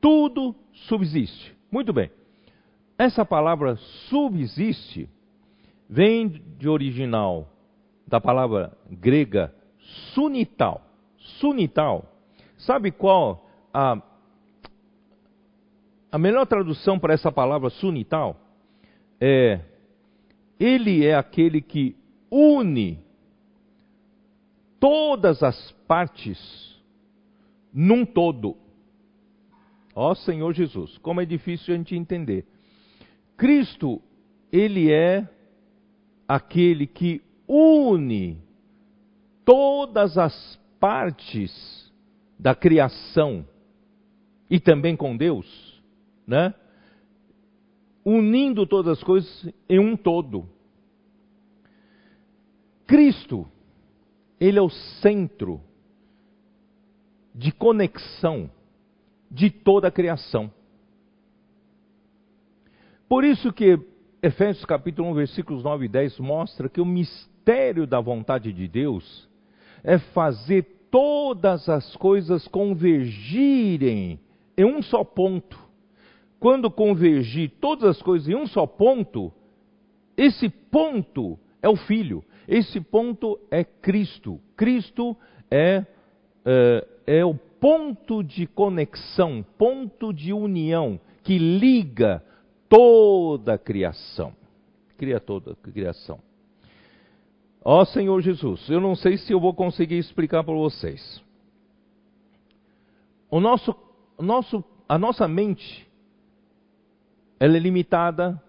tudo 0.00 0.54
subsiste. 0.72 1.54
Muito 1.70 1.92
bem. 1.92 2.10
Essa 2.98 3.24
palavra 3.24 3.76
subsiste 4.08 5.08
vem 5.88 6.28
de 6.58 6.68
original 6.68 7.48
da 8.06 8.20
palavra 8.20 8.76
grega 8.90 9.54
sunital. 10.12 10.82
Sunital. 11.16 12.04
Sabe 12.58 12.90
qual 12.90 13.48
a, 13.72 14.02
a 16.12 16.18
melhor 16.18 16.46
tradução 16.46 16.98
para 16.98 17.14
essa 17.14 17.32
palavra 17.32 17.70
sunital? 17.70 18.36
É 19.20 19.60
ele 20.60 21.06
é 21.06 21.14
aquele 21.14 21.62
que 21.62 21.96
une 22.30 22.98
todas 24.78 25.42
as 25.42 25.72
partes 25.88 26.38
num 27.72 28.04
todo. 28.04 28.56
Ó 29.94 30.14
Senhor 30.14 30.52
Jesus, 30.52 30.98
como 30.98 31.22
é 31.22 31.24
difícil 31.24 31.72
a 31.72 31.76
gente 31.78 31.96
entender. 31.96 32.46
Cristo, 33.38 34.02
ele 34.52 34.92
é 34.92 35.26
aquele 36.28 36.86
que 36.86 37.22
une 37.48 38.38
todas 39.44 40.18
as 40.18 40.60
partes 40.78 41.90
da 42.38 42.54
criação 42.54 43.46
e 44.48 44.60
também 44.60 44.94
com 44.94 45.16
Deus, 45.16 45.82
né? 46.26 46.54
Unindo 48.04 48.66
todas 48.66 48.98
as 48.98 49.04
coisas 49.04 49.52
em 49.68 49.78
um 49.78 49.96
todo. 49.96 50.48
Cristo, 52.86 53.46
ele 54.40 54.58
é 54.58 54.62
o 54.62 54.70
centro 54.70 55.60
de 57.34 57.52
conexão 57.52 58.50
de 59.30 59.50
toda 59.50 59.88
a 59.88 59.92
criação. 59.92 60.50
Por 63.08 63.24
isso 63.24 63.52
que 63.52 63.78
Efésios 64.22 64.64
capítulo 64.64 65.08
1, 65.10 65.14
versículos 65.14 65.64
9 65.64 65.86
e 65.86 65.88
10 65.88 66.18
mostra 66.18 66.68
que 66.68 66.80
o 66.80 66.84
mistério 66.84 67.86
da 67.86 68.00
vontade 68.00 68.52
de 68.52 68.68
Deus 68.68 69.28
é 69.82 69.98
fazer 69.98 70.88
todas 70.90 71.68
as 71.68 71.96
coisas 71.96 72.46
convergirem 72.48 74.20
em 74.56 74.64
um 74.64 74.82
só 74.82 75.02
ponto. 75.04 75.69
Quando 76.40 76.70
convergir 76.70 77.50
todas 77.60 77.84
as 77.84 78.02
coisas 78.02 78.26
em 78.28 78.34
um 78.34 78.46
só 78.46 78.66
ponto, 78.66 79.30
esse 80.16 80.48
ponto 80.48 81.38
é 81.62 81.68
o 81.68 81.76
Filho, 81.76 82.24
esse 82.48 82.80
ponto 82.80 83.38
é 83.50 83.62
Cristo. 83.62 84.40
Cristo 84.56 85.14
é, 85.50 85.84
é, 86.44 86.88
é 87.06 87.24
o 87.24 87.34
ponto 87.34 88.24
de 88.24 88.46
conexão, 88.46 89.44
ponto 89.58 90.14
de 90.14 90.32
união 90.32 90.98
que 91.22 91.36
liga 91.38 92.24
toda 92.68 93.54
a 93.54 93.58
criação. 93.58 94.34
Cria 94.96 95.20
toda 95.20 95.52
a 95.52 95.56
criação. 95.56 96.20
Ó 97.62 97.84
Senhor 97.84 98.18
Jesus, 98.22 98.66
eu 98.70 98.80
não 98.80 98.94
sei 98.94 99.18
se 99.18 99.32
eu 99.32 99.40
vou 99.40 99.52
conseguir 99.52 99.98
explicar 99.98 100.42
para 100.42 100.54
vocês. 100.54 101.22
O 103.30 103.38
nosso, 103.38 103.76
nosso, 104.18 104.64
a 104.88 104.98
nossa 104.98 105.28
mente, 105.28 105.86
ela 107.40 107.56
é 107.56 107.58
limitada 107.58 108.40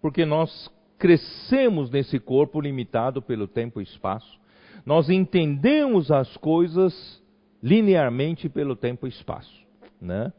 porque 0.00 0.26
nós 0.26 0.68
crescemos 0.98 1.90
nesse 1.90 2.18
corpo 2.18 2.60
limitado 2.60 3.22
pelo 3.22 3.46
tempo 3.46 3.80
e 3.80 3.84
espaço. 3.84 4.40
Nós 4.84 5.08
entendemos 5.08 6.10
as 6.10 6.36
coisas 6.36 7.22
linearmente 7.62 8.48
pelo 8.48 8.74
tempo 8.74 9.06
e 9.06 9.10
espaço, 9.10 9.64
né? 10.00 10.32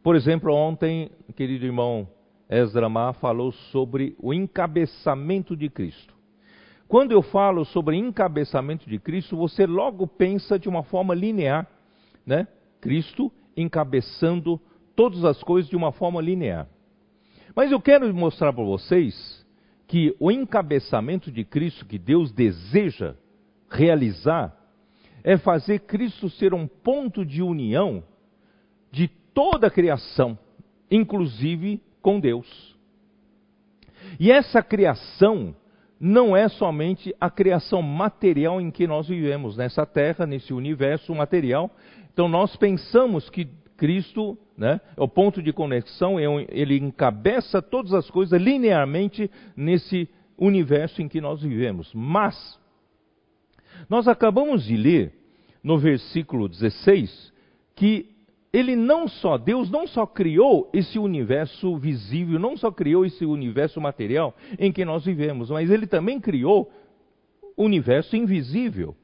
Por 0.00 0.14
exemplo, 0.14 0.54
ontem, 0.54 1.10
querido 1.34 1.64
irmão 1.64 2.06
Ezra 2.48 2.88
Mar 2.88 3.14
falou 3.14 3.50
sobre 3.50 4.14
o 4.20 4.32
encabeçamento 4.32 5.56
de 5.56 5.68
Cristo. 5.68 6.14
Quando 6.86 7.10
eu 7.10 7.22
falo 7.22 7.64
sobre 7.64 7.96
encabeçamento 7.96 8.88
de 8.88 8.98
Cristo, 9.00 9.36
você 9.36 9.66
logo 9.66 10.06
pensa 10.06 10.56
de 10.56 10.68
uma 10.68 10.84
forma 10.84 11.14
linear, 11.14 11.66
né? 12.24 12.46
Cristo 12.80 13.32
encabeçando 13.56 14.60
todas 14.94 15.24
as 15.24 15.42
coisas 15.42 15.68
de 15.68 15.74
uma 15.74 15.90
forma 15.90 16.20
linear. 16.20 16.68
Mas 17.54 17.70
eu 17.70 17.80
quero 17.80 18.12
mostrar 18.14 18.52
para 18.52 18.64
vocês 18.64 19.44
que 19.86 20.14
o 20.18 20.30
encabeçamento 20.30 21.30
de 21.30 21.44
Cristo 21.44 21.86
que 21.86 21.98
Deus 21.98 22.32
deseja 22.32 23.14
realizar 23.70 24.56
é 25.22 25.38
fazer 25.38 25.80
Cristo 25.80 26.28
ser 26.28 26.52
um 26.52 26.66
ponto 26.66 27.24
de 27.24 27.42
união 27.42 28.02
de 28.90 29.08
toda 29.08 29.68
a 29.68 29.70
criação, 29.70 30.38
inclusive 30.90 31.80
com 32.02 32.20
Deus. 32.20 32.76
E 34.18 34.30
essa 34.30 34.62
criação 34.62 35.54
não 35.98 36.36
é 36.36 36.48
somente 36.48 37.14
a 37.20 37.30
criação 37.30 37.80
material 37.80 38.60
em 38.60 38.70
que 38.70 38.86
nós 38.86 39.08
vivemos, 39.08 39.56
nessa 39.56 39.86
terra, 39.86 40.26
nesse 40.26 40.52
universo 40.52 41.14
material. 41.14 41.70
Então 42.12 42.28
nós 42.28 42.54
pensamos 42.56 43.30
que 43.30 43.48
Cristo 43.76 44.38
né, 44.56 44.80
é 44.96 45.02
o 45.02 45.08
ponto 45.08 45.42
de 45.42 45.52
conexão, 45.52 46.18
é 46.18 46.24
ele 46.48 46.76
encabeça 46.78 47.60
todas 47.60 47.92
as 47.92 48.08
coisas 48.10 48.40
linearmente 48.40 49.30
nesse 49.56 50.08
universo 50.38 51.02
em 51.02 51.08
que 51.08 51.20
nós 51.20 51.42
vivemos. 51.42 51.92
Mas, 51.94 52.58
nós 53.88 54.06
acabamos 54.08 54.64
de 54.64 54.76
ler 54.76 55.12
no 55.62 55.78
versículo 55.78 56.48
16 56.48 57.32
que 57.74 58.14
ele 58.52 58.76
não 58.76 59.08
só, 59.08 59.36
Deus 59.36 59.68
não 59.68 59.84
só 59.84 60.06
criou 60.06 60.70
esse 60.72 60.96
universo 60.96 61.76
visível, 61.76 62.38
não 62.38 62.56
só 62.56 62.70
criou 62.70 63.04
esse 63.04 63.24
universo 63.24 63.80
material 63.80 64.32
em 64.56 64.70
que 64.70 64.84
nós 64.84 65.04
vivemos, 65.04 65.50
mas 65.50 65.68
ele 65.68 65.88
também 65.88 66.20
criou 66.20 66.70
o 67.56 67.64
universo 67.64 68.14
invisível. 68.14 68.94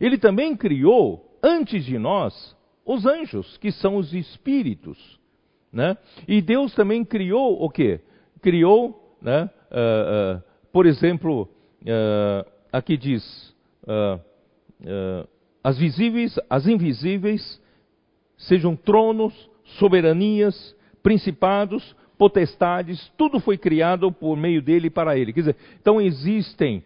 Ele 0.00 0.18
também 0.18 0.56
criou, 0.56 1.38
antes 1.40 1.84
de 1.84 1.96
nós, 1.98 2.55
os 2.86 3.04
anjos, 3.04 3.58
que 3.58 3.72
são 3.72 3.96
os 3.96 4.14
espíritos. 4.14 5.18
Né? 5.72 5.98
E 6.26 6.40
Deus 6.40 6.72
também 6.74 7.04
criou 7.04 7.62
o 7.62 7.68
quê? 7.68 8.00
Criou, 8.40 9.18
né, 9.20 9.50
uh, 9.70 10.38
uh, 10.38 10.42
por 10.72 10.86
exemplo, 10.86 11.48
uh, 11.82 12.48
aqui 12.72 12.96
diz, 12.96 13.54
as 15.62 15.76
visíveis, 15.78 16.38
as 16.48 16.66
invisíveis, 16.66 17.60
sejam 18.38 18.76
tronos, 18.76 19.50
soberanias, 19.78 20.74
principados, 21.02 21.96
potestades, 22.16 23.12
tudo 23.16 23.40
foi 23.40 23.58
criado 23.58 24.10
por 24.12 24.36
meio 24.36 24.62
dele 24.62 24.86
e 24.86 24.90
para 24.90 25.18
ele. 25.18 25.32
Quer 25.32 25.40
dizer, 25.40 25.56
então 25.80 26.00
existem 26.00 26.84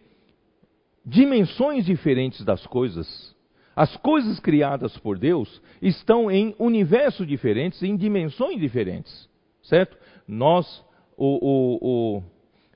dimensões 1.04 1.84
diferentes 1.84 2.44
das 2.44 2.66
coisas. 2.66 3.34
As 3.80 3.96
coisas 3.96 4.38
criadas 4.40 4.96
por 4.98 5.18
Deus 5.18 5.62
estão 5.80 6.30
em 6.30 6.54
universos 6.58 7.26
diferentes, 7.26 7.82
em 7.82 7.96
dimensões 7.96 8.60
diferentes, 8.60 9.28
certo? 9.62 9.96
Nós, 10.28 10.84
o, 11.16 11.38
o, 11.40 11.78
o, 11.80 12.22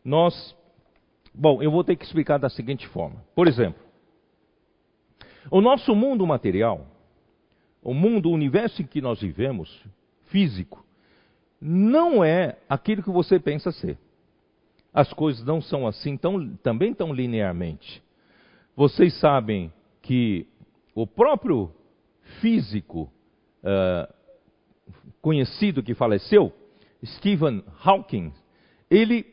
nós, 0.03 0.57
bom, 1.35 1.63
eu 1.63 1.71
vou 1.71 1.85
ter 1.85 1.97
que 1.97 2.05
explicar 2.05 2.39
da 2.39 2.49
seguinte 2.49 2.87
forma. 2.89 3.23
Por 3.35 3.49
exemplo, 3.49 3.83
o 5.51 5.61
nosso 5.61 5.95
mundo 5.95 6.27
material 6.27 6.87
o 7.85 7.93
mundo, 7.93 8.31
o 8.31 8.33
universo 8.33 8.81
em 8.81 8.87
que 8.87 9.03
nós 9.03 9.21
vivemos, 9.21 9.85
físico, 10.29 10.83
não 11.61 12.25
é 12.25 12.57
aquilo 12.67 13.03
que 13.03 13.11
você 13.11 13.39
pensa 13.39 13.71
ser. 13.71 13.99
As 14.93 15.13
coisas 15.13 15.45
não 15.45 15.61
são 15.61 15.87
assim 15.87 16.17
tão, 16.17 16.57
também 16.57 16.95
tão 16.95 17.13
linearmente. 17.13 18.03
Vocês 18.75 19.13
sabem 19.21 19.71
que 20.01 20.47
o 20.95 21.07
próprio 21.07 21.73
físico 22.41 23.11
uh, 23.63 24.13
conhecido 25.21 25.83
que 25.83 25.95
faleceu, 25.95 26.53
Stephen 27.05 27.65
Hawking, 27.83 28.33
ele 28.91 29.27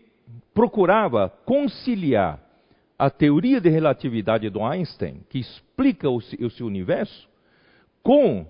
procurava 0.54 1.30
conciliar 1.46 2.40
a 2.98 3.10
teoria 3.10 3.60
de 3.60 3.70
relatividade 3.70 4.50
do 4.50 4.64
Einstein, 4.64 5.22
que 5.30 5.40
explica 5.40 6.10
o, 6.10 6.18
o 6.18 6.66
universo, 6.66 7.28
com 8.04 8.46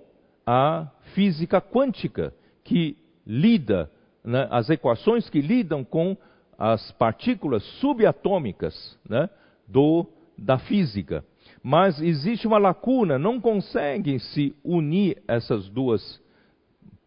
a 0.45 0.88
física 1.14 1.62
quântica, 1.62 2.34
que 2.64 2.97
lida, 3.26 3.91
né, 4.24 4.47
as 4.49 4.70
equações 4.70 5.30
que 5.30 5.41
lidam 5.41 5.84
com 5.84 6.18
as 6.57 6.91
partículas 6.91 7.64
subatômicas 7.80 8.99
né, 9.07 9.30
do, 9.68 10.05
da 10.38 10.59
física. 10.59 11.24
Mas 11.64 12.01
existe 12.01 12.47
uma 12.47 12.57
lacuna, 12.57 13.20
não 13.20 13.39
conseguem 13.39 14.18
se 14.20 14.55
unir 14.64 15.22
essas 15.28 15.70
duas 15.70 16.22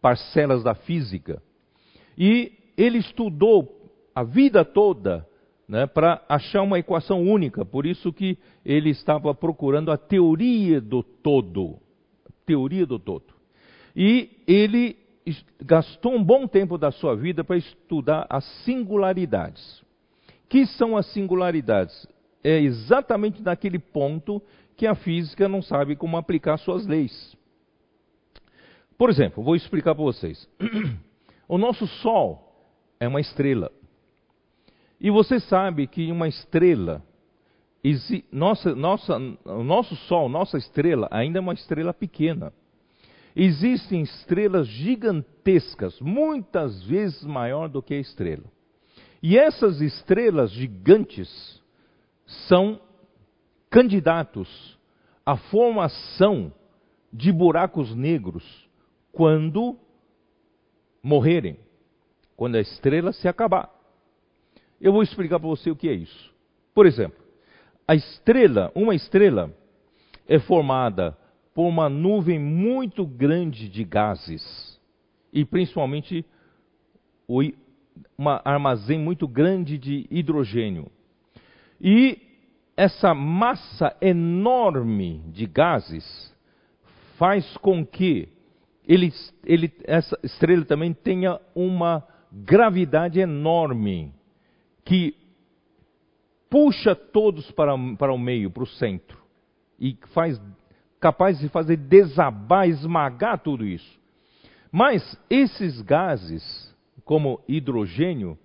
parcelas 0.01 0.63
da 0.63 0.73
física. 0.73 1.41
E 2.17 2.53
ele 2.77 2.99
estudou 2.99 3.91
a 4.13 4.23
vida 4.23 4.63
toda 4.63 5.27
né, 5.67 5.85
para 5.85 6.23
achar 6.29 6.61
uma 6.61 6.79
equação 6.79 7.23
única, 7.23 7.65
por 7.65 7.85
isso 7.85 8.13
que 8.13 8.37
ele 8.63 8.91
estava 8.91 9.33
procurando 9.33 9.91
a 9.91 9.97
teoria 9.97 10.79
do 10.79 11.03
todo 11.03 11.79
teoria 12.45 12.85
do 12.85 12.99
todo. 12.99 13.33
E 13.95 14.29
ele 14.47 14.97
gastou 15.61 16.13
um 16.13 16.23
bom 16.23 16.47
tempo 16.47 16.77
da 16.77 16.91
sua 16.91 17.15
vida 17.15 17.43
para 17.43 17.57
estudar 17.57 18.27
as 18.29 18.45
singularidades. 18.63 19.83
Que 20.47 20.65
são 20.65 20.95
as 20.95 21.07
singularidades? 21.07 22.07
É 22.47 22.59
exatamente 22.59 23.41
naquele 23.41 23.79
ponto 23.79 24.39
que 24.77 24.85
a 24.85 24.93
física 24.93 25.49
não 25.49 25.63
sabe 25.63 25.95
como 25.95 26.15
aplicar 26.15 26.57
suas 26.57 26.85
leis. 26.85 27.35
Por 28.95 29.09
exemplo, 29.09 29.43
vou 29.43 29.55
explicar 29.55 29.95
para 29.95 30.03
vocês. 30.03 30.47
O 31.47 31.59
nosso 31.59 31.85
Sol 31.85 32.41
é 32.99 33.07
uma 33.07 33.21
estrela. 33.21 33.71
E 34.99 35.11
você 35.11 35.39
sabe 35.39 35.85
que 35.85 36.11
uma 36.11 36.27
estrela 36.27 37.03
nossa, 38.31 38.73
nossa, 38.73 39.17
o 39.45 39.63
nosso 39.63 39.95
Sol, 39.95 40.27
nossa 40.27 40.57
estrela, 40.57 41.07
ainda 41.11 41.37
é 41.37 41.41
uma 41.41 41.53
estrela 41.53 41.93
pequena. 41.93 42.51
Existem 43.35 44.01
estrelas 44.01 44.67
gigantescas, 44.67 45.99
muitas 45.99 46.83
vezes 46.83 47.23
maior 47.23 47.69
do 47.69 47.83
que 47.83 47.93
a 47.93 47.99
estrela. 47.99 48.45
E 49.21 49.37
essas 49.37 49.81
estrelas 49.81 50.51
gigantes 50.51 51.63
são 52.25 52.79
candidatos 53.69 54.77
à 55.25 55.35
formação 55.35 56.51
de 57.11 57.31
buracos 57.31 57.95
negros 57.95 58.43
quando 59.11 59.77
morrerem, 61.01 61.57
quando 62.35 62.55
a 62.55 62.61
estrela 62.61 63.13
se 63.13 63.27
acabar. 63.27 63.69
Eu 64.79 64.91
vou 64.91 65.03
explicar 65.03 65.39
para 65.39 65.47
você 65.47 65.69
o 65.71 65.75
que 65.75 65.87
é 65.87 65.93
isso. 65.93 66.33
Por 66.73 66.85
exemplo, 66.85 67.23
a 67.87 67.95
estrela, 67.95 68.71
uma 68.75 68.95
estrela, 68.95 69.55
é 70.27 70.39
formada 70.39 71.17
por 71.53 71.67
uma 71.67 71.87
nuvem 71.87 72.37
muito 72.37 73.05
grande 73.05 73.69
de 73.69 73.83
gases 73.83 74.79
e 75.31 75.45
principalmente 75.45 76.25
um 77.29 78.29
armazém 78.43 78.99
muito 78.99 79.27
grande 79.27 79.77
de 79.77 80.07
hidrogênio. 80.09 80.91
E 81.79 82.21
essa 82.77 83.13
massa 83.13 83.95
enorme 84.01 85.23
de 85.27 85.45
gases 85.45 86.33
faz 87.17 87.57
com 87.57 87.85
que 87.85 88.29
ele, 88.87 89.11
ele, 89.45 89.71
essa 89.83 90.17
estrela 90.23 90.65
também 90.65 90.93
tenha 90.93 91.39
uma 91.55 92.05
gravidade 92.31 93.19
enorme 93.19 94.13
que 94.83 95.15
puxa 96.49 96.95
todos 96.95 97.49
para, 97.51 97.73
para 97.97 98.13
o 98.13 98.17
meio, 98.17 98.51
para 98.51 98.63
o 98.63 98.67
centro, 98.67 99.17
e 99.79 99.97
faz 100.13 100.39
capaz 100.99 101.39
de 101.39 101.49
fazer 101.49 101.77
desabar, 101.77 102.67
esmagar 102.67 103.39
tudo 103.39 103.65
isso. 103.65 103.99
Mas 104.71 105.17
esses 105.29 105.81
gases, 105.81 106.75
como 107.03 107.41
hidrogênio, 107.47 108.37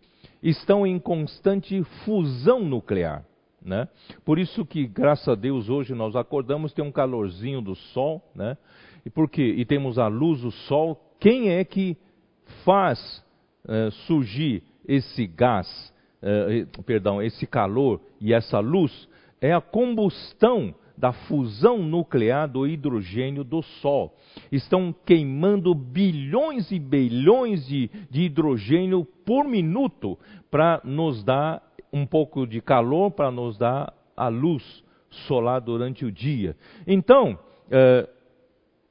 estão 0.43 0.86
em 0.86 0.99
constante 0.99 1.82
fusão 2.05 2.61
nuclear. 2.61 3.24
Né? 3.62 3.88
Por 4.24 4.38
isso 4.38 4.64
que, 4.64 4.86
graças 4.86 5.28
a 5.28 5.34
Deus, 5.34 5.68
hoje 5.68 5.95
nós 5.95 6.16
acordamos, 6.16 6.72
tem 6.72 6.84
um 6.84 6.93
calorzinho 6.93 7.61
do 7.61 7.74
sol, 7.74 8.22
né? 8.34 8.57
E 9.05 9.11
por 9.11 9.28
quê? 9.28 9.55
E 9.57 9.64
temos 9.64 9.99
a 9.99 10.07
luz 10.07 10.41
do 10.41 10.51
sol. 10.51 10.99
Quem 11.18 11.51
é 11.51 11.64
que 11.64 11.97
faz 12.64 13.22
uh, 13.64 13.91
surgir 14.07 14.62
esse 14.86 15.26
gás, 15.26 15.93
uh, 16.22 16.82
perdão, 16.84 17.22
esse 17.22 17.47
calor 17.47 18.01
e 18.20 18.32
essa 18.32 18.61
luz? 18.61 19.09
É 19.41 19.53
a 19.53 19.61
combustão 19.61 20.74
da 21.01 21.12
fusão 21.12 21.78
nuclear 21.78 22.46
do 22.46 22.66
hidrogênio 22.66 23.42
do 23.42 23.62
Sol. 23.62 24.14
Estão 24.53 24.94
queimando 25.07 25.74
bilhões 25.74 26.70
e 26.70 26.78
bilhões 26.78 27.66
de, 27.66 27.90
de 28.11 28.24
hidrogênio 28.24 29.07
por 29.24 29.48
minuto 29.48 30.18
para 30.51 30.80
nos 30.84 31.24
dar 31.24 31.62
um 31.90 32.05
pouco 32.05 32.46
de 32.46 32.61
calor, 32.61 33.11
para 33.11 33.30
nos 33.30 33.57
dar 33.57 33.94
a 34.14 34.28
luz 34.28 34.84
solar 35.26 35.61
durante 35.61 36.05
o 36.05 36.12
dia. 36.12 36.55
Então, 36.86 37.32
uh, 37.32 38.09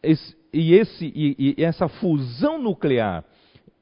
esse, 0.02 0.36
e, 0.52 0.74
esse, 0.74 1.06
e, 1.16 1.56
e 1.60 1.64
essa 1.64 1.88
fusão 1.88 2.58
nuclear 2.58 3.24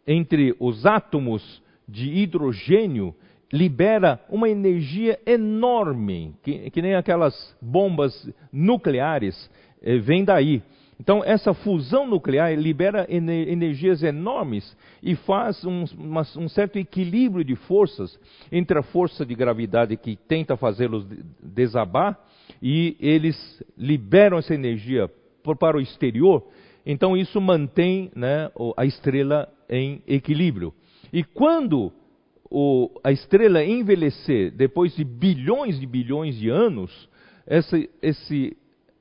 entre 0.05 0.53
os 0.59 0.85
átomos 0.85 1.63
de 1.87 2.09
hidrogênio 2.09 3.15
libera 3.51 4.19
uma 4.29 4.49
energia 4.49 5.19
enorme, 5.25 6.35
que, 6.43 6.69
que 6.69 6.81
nem 6.81 6.95
aquelas 6.95 7.55
bombas 7.61 8.29
nucleares, 8.51 9.49
eh, 9.81 9.97
vem 9.97 10.23
daí. 10.23 10.61
Então, 10.99 11.23
essa 11.23 11.53
fusão 11.53 12.07
nuclear 12.07 12.53
libera 12.57 13.05
ener 13.07 13.47
energias 13.49 14.01
enormes 14.01 14.75
e 15.01 15.15
faz 15.15 15.63
um, 15.63 15.85
uma, 15.95 16.23
um, 16.35 16.49
certo 16.49 16.77
equilíbrio 16.79 17.45
de 17.45 17.55
forças 17.55 18.19
entre 18.51 18.79
a 18.79 18.83
força 18.83 19.23
de 19.23 19.35
gravidade 19.35 19.95
que 19.95 20.15
tenta 20.15 20.57
fazê-los 20.57 21.05
desabar 21.41 22.19
e 22.61 22.97
eles 22.99 23.63
liberam 23.77 24.39
essa 24.39 24.55
energia 24.55 25.09
para 25.59 25.77
o 25.77 25.81
exterior. 25.81 26.47
Então, 26.83 27.15
isso 27.15 27.39
mantém 27.39 28.11
né, 28.15 28.49
a 28.75 28.85
estrela 28.85 29.47
em 29.69 30.01
equilíbrio. 30.07 30.73
E 31.13 31.23
quando 31.23 31.93
o, 32.49 32.89
a 33.03 33.11
estrela 33.11 33.63
envelhecer 33.63 34.51
depois 34.51 34.95
de 34.95 35.03
bilhões 35.03 35.79
de 35.79 35.85
bilhões 35.85 36.35
de 36.35 36.49
anos, 36.49 37.09
essa, 37.45 37.77
esse, 38.01 38.55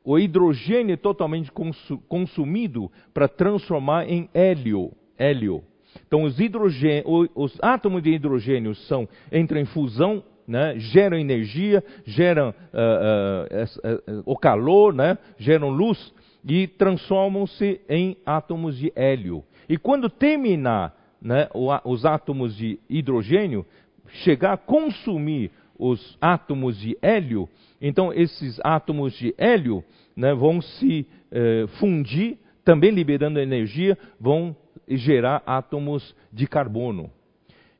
o 0.04 0.18
hidrogênio 0.18 0.94
é 0.94 0.96
totalmente 0.96 1.50
consumido 2.08 2.90
para 3.12 3.28
transformar 3.28 4.08
em 4.08 4.28
hélio. 4.32 4.92
hélio. 5.18 5.62
Então, 6.06 6.22
os, 6.24 6.36
os, 7.34 7.58
átomos 7.62 8.02
de 8.02 8.10
hidrogênio 8.10 8.74
são, 8.74 9.08
entram 9.32 9.60
em 9.60 9.64
fusão, 9.64 10.22
né, 10.46 10.74
geram 10.78 11.18
energia, 11.18 11.82
geram 12.04 12.50
uh, 12.50 14.12
uh, 14.12 14.18
uh, 14.18 14.22
o 14.24 14.36
calor, 14.36 14.94
né, 14.94 15.18
geram 15.38 15.70
luz 15.70 16.12
e 16.46 16.68
transformam-se 16.68 17.80
em 17.88 18.16
átomos 18.24 18.78
de 18.78 18.92
hélio. 18.94 19.42
E 19.68 19.76
quando 19.76 20.08
terminar 20.08 20.94
né, 21.26 21.48
os 21.84 22.06
átomos 22.06 22.56
de 22.56 22.78
hidrogênio, 22.88 23.66
chegar 24.22 24.52
a 24.52 24.56
consumir 24.56 25.50
os 25.76 26.16
átomos 26.20 26.78
de 26.78 26.96
hélio, 27.02 27.48
então 27.82 28.12
esses 28.12 28.60
átomos 28.62 29.12
de 29.14 29.34
hélio 29.36 29.82
né, 30.16 30.32
vão 30.32 30.62
se 30.62 31.04
eh, 31.32 31.66
fundir, 31.80 32.38
também 32.64 32.92
liberando 32.92 33.40
energia, 33.40 33.98
vão 34.20 34.54
gerar 34.88 35.42
átomos 35.44 36.14
de 36.32 36.46
carbono. 36.46 37.10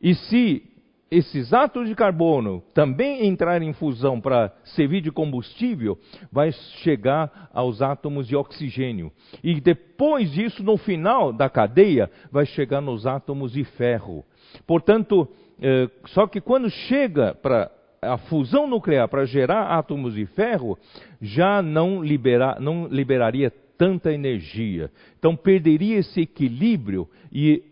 E 0.03 0.17
se 0.17 0.65
esses 1.11 1.53
átomos 1.53 1.89
de 1.89 1.95
carbono 1.95 2.63
também 2.75 3.27
entrarem 3.27 3.69
em 3.69 3.73
fusão 3.73 4.21
para 4.21 4.53
servir 4.65 5.01
de 5.01 5.13
combustível, 5.13 5.99
vai 6.33 6.51
chegar 6.83 7.49
aos 7.53 7.81
átomos 7.81 8.27
de 8.27 8.35
oxigênio. 8.35 9.13
E 9.43 9.61
depois 9.61 10.31
disso, 10.33 10.63
no 10.63 10.77
final 10.77 11.33
da 11.33 11.49
cadeia, 11.49 12.11
vai 12.31 12.45
chegar 12.45 12.81
nos 12.81 13.07
átomos 13.07 13.53
de 13.53 13.63
ferro. 13.65 14.25
Portanto, 14.67 15.29
eh, 15.61 15.89
só 16.07 16.27
que 16.27 16.41
quando 16.41 16.69
chega 16.71 17.35
para 17.35 17.71
a 18.03 18.19
fusão 18.19 18.67
nuclear 18.67 19.09
para 19.09 19.25
gerar 19.25 19.79
átomos 19.79 20.15
de 20.15 20.27
ferro, 20.27 20.79
já 21.21 21.63
não, 21.63 22.03
libera, 22.03 22.59
não 22.61 22.87
liberaria 22.89 23.53
tanta 23.79 24.13
energia. 24.13 24.91
Então 25.19 25.37
perderia 25.37 25.99
esse 25.99 26.21
equilíbrio 26.21 27.09
e 27.33 27.63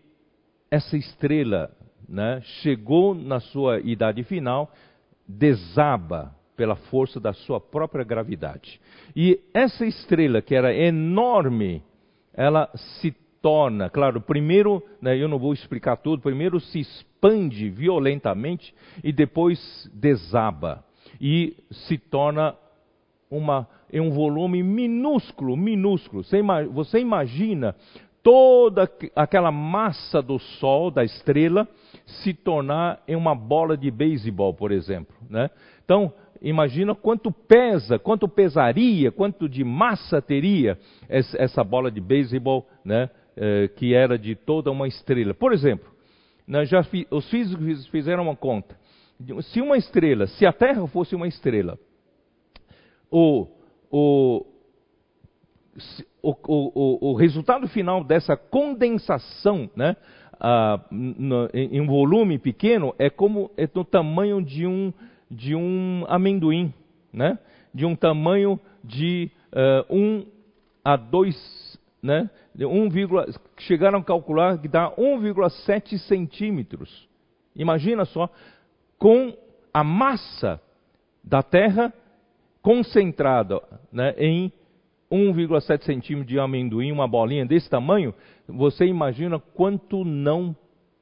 essa 0.71 0.97
estrela 0.97 1.71
né, 2.07 2.41
chegou 2.61 3.13
na 3.13 3.39
sua 3.39 3.79
idade 3.79 4.23
final, 4.23 4.71
desaba 5.27 6.35
pela 6.55 6.75
força 6.75 7.19
da 7.19 7.33
sua 7.33 7.59
própria 7.59 8.03
gravidade. 8.03 8.79
E 9.15 9.39
essa 9.53 9.85
estrela, 9.85 10.41
que 10.41 10.55
era 10.55 10.73
enorme, 10.73 11.83
ela 12.33 12.69
se 12.75 13.11
torna, 13.41 13.89
claro, 13.89 14.21
primeiro, 14.21 14.81
né, 15.01 15.17
eu 15.17 15.27
não 15.27 15.37
vou 15.37 15.53
explicar 15.53 15.97
tudo, 15.97 16.21
primeiro 16.21 16.59
se 16.59 16.79
expande 16.79 17.69
violentamente 17.69 18.73
e 19.03 19.11
depois 19.11 19.89
desaba. 19.93 20.83
E 21.19 21.55
se 21.71 21.97
torna 21.97 22.55
uma, 23.29 23.67
em 23.91 23.99
um 23.99 24.11
volume 24.11 24.63
minúsculo, 24.63 25.55
minúsculo. 25.55 26.23
Você, 26.23 26.41
você 26.71 26.99
imagina 26.99 27.75
toda 28.23 28.89
aquela 29.15 29.51
massa 29.51 30.21
do 30.21 30.39
Sol, 30.39 30.89
da 30.89 31.03
estrela, 31.03 31.67
se 32.05 32.33
tornar 32.33 33.01
em 33.07 33.15
uma 33.15 33.35
bola 33.35 33.75
de 33.75 33.89
beisebol, 33.89 34.53
por 34.53 34.71
exemplo. 34.71 35.15
Né? 35.29 35.49
Então, 35.83 36.13
imagina 36.41 36.93
quanto 36.93 37.31
pesa, 37.31 37.97
quanto 37.97 38.27
pesaria, 38.27 39.11
quanto 39.11 39.49
de 39.49 39.63
massa 39.63 40.21
teria 40.21 40.77
essa 41.09 41.63
bola 41.63 41.89
de 41.89 41.99
beisebol, 41.99 42.67
né? 42.83 43.09
Eh, 43.37 43.67
que 43.75 43.93
era 43.93 44.17
de 44.17 44.33
toda 44.33 44.71
uma 44.71 44.87
estrela. 44.87 45.33
Por 45.33 45.51
exemplo, 45.51 45.91
né, 46.47 46.63
já 46.63 46.79
os 47.11 47.29
físicos 47.29 47.85
fizeram 47.87 48.23
uma 48.23 48.35
conta. 48.35 48.77
Se 49.51 49.59
uma 49.59 49.75
estrela, 49.75 50.25
se 50.25 50.45
a 50.45 50.53
Terra 50.53 50.87
fosse 50.87 51.15
uma 51.15 51.27
estrela, 51.27 51.77
o, 53.11 53.45
o, 53.91 54.45
o, 56.21 56.35
o, 56.47 57.11
o 57.11 57.13
resultado 57.15 57.67
final 57.67 58.05
dessa 58.05 58.37
condensação, 58.37 59.69
né, 59.75 59.97
ah, 60.39 60.79
no, 60.91 61.49
em 61.53 61.81
um 61.81 61.87
volume 61.87 62.37
pequeno 62.37 62.93
é 62.97 63.09
como 63.09 63.51
é 63.57 63.67
do 63.67 63.83
tamanho 63.83 64.41
de 64.41 64.65
um 64.65 64.93
de 65.29 65.55
um 65.55 66.05
amendoim, 66.07 66.73
né? 67.11 67.39
De 67.73 67.85
um 67.85 67.95
tamanho 67.95 68.59
de 68.83 69.31
uh, 69.51 69.81
ah, 69.81 69.85
1 69.89 70.25
a 70.83 70.95
2, 70.95 71.79
né? 72.01 72.29
De 72.53 72.65
1, 72.65 72.89
chegaram 73.57 73.99
a 73.99 74.03
calcular 74.03 74.57
que 74.59 74.67
dá 74.67 74.91
1,7 74.91 75.97
centímetros. 75.97 77.07
Imagina 77.55 78.05
só, 78.05 78.29
com 78.97 79.35
a 79.73 79.83
massa 79.83 80.61
da 81.23 81.41
Terra 81.41 81.93
concentrada 82.61 83.61
né, 83.91 84.13
em 84.17 84.51
1,7 85.11 85.83
centímetros 85.83 86.27
de 86.27 86.39
amendoim, 86.39 86.91
uma 86.91 87.07
bolinha 87.07 87.45
desse 87.45 87.69
tamanho, 87.69 88.13
você 88.47 88.85
imagina 88.85 89.39
quanto 89.39 90.03
não 90.03 90.55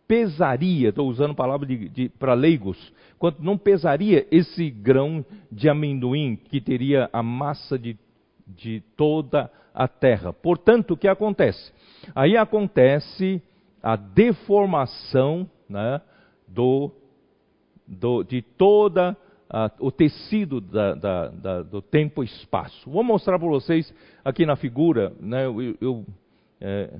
pesaria, 0.07 0.89
estou 0.89 1.07
usando 1.07 1.33
palavra 1.33 1.65
de, 1.65 1.89
de, 1.89 2.09
para 2.09 2.33
leigos, 2.33 2.93
quanto 3.17 3.41
não 3.41 3.57
pesaria 3.57 4.27
esse 4.31 4.69
grão 4.69 5.25
de 5.51 5.69
amendoim 5.69 6.35
que 6.35 6.59
teria 6.59 7.09
a 7.13 7.23
massa 7.23 7.79
de, 7.79 7.97
de 8.45 8.83
toda 8.97 9.49
a 9.73 9.87
terra. 9.87 10.33
Portanto, 10.33 10.91
o 10.91 10.97
que 10.97 11.07
acontece? 11.07 11.71
Aí 12.13 12.37
acontece 12.37 13.41
a 13.81 13.95
deformação 13.95 15.49
né, 15.67 16.01
do, 16.47 16.91
do, 17.87 18.23
de 18.23 18.41
toda 18.41 19.11
a, 19.11 19.15
o 19.79 19.91
tecido 19.91 20.59
da, 20.59 20.95
da, 20.95 21.27
da, 21.27 21.61
do 21.61 21.81
tempo 21.81 22.23
e 22.23 22.25
espaço. 22.25 22.89
Vou 22.89 23.03
mostrar 23.03 23.37
para 23.37 23.47
vocês 23.47 23.93
aqui 24.23 24.45
na 24.45 24.55
figura, 24.55 25.13
né, 25.19 25.45
eu, 25.45 25.77
eu 25.79 26.05
é, 26.59 26.99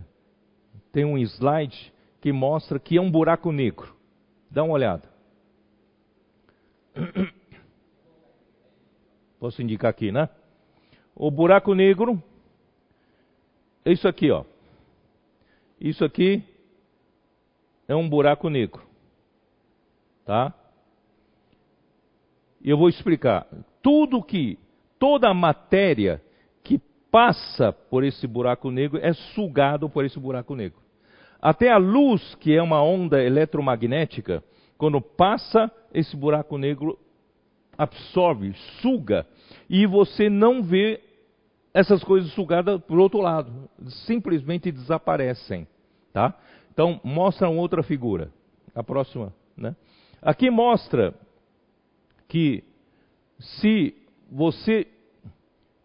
tenho 0.92 1.10
um 1.10 1.18
slide 1.18 1.92
que 2.22 2.32
mostra 2.32 2.80
que 2.80 2.98
é 2.98 3.02
um 3.02 3.10
buraco 3.10 3.52
negro. 3.52 3.96
Dá 4.50 4.64
uma 4.64 4.74
olhada. 4.74 5.10
Posso 9.40 9.62
indicar 9.62 9.90
aqui, 9.90 10.12
né? 10.12 10.30
O 11.16 11.30
buraco 11.30 11.74
negro 11.74 12.22
é 13.84 13.92
isso 13.92 14.08
aqui, 14.08 14.32
ó. 14.32 14.46
Isso 15.80 16.06
aqui 16.06 16.44
é 17.88 17.96
um 17.96 18.08
buraco 18.08 18.50
negro. 18.50 18.82
Tá? 20.26 20.54
E 22.64 22.70
eu 22.70 22.78
vou 22.78 22.88
explicar. 22.88 23.46
Tudo 23.82 24.24
que, 24.24 24.58
toda 24.98 25.30
a 25.30 25.34
matéria 25.34 26.22
que 26.64 26.80
passa 27.12 27.74
por 27.74 28.04
esse 28.04 28.26
buraco 28.26 28.72
negro 28.72 29.00
é 29.02 29.12
sugado 29.36 29.90
por 29.90 30.06
esse 30.06 30.18
buraco 30.18 30.56
negro. 30.56 30.80
Até 31.42 31.70
a 31.70 31.78
luz, 31.78 32.36
que 32.36 32.56
é 32.56 32.62
uma 32.62 32.82
onda 32.82 33.22
eletromagnética, 33.22 34.42
quando 34.78 35.02
passa, 35.02 35.70
esse 35.94 36.16
buraco 36.16 36.58
negro 36.58 36.98
absorve, 37.78 38.54
suga, 38.82 39.28
e 39.70 39.86
você 39.86 40.30
não 40.30 40.64
vê 40.64 41.02
essas 41.74 42.04
coisas 42.04 42.32
sugadas 42.34 42.80
por 42.84 43.00
outro 43.00 43.20
lado, 43.20 43.52
simplesmente 44.06 44.72
desaparecem, 44.72 45.68
tá? 46.14 46.38
Então 46.72 47.02
mostra 47.04 47.50
uma 47.50 47.60
outra 47.60 47.84
figura, 47.84 48.32
a 48.74 48.84
próxima, 48.84 49.34
né? 49.58 49.76
Aqui 50.22 50.50
mostra 50.50 51.14
que 52.34 52.64
se 53.38 53.94
você 54.32 54.88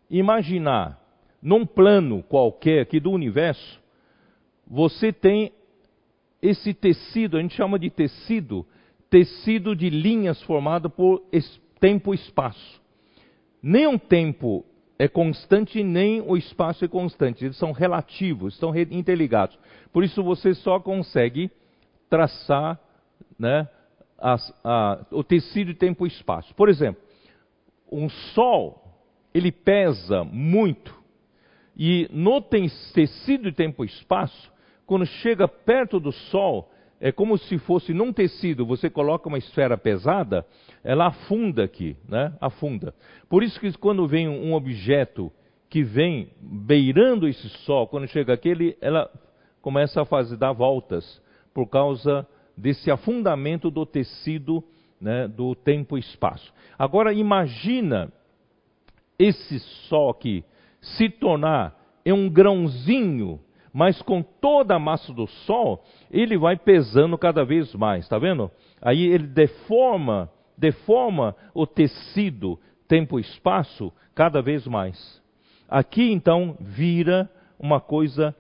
imaginar 0.09 0.99
num 1.43 1.67
plano 1.67 2.23
qualquer 2.23 2.81
aqui 2.81 2.99
do 2.99 3.11
universo, 3.11 3.79
você 4.67 5.13
tem 5.13 5.53
esse 6.41 6.73
tecido, 6.73 7.37
a 7.37 7.43
gente 7.43 7.55
chama 7.55 7.79
de 7.79 7.91
tecido, 7.91 8.67
tecido 9.11 9.77
de 9.77 9.91
linhas 9.91 10.41
formado 10.45 10.89
por 10.89 11.23
tempo 11.79 12.15
e 12.15 12.17
espaço. 12.17 12.81
Nem 13.63 13.87
um 13.87 13.99
tempo 13.99 14.65
é 14.99 15.07
constante, 15.07 15.85
nem 15.85 16.23
o 16.23 16.35
espaço 16.35 16.83
é 16.83 16.89
constante. 16.89 17.45
Eles 17.45 17.59
são 17.59 17.73
relativos, 17.73 18.55
estão 18.55 18.75
interligados. 18.75 19.59
Por 19.93 20.03
isso 20.03 20.23
você 20.23 20.55
só 20.55 20.81
consegue 20.81 21.51
traçar 22.09 22.81
né, 23.39 23.69
a, 24.19 25.05
o 25.11 25.23
tecido 25.23 25.75
tempo 25.75 26.07
e 26.07 26.09
espaço. 26.09 26.55
Por 26.55 26.69
exemplo, 26.69 27.01
um 27.91 28.09
sol, 28.09 28.83
ele 29.33 29.53
pesa 29.53 30.25
muito. 30.25 30.97
E 31.77 32.09
no 32.11 32.41
tecido 32.41 33.53
tempo 33.53 33.85
e 33.85 33.87
espaço, 33.87 34.53
quando 34.85 35.07
chega 35.07 35.47
perto 35.47 36.01
do 36.01 36.11
Sol, 36.11 36.69
é 37.01 37.13
como 37.13 37.39
se 37.39 37.59
fosse 37.59 37.93
num 37.93 38.13
tecido, 38.13 38.67
você 38.67 38.91
coloca 38.91 39.29
uma 39.29 39.39
esfera 39.39 39.79
pesada, 39.79 40.45
ela 40.83 41.07
afunda 41.07 41.63
aqui, 41.63 41.97
né? 42.09 42.33
Afunda. 42.41 42.93
Por 43.29 43.45
isso 43.45 43.61
que 43.61 43.71
quando 43.79 44.09
vem 44.09 44.29
um 44.29 44.55
objeto 44.55 45.31
que 45.71 45.85
vem 45.85 46.31
beirando 46.41 47.29
esse 47.29 47.49
Sol, 47.49 47.87
quando 47.87 48.09
chega 48.09 48.33
aqui, 48.33 48.49
ele, 48.49 48.77
ela 48.81 49.09
começa 49.61 50.03
a 50.03 50.05
fazer 50.05 50.37
dar 50.37 50.53
voltas 50.53 51.23
por 51.55 51.67
causa 51.67 52.27
desse 52.59 52.91
afundamento 52.91 53.71
do 53.71 53.87
tecido 53.87 54.63
né, 55.01 55.29
do 55.29 55.55
tempo 55.55 55.97
e 55.97 56.01
espaço. 56.01 56.53
Agora 56.79 57.13
imagina 57.13 58.13
esse 59.19 59.59
Sol 59.89 60.11
aqui 60.11 60.45
se 60.81 61.09
tornar 61.09 61.77
um 62.07 62.29
grãozinho 62.29 63.41
mas 63.73 64.01
com 64.03 64.23
toda 64.23 64.75
a 64.75 64.79
massa 64.79 65.13
do 65.13 65.27
Sol, 65.27 65.85
ele 66.11 66.37
vai 66.37 66.57
pesando 66.57 67.17
cada 67.17 67.45
vez 67.45 67.73
mais, 67.75 68.05
está 68.05 68.19
vendo? 68.19 68.51
Aí 68.81 69.05
ele 69.05 69.27
deforma, 69.27 70.31
deforma 70.57 71.37
o 71.55 71.67
tecido, 71.67 72.59
tempo 72.89 73.19
e 73.19 73.23
espaço, 73.23 73.93
cada 74.15 74.43
vez 74.43 74.67
mais. 74.67 75.23
Aqui 75.69 76.11
então 76.11 76.57
vira 76.59 77.31
uma 77.59 77.81
coisa 77.81 78.35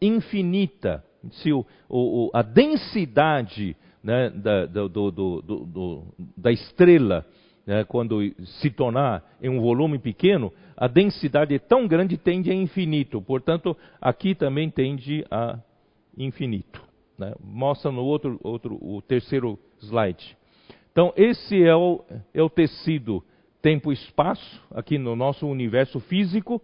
infinita. 0.00 1.04
Se 1.32 1.52
o, 1.52 1.64
o, 1.88 2.30
a 2.32 2.42
densidade 2.42 3.76
né, 4.02 4.30
da, 4.30 4.66
do, 4.66 4.88
do, 4.88 5.10
do, 5.40 6.04
da 6.36 6.52
estrela 6.52 7.24
né, 7.66 7.84
quando 7.84 8.20
se 8.60 8.70
tornar 8.70 9.24
em 9.42 9.48
um 9.48 9.60
volume 9.60 9.98
pequeno, 9.98 10.52
a 10.76 10.86
densidade 10.86 11.54
é 11.54 11.58
tão 11.58 11.86
grande 11.86 12.16
tende 12.16 12.50
a 12.50 12.54
infinito. 12.54 13.20
Portanto, 13.22 13.76
aqui 14.00 14.34
também 14.34 14.68
tende 14.68 15.24
a 15.30 15.58
infinito. 16.16 16.82
Né? 17.18 17.32
Mostra 17.42 17.90
no 17.90 18.02
outro, 18.02 18.38
outro, 18.42 18.78
o 18.80 19.00
terceiro 19.00 19.58
slide. 19.80 20.36
Então, 20.92 21.12
esse 21.16 21.62
é 21.62 21.74
o, 21.74 22.04
é 22.32 22.42
o 22.42 22.50
tecido 22.50 23.22
tempo 23.60 23.90
e 23.90 23.94
espaço, 23.94 24.62
aqui 24.70 24.98
no 24.98 25.16
nosso 25.16 25.46
universo 25.46 25.98
físico. 26.00 26.60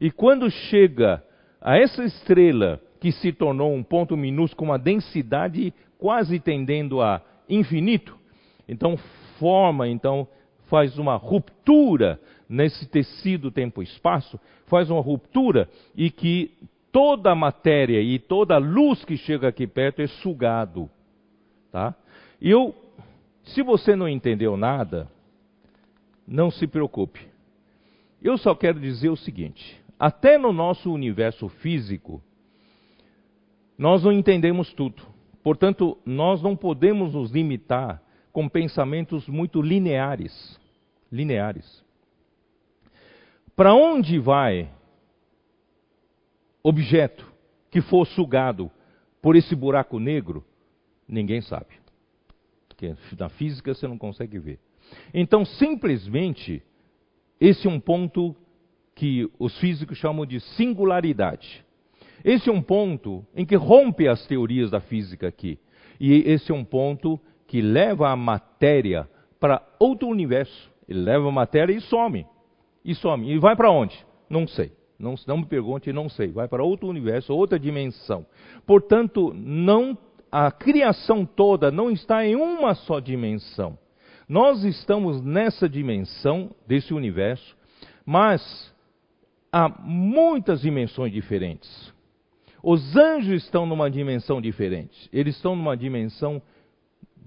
E 0.00 0.10
quando 0.10 0.50
chega 0.50 1.22
a 1.60 1.76
essa 1.76 2.02
estrela 2.04 2.80
que 3.00 3.12
se 3.12 3.32
tornou 3.32 3.74
um 3.74 3.82
ponto 3.82 4.16
minúsculo 4.16 4.70
uma 4.70 4.78
densidade 4.78 5.72
quase 5.98 6.38
tendendo 6.38 7.00
a 7.00 7.22
infinito, 7.48 8.16
então 8.68 8.96
forma 9.38 9.88
então 9.88 10.28
faz 10.68 10.98
uma 10.98 11.16
ruptura 11.16 12.20
nesse 12.48 12.86
tecido 12.86 13.50
tempo-espaço, 13.50 14.38
faz 14.66 14.90
uma 14.90 15.00
ruptura 15.00 15.68
e 15.96 16.10
que 16.10 16.52
toda 16.92 17.32
a 17.32 17.34
matéria 17.34 18.00
e 18.00 18.18
toda 18.18 18.54
a 18.54 18.58
luz 18.58 19.04
que 19.04 19.16
chega 19.16 19.48
aqui 19.48 19.66
perto 19.66 20.00
é 20.00 20.06
sugado, 20.06 20.88
tá? 21.70 21.94
E 22.40 22.50
eu, 22.50 22.74
se 23.44 23.62
você 23.62 23.96
não 23.96 24.08
entendeu 24.08 24.56
nada, 24.56 25.08
não 26.26 26.50
se 26.50 26.66
preocupe. 26.66 27.20
Eu 28.22 28.36
só 28.36 28.54
quero 28.54 28.80
dizer 28.80 29.08
o 29.08 29.16
seguinte: 29.16 29.80
até 29.98 30.38
no 30.38 30.52
nosso 30.52 30.92
universo 30.92 31.48
físico, 31.48 32.22
nós 33.78 34.02
não 34.02 34.12
entendemos 34.12 34.74
tudo. 34.74 35.02
Portanto, 35.42 35.96
nós 36.04 36.42
não 36.42 36.56
podemos 36.56 37.14
nos 37.14 37.30
limitar 37.30 38.02
com 38.32 38.48
pensamentos 38.48 39.28
muito 39.28 39.62
lineares. 39.62 40.60
Lineares. 41.10 41.84
Para 43.54 43.74
onde 43.74 44.18
vai 44.18 44.70
objeto 46.62 47.26
que 47.70 47.80
for 47.80 48.06
sugado 48.06 48.70
por 49.22 49.36
esse 49.36 49.54
buraco 49.54 49.98
negro? 49.98 50.44
Ninguém 51.06 51.40
sabe. 51.40 51.78
Porque 52.68 52.94
na 53.18 53.28
física 53.28 53.72
você 53.72 53.86
não 53.86 53.96
consegue 53.96 54.38
ver. 54.38 54.58
Então, 55.14 55.44
simplesmente, 55.44 56.62
esse 57.40 57.66
é 57.66 57.70
um 57.70 57.80
ponto 57.80 58.34
que 58.94 59.30
os 59.38 59.56
físicos 59.58 59.98
chamam 59.98 60.26
de 60.26 60.40
singularidade. 60.40 61.64
Esse 62.24 62.48
é 62.48 62.52
um 62.52 62.62
ponto 62.62 63.24
em 63.34 63.44
que 63.44 63.56
rompe 63.56 64.08
as 64.08 64.26
teorias 64.26 64.70
da 64.70 64.80
física 64.80 65.28
aqui. 65.28 65.58
E 66.00 66.22
esse 66.30 66.50
é 66.52 66.54
um 66.54 66.64
ponto 66.64 67.18
que 67.46 67.60
leva 67.60 68.08
a 68.10 68.16
matéria 68.16 69.08
para 69.40 69.62
outro 69.78 70.08
universo. 70.08 70.70
Ele 70.88 71.00
leva 71.00 71.28
a 71.28 71.32
matéria 71.32 71.72
e 71.72 71.80
some. 71.80 72.26
E 72.84 72.94
some. 72.94 73.30
E 73.30 73.38
vai 73.38 73.56
para 73.56 73.70
onde? 73.70 73.96
Não 74.28 74.46
sei. 74.46 74.72
Não, 74.98 75.14
não 75.26 75.38
me 75.38 75.46
pergunte, 75.46 75.92
não 75.92 76.08
sei. 76.08 76.28
Vai 76.28 76.48
para 76.48 76.64
outro 76.64 76.88
universo, 76.88 77.32
outra 77.32 77.58
dimensão. 77.58 78.26
Portanto, 78.66 79.32
não 79.34 79.96
a 80.30 80.50
criação 80.50 81.24
toda 81.24 81.70
não 81.70 81.90
está 81.90 82.24
em 82.26 82.36
uma 82.36 82.74
só 82.74 83.00
dimensão. 83.00 83.78
Nós 84.28 84.62
estamos 84.62 85.22
nessa 85.22 85.68
dimensão 85.68 86.50
desse 86.66 86.92
universo, 86.92 87.56
mas 88.04 88.74
há 89.50 89.68
muitas 89.68 90.60
dimensões 90.60 91.12
diferentes. 91.12 91.92
Os 92.62 92.96
anjos 92.96 93.44
estão 93.44 93.66
numa 93.66 93.90
dimensão 93.90 94.40
diferente. 94.40 95.08
Eles 95.12 95.36
estão 95.36 95.54
numa 95.54 95.76
dimensão 95.76 96.42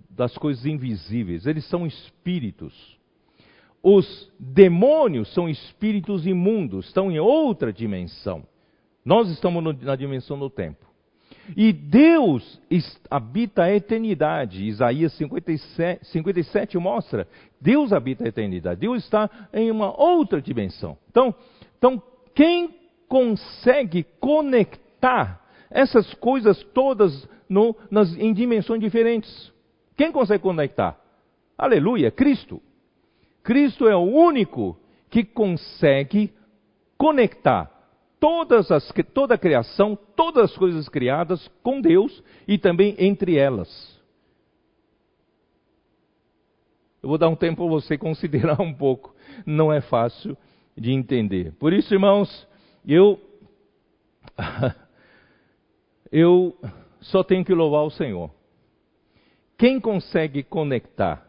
das 0.09 0.37
coisas 0.37 0.65
invisíveis, 0.65 1.45
eles 1.45 1.65
são 1.65 1.87
espíritos. 1.87 2.99
Os 3.81 4.31
demônios 4.37 5.33
são 5.33 5.49
espíritos 5.49 6.27
imundos, 6.27 6.87
estão 6.87 7.11
em 7.11 7.19
outra 7.19 7.73
dimensão. 7.73 8.43
Nós 9.03 9.29
estamos 9.29 9.63
no, 9.63 9.73
na 9.73 9.95
dimensão 9.95 10.37
do 10.37 10.49
tempo. 10.49 10.85
E 11.57 11.73
Deus 11.73 12.61
habita 13.09 13.63
a 13.63 13.73
eternidade. 13.73 14.63
Isaías 14.63 15.13
57, 15.13 16.05
57 16.05 16.77
mostra: 16.77 17.27
Deus 17.59 17.91
habita 17.91 18.23
a 18.23 18.27
eternidade. 18.27 18.81
Deus 18.81 19.03
está 19.03 19.29
em 19.51 19.71
uma 19.71 19.99
outra 19.99 20.39
dimensão. 20.39 20.97
Então, 21.09 21.33
então 21.77 22.03
quem 22.35 22.75
consegue 23.07 24.05
conectar 24.19 24.90
essas 25.69 26.13
coisas 26.15 26.61
todas 26.73 27.27
no, 27.49 27.75
nas, 27.89 28.15
em 28.17 28.33
dimensões 28.33 28.79
diferentes? 28.79 29.51
Quem 29.97 30.11
consegue 30.11 30.43
conectar? 30.43 30.99
Aleluia, 31.57 32.11
Cristo. 32.11 32.61
Cristo 33.43 33.87
é 33.87 33.95
o 33.95 34.01
único 34.01 34.77
que 35.09 35.23
consegue 35.23 36.33
conectar 36.97 37.69
todas 38.19 38.71
as, 38.71 38.91
toda 39.13 39.33
a 39.33 39.37
criação, 39.37 39.97
todas 40.15 40.51
as 40.51 40.57
coisas 40.57 40.87
criadas 40.87 41.47
com 41.63 41.81
Deus 41.81 42.23
e 42.47 42.57
também 42.57 42.95
entre 42.99 43.35
elas. 43.35 43.99
Eu 47.01 47.09
vou 47.09 47.17
dar 47.17 47.29
um 47.29 47.35
tempo 47.35 47.63
para 47.63 47.71
você 47.71 47.97
considerar 47.99 48.61
um 48.61 48.73
pouco. 48.73 49.15
Não 49.45 49.73
é 49.73 49.81
fácil 49.81 50.37
de 50.77 50.91
entender. 50.91 51.53
Por 51.53 51.73
isso, 51.73 51.93
irmãos, 51.93 52.47
eu 52.87 53.19
eu 56.11 56.57
só 56.99 57.23
tenho 57.23 57.45
que 57.45 57.53
louvar 57.53 57.83
o 57.83 57.89
Senhor. 57.89 58.29
Quem 59.57 59.79
consegue 59.79 60.43
conectar 60.43 61.25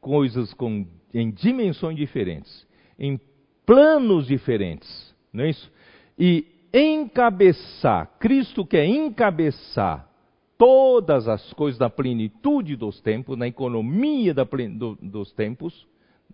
coisas 0.00 0.52
com, 0.54 0.86
em 1.12 1.30
dimensões 1.30 1.96
diferentes, 1.96 2.66
em 2.98 3.20
planos 3.66 4.26
diferentes, 4.26 5.14
não 5.32 5.44
é 5.44 5.50
isso? 5.50 5.70
E 6.18 6.46
encabeçar, 6.72 8.18
Cristo 8.18 8.64
quer 8.64 8.86
encabeçar 8.86 10.08
todas 10.56 11.28
as 11.28 11.52
coisas 11.54 11.78
da 11.78 11.88
plenitude 11.88 12.76
dos 12.76 13.00
tempos, 13.00 13.36
na 13.38 13.46
economia 13.48 14.34
da, 14.34 14.44
do, 14.44 14.98
dos 15.00 15.32
tempos, 15.32 15.86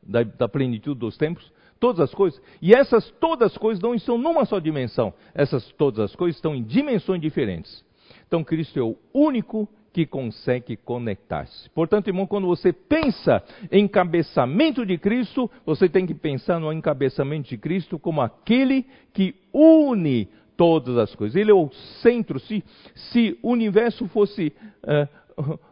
da, 0.03 0.23
da 0.23 0.49
plenitude 0.49 0.99
dos 0.99 1.17
tempos, 1.17 1.53
todas 1.79 2.01
as 2.01 2.15
coisas. 2.15 2.41
E 2.61 2.75
essas 2.75 3.11
todas 3.21 3.53
as 3.53 3.59
coisas 3.59 3.83
não 3.83 3.95
estão 3.95 4.19
numa 4.19 4.45
só 4.45 4.59
dimensão. 4.59 5.13
Essas 5.35 5.71
todas 5.73 6.01
as 6.01 6.17
coisas 6.17 6.37
estão 6.37 6.55
em 6.55 6.63
dimensões 6.63 7.21
diferentes. 7.21 7.85
Então 8.27 8.43
Cristo 8.43 8.79
é 8.79 8.83
o 8.83 8.97
único 9.13 9.69
que 9.93 10.05
consegue 10.05 10.77
conectar-se. 10.77 11.71
Portanto, 11.71 12.09
irmão, 12.09 12.27
quando 12.27 12.47
você 12.47 12.71
pensa 12.71 13.43
em 13.73 13.85
encabeçamento 13.85 14.85
de 14.85 14.99
Cristo, 14.99 15.51
você 15.65 15.89
tem 15.89 16.05
que 16.05 16.15
pensar 16.15 16.61
no 16.61 16.71
encabeçamento 16.71 17.49
de 17.49 17.57
Cristo 17.57 17.99
como 17.99 18.21
aquele 18.21 18.85
que 19.15 19.35
une 19.55 20.29
todas 20.55 20.99
as 20.99 21.15
coisas. 21.15 21.35
Ele 21.35 21.51
é 21.51 21.55
o 21.55 21.71
centro. 22.03 22.39
Se, 22.41 22.63
se 22.95 23.39
o 23.43 23.51
universo 23.51 24.07
fosse. 24.09 24.53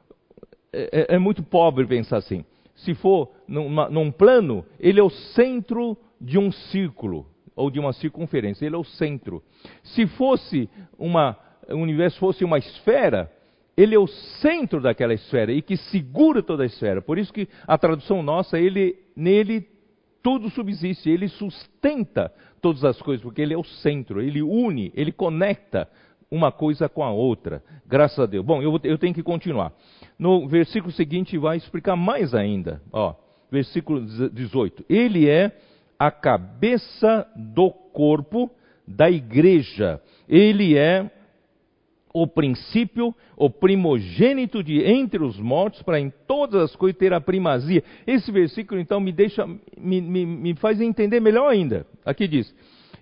É, 0.77 1.13
é, 1.13 1.15
é 1.15 1.19
muito 1.21 1.41
pobre 1.41 1.87
pensar 1.87 2.17
assim. 2.17 2.45
Se 2.75 2.95
for 2.95 3.31
num 3.47 4.11
plano, 4.11 4.65
ele 4.81 4.99
é 4.99 5.03
o 5.03 5.11
centro 5.11 5.97
de 6.21 6.39
um 6.39 6.51
círculo 6.51 7.27
ou 7.55 7.71
de 7.71 7.79
uma 7.79 7.93
circunferência. 7.93 8.67
Ele 8.67 8.75
é 8.75 8.79
o 8.79 8.85
centro. 8.85 9.43
Se 9.83 10.07
fosse 10.07 10.69
uma, 10.99 11.39
o 11.69 11.77
universo 11.77 12.19
fosse 12.19 12.45
uma 12.45 12.59
esfera, 12.59 13.31
ele 13.77 13.95
é 13.95 13.99
o 13.99 14.07
centro 14.07 14.81
daquela 14.81 15.15
esfera 15.15 15.53
e 15.53 15.63
que 15.63 15.77
segura 15.77 16.43
toda 16.43 16.63
a 16.63 16.67
esfera. 16.67 17.01
Por 17.01 17.19
isso 17.19 17.33
que 17.33 17.49
a 17.67 17.79
tradução 17.79 18.23
nossa, 18.23 18.59
ele, 18.59 18.97
nele 19.17 19.69
tudo 20.23 20.49
subsiste, 20.51 21.11
ele 21.11 21.29
sustenta 21.29 22.33
todas 22.61 22.83
as 22.85 23.01
coisas, 23.01 23.23
porque 23.23 23.43
ele 23.43 23.53
é 23.53 23.59
o 23.59 23.65
centro, 23.65 24.23
ele 24.23 24.43
une, 24.43 24.91
ele 24.95 25.13
conecta 25.13 25.89
uma 26.31 26.51
coisa 26.51 26.89
com 26.89 27.03
a 27.03 27.11
outra. 27.11 27.63
Graças 27.87 28.19
a 28.19 28.27
Deus. 28.27 28.45
Bom, 28.45 28.63
eu, 28.63 28.79
eu 28.83 28.99
tenho 28.99 29.15
que 29.15 29.23
continuar. 29.23 29.73
No 30.19 30.49
versículo 30.49 30.93
seguinte 30.93 31.37
vai 31.39 31.57
explicar 31.57 31.97
mais 31.97 32.35
ainda. 32.35 32.81
Ó, 32.93 33.15
versículo 33.51 34.05
18. 34.31 34.85
Ele 34.89 35.29
é 35.29 35.57
a 35.99 36.11
cabeça 36.11 37.27
do 37.37 37.71
corpo 37.71 38.51
da 38.87 39.11
igreja. 39.11 40.01
Ele 40.29 40.77
é 40.77 41.11
o 42.13 42.29
princípio, 42.29 43.13
o 43.37 43.51
primogênito 43.51 44.63
de 44.63 44.81
entre 44.85 45.23
os 45.23 45.37
mortos, 45.39 45.83
para 45.83 45.99
em 45.99 46.13
todas 46.29 46.63
as 46.63 46.77
coisas 46.77 46.97
ter 46.97 47.13
a 47.13 47.21
primazia. 47.21 47.83
Esse 48.07 48.31
versículo, 48.31 48.81
então, 48.81 49.01
me 49.01 49.11
deixa, 49.11 49.45
me, 49.77 50.01
me, 50.01 50.25
me 50.25 50.55
faz 50.55 50.81
entender 50.81 51.19
melhor 51.19 51.51
ainda. 51.51 51.85
Aqui 52.05 52.29
diz: 52.29 52.55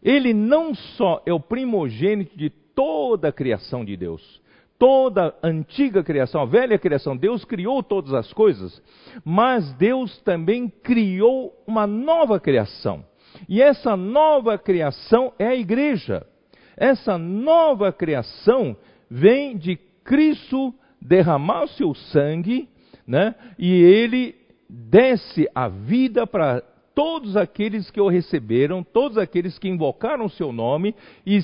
Ele 0.03 0.33
não 0.33 0.75
só 0.75 1.23
é 1.27 1.33
o 1.33 1.39
primogênito 1.39 2.37
de 2.39 2.51
toda 2.75 3.29
a 3.29 3.33
criação 3.33 3.85
de 3.85 3.97
Deus, 3.97 4.41
toda 4.79 5.35
a 5.43 5.47
antiga 5.47 6.03
criação, 6.03 6.43
a 6.43 6.45
velha 6.45 6.79
criação, 6.79 7.17
Deus 7.17 7.45
criou 7.45 7.83
todas 7.83 8.13
as 8.13 8.33
coisas, 8.33 8.83
mas 9.25 9.73
Deus 9.75 10.21
também 10.23 10.69
criou 10.69 11.53
uma 11.67 11.87
nova 11.87 12.41
criação. 12.41 13.05
E 13.49 13.63
essa 13.63 13.97
nova 13.97 14.59
criação 14.59 15.33
é 15.39 15.47
a 15.47 15.55
igreja. 15.55 16.27
Essa 16.77 17.17
nova 17.17 17.93
criação 17.93 18.77
vem 19.11 19.57
de 19.57 19.77
Cristo 20.05 20.75
derramar 21.01 21.65
o 21.65 21.69
seu 21.69 21.95
sangue, 21.95 22.69
né? 23.07 23.35
E 23.59 23.71
ele 23.73 24.35
desce 24.69 25.49
a 25.55 25.69
vida 25.69 26.27
para 26.27 26.63
todos 26.95 27.37
aqueles 27.37 27.91
que 27.91 28.01
o 28.01 28.09
receberam, 28.09 28.83
todos 28.83 29.19
aqueles 29.19 29.59
que 29.59 29.69
invocaram 29.69 30.27
o 30.27 30.31
seu 30.31 30.53
nome 30.53 30.95
e 31.27 31.41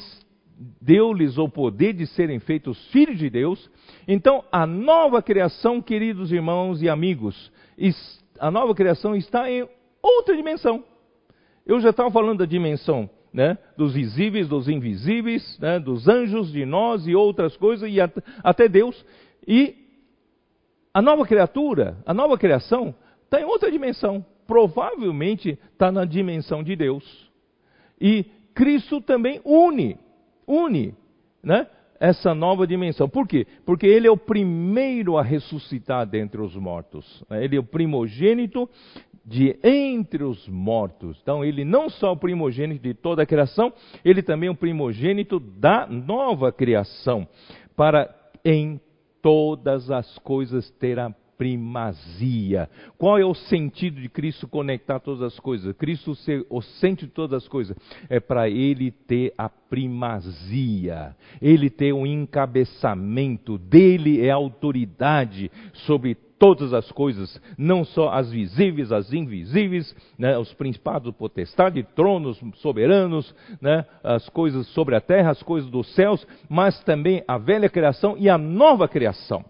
deu-lhes 0.81 1.39
o 1.39 1.49
poder 1.49 1.93
de 1.93 2.07
serem 2.07 2.41
feitos 2.41 2.85
filhos 2.89 3.19
de 3.19 3.31
Deus. 3.31 3.71
Então, 4.07 4.45
a 4.51 4.67
nova 4.67 5.23
criação, 5.23 5.81
queridos 5.81 6.33
irmãos 6.33 6.83
e 6.83 6.89
amigos, 6.89 7.53
a 8.39 8.51
nova 8.51 8.75
criação 8.75 9.15
está 9.15 9.51
em 9.51 9.69
outra 10.03 10.37
dimensão. 10.37 10.83
Eu 11.65 11.81
já 11.81 11.91
estava 11.91 12.11
falando 12.11 12.39
da 12.39 12.47
dimensão 12.47 13.09
né, 13.33 13.59
dos 13.77 13.95
visíveis, 13.95 14.49
dos 14.49 14.69
invisíveis, 14.69 15.59
né, 15.61 15.79
dos 15.79 16.09
anjos, 16.09 16.51
de 16.51 16.65
nós 16.65 17.07
e 17.07 17.15
outras 17.15 17.57
coisas, 17.57 17.89
e 17.91 17.99
até 18.43 18.69
Deus. 18.69 19.05
E 19.47 19.77
a 20.93 21.01
nova 21.01 21.27
criatura, 21.27 21.99
a 22.05 22.15
nova 22.15 22.37
criação, 22.39 22.95
está 23.25 23.41
em 23.41 23.45
outra 23.45 23.71
dimensão. 23.71 24.25
Provavelmente 24.47 25.59
está 25.73 25.93
na 25.93 26.05
dimensão 26.05 26.63
de 26.63 26.75
Deus. 26.75 27.31
E 28.01 28.25
Cristo 28.55 29.01
também 29.01 29.41
une, 29.45 29.99
une, 30.49 30.95
né? 31.43 31.67
essa 32.01 32.35
nova 32.35 32.67
dimensão. 32.67 33.09
Por 33.09 33.27
quê? 33.27 33.47
Porque 33.65 33.87
ele 33.87 34.07
é 34.07 34.11
o 34.11 34.17
primeiro 34.17 35.19
a 35.19 35.23
ressuscitar 35.23 36.07
dentre 36.07 36.41
os 36.41 36.55
mortos. 36.55 37.25
Né? 37.29 37.45
Ele 37.45 37.57
é 37.57 37.61
o 37.61 37.65
primogênito 37.65 38.69
de 39.25 39.59
entre 39.63 40.25
os 40.25 40.49
mortos. 40.49 41.19
Então, 41.23 41.45
ele 41.45 41.65
não 41.65 41.91
só 41.91 42.09
é 42.09 42.13
o 42.13 42.17
primogênito 42.17 42.83
de 42.83 42.95
toda 42.95 43.23
a 43.23 43.27
criação, 43.27 43.73
ele 44.05 44.23
também 44.23 44.49
é 44.49 44.53
o 44.53 44.57
primogênito 44.57 45.39
da 45.39 45.87
nova 45.87 46.51
criação, 46.51 47.29
para 47.77 48.09
em 48.43 48.81
todas 49.21 49.91
as 49.91 50.19
coisas 50.21 50.71
ter 50.73 50.99
a 50.99 51.15
primazia. 51.39 52.69
Qual 52.99 53.17
é 53.17 53.25
o 53.25 53.33
sentido 53.33 54.01
de 54.01 54.09
Cristo 54.09 54.49
conectar 54.49 54.99
todas 54.99 55.23
as 55.23 55.39
coisas? 55.39 55.75
Cristo 55.77 56.15
ser 56.17 56.45
o 56.51 56.61
centro 56.61 57.07
de 57.07 57.13
todas 57.13 57.45
as 57.45 57.49
coisas. 57.49 57.77
É 58.11 58.19
para 58.19 58.51
ele 58.51 58.91
ter 58.91 59.33
a 59.39 59.49
primazia, 59.49 61.17
ele 61.41 61.71
ter 61.71 61.93
o 61.93 61.99
um 61.99 62.07
encabeçamento, 62.07 63.57
dele 63.57 64.27
é 64.27 64.31
autoridade 64.31 65.51
sobre 65.73 66.17
todas 66.39 66.73
as 66.73 66.91
coisas, 66.93 67.41
não 67.57 67.85
só 67.85 68.11
as 68.11 68.31
visíveis, 68.31 68.93
as 68.93 69.13
invisíveis, 69.13 69.95
né, 70.17 70.39
os 70.39 70.53
principados, 70.55 71.13
potestade, 71.15 71.83
tronos, 71.97 72.41
soberanos, 72.57 73.35
né, 73.61 73.85
as 74.03 74.29
coisas 74.29 74.67
sobre 74.69 74.95
a 74.95 75.01
terra, 75.01 75.31
as 75.31 75.43
coisas 75.43 75.69
dos 75.69 75.93
céus, 75.95 76.27
mas 76.49 76.83
também 76.85 77.25
a 77.27 77.37
velha 77.39 77.69
criação 77.69 78.17
e 78.17 78.29
a 78.29 78.39
nova 78.39 78.87
criação. 78.87 79.45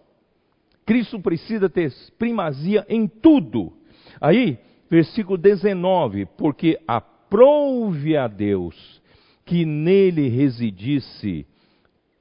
Cristo 0.88 1.20
precisa 1.20 1.68
ter 1.68 1.92
primazia 2.18 2.84
em 2.88 3.06
tudo. 3.06 3.72
Aí, 4.18 4.58
versículo 4.90 5.36
19, 5.36 6.26
porque 6.36 6.80
aprove 6.88 8.16
a 8.16 8.26
Deus 8.26 9.02
que 9.44 9.66
nele 9.66 10.28
residisse 10.28 11.46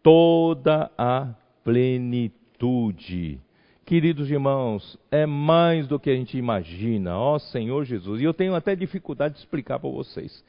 toda 0.04 0.92
a 0.98 1.34
plenitude 1.64 3.40
Queridos 3.88 4.30
irmãos, 4.30 5.00
é 5.10 5.26
mais 5.26 5.88
do 5.88 5.98
que 5.98 6.10
a 6.10 6.14
gente 6.14 6.38
imagina, 6.38 7.18
ó 7.18 7.40
Senhor 7.40 7.86
Jesus. 7.86 8.20
E 8.20 8.26
eu 8.26 8.34
tenho 8.34 8.54
até 8.54 8.76
dificuldade 8.76 9.36
de 9.36 9.40
explicar 9.40 9.80
para 9.80 9.90
vocês. 9.90 10.44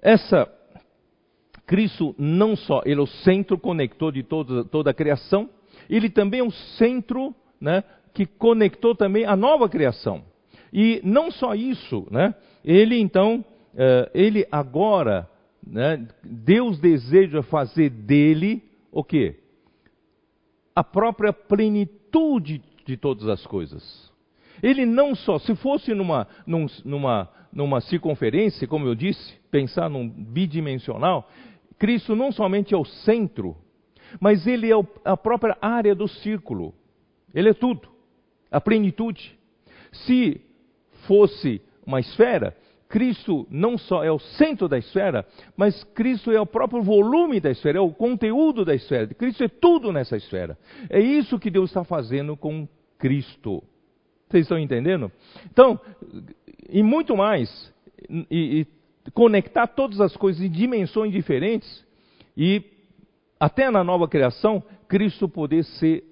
Essa 0.00 0.48
Cristo 1.66 2.14
não 2.16 2.54
só, 2.54 2.80
ele 2.84 3.00
é 3.00 3.02
o 3.02 3.08
centro 3.08 3.58
conector 3.58 4.12
de 4.12 4.22
toda, 4.22 4.64
toda 4.64 4.92
a 4.92 4.94
criação, 4.94 5.50
ele 5.88 6.10
também 6.10 6.40
é 6.40 6.44
o 6.44 6.50
centro 6.50 7.34
né, 7.60 7.82
que 8.12 8.26
conectou 8.26 8.94
também 8.94 9.24
a 9.24 9.36
nova 9.36 9.68
criação. 9.68 10.22
E 10.72 11.00
não 11.02 11.30
só 11.30 11.54
isso, 11.54 12.06
né, 12.10 12.34
ele 12.64 12.98
então, 12.98 13.44
uh, 13.74 14.10
ele 14.12 14.46
agora, 14.50 15.28
né, 15.66 16.06
Deus 16.22 16.78
deseja 16.78 17.42
fazer 17.42 17.90
dele 17.90 18.62
o 18.92 19.02
quê? 19.02 19.36
A 20.74 20.84
própria 20.84 21.32
plenitude 21.32 21.98
plenitude 22.08 22.62
de 22.86 22.96
todas 22.96 23.28
as 23.28 23.46
coisas. 23.46 24.10
Ele 24.62 24.84
não 24.84 25.14
só, 25.14 25.38
se 25.38 25.54
fosse 25.56 25.94
numa, 25.94 26.26
numa, 26.84 27.28
numa 27.52 27.80
circunferência, 27.80 28.66
como 28.66 28.86
eu 28.86 28.94
disse, 28.94 29.34
pensar 29.50 29.88
num 29.88 30.08
bidimensional, 30.08 31.28
Cristo 31.78 32.16
não 32.16 32.32
somente 32.32 32.74
é 32.74 32.76
o 32.76 32.84
centro, 32.84 33.56
mas 34.20 34.46
ele 34.46 34.70
é 34.70 34.74
a 35.04 35.16
própria 35.16 35.56
área 35.60 35.94
do 35.94 36.08
círculo. 36.08 36.74
Ele 37.34 37.50
é 37.50 37.54
tudo, 37.54 37.88
a 38.50 38.60
plenitude. 38.60 39.38
Se 39.92 40.40
fosse 41.06 41.60
uma 41.86 42.00
esfera, 42.00 42.56
Cristo 42.88 43.46
não 43.50 43.76
só 43.76 44.02
é 44.02 44.10
o 44.10 44.18
centro 44.18 44.68
da 44.68 44.78
esfera, 44.78 45.26
mas 45.56 45.84
Cristo 45.94 46.30
é 46.30 46.40
o 46.40 46.46
próprio 46.46 46.82
volume 46.82 47.38
da 47.38 47.50
esfera, 47.50 47.78
é 47.78 47.80
o 47.80 47.92
conteúdo 47.92 48.64
da 48.64 48.74
esfera. 48.74 49.06
Cristo 49.14 49.44
é 49.44 49.48
tudo 49.48 49.92
nessa 49.92 50.16
esfera. 50.16 50.58
É 50.88 50.98
isso 50.98 51.38
que 51.38 51.50
Deus 51.50 51.70
está 51.70 51.84
fazendo 51.84 52.36
com 52.36 52.66
Cristo. 52.98 53.62
Vocês 54.28 54.44
estão 54.44 54.58
entendendo? 54.58 55.12
Então, 55.50 55.80
e 56.68 56.82
muito 56.82 57.16
mais, 57.16 57.72
e, 58.10 58.26
e 58.60 59.10
conectar 59.12 59.66
todas 59.66 60.00
as 60.00 60.16
coisas 60.16 60.42
em 60.42 60.50
dimensões 60.50 61.12
diferentes, 61.12 61.86
e 62.36 62.62
até 63.38 63.70
na 63.70 63.84
nova 63.84 64.08
criação, 64.08 64.62
Cristo 64.86 65.28
poder 65.28 65.64
ser 65.64 66.04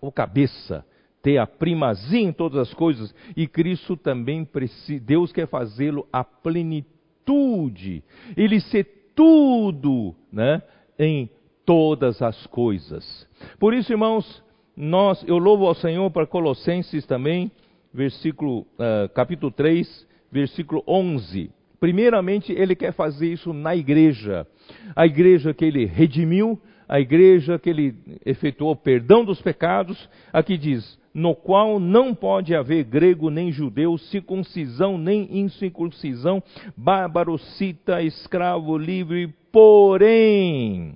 o 0.00 0.12
cabeça 0.12 0.84
ter 1.26 1.38
a 1.38 1.46
primazia 1.46 2.20
em 2.20 2.32
todas 2.32 2.56
as 2.56 2.72
coisas, 2.72 3.12
e 3.36 3.48
Cristo 3.48 3.96
também 3.96 4.44
precisa, 4.44 5.02
Deus 5.04 5.32
quer 5.32 5.48
fazê-lo 5.48 6.06
a 6.12 6.22
plenitude, 6.22 8.04
ele 8.36 8.60
ser 8.60 9.10
tudo, 9.12 10.14
né, 10.30 10.62
em 10.96 11.28
todas 11.64 12.22
as 12.22 12.46
coisas. 12.46 13.26
Por 13.58 13.74
isso, 13.74 13.92
irmãos, 13.92 14.40
nós, 14.76 15.24
eu 15.26 15.36
louvo 15.36 15.66
ao 15.66 15.74
Senhor 15.74 16.08
para 16.12 16.28
Colossenses 16.28 17.04
também, 17.06 17.50
versículo, 17.92 18.60
uh, 18.60 19.08
capítulo 19.12 19.50
3, 19.50 20.06
versículo 20.30 20.84
11. 20.86 21.50
Primeiramente, 21.78 22.52
ele 22.52 22.74
quer 22.74 22.92
fazer 22.92 23.32
isso 23.32 23.52
na 23.52 23.76
igreja. 23.76 24.46
A 24.94 25.06
igreja 25.06 25.52
que 25.52 25.64
ele 25.64 25.84
redimiu, 25.84 26.60
a 26.88 27.00
igreja 27.00 27.58
que 27.58 27.68
ele 27.68 27.94
efetuou 28.24 28.74
perdão 28.74 29.24
dos 29.24 29.40
pecados. 29.42 30.08
Aqui 30.32 30.56
diz: 30.56 30.98
no 31.16 31.34
qual 31.34 31.80
não 31.80 32.14
pode 32.14 32.54
haver 32.54 32.84
grego 32.84 33.30
nem 33.30 33.50
judeu, 33.50 33.96
circuncisão 33.96 34.98
nem 34.98 35.38
incircuncisão, 35.38 36.42
bárbaro, 36.76 37.38
cita, 37.38 38.02
escravo, 38.02 38.76
livre, 38.76 39.32
porém. 39.50 40.94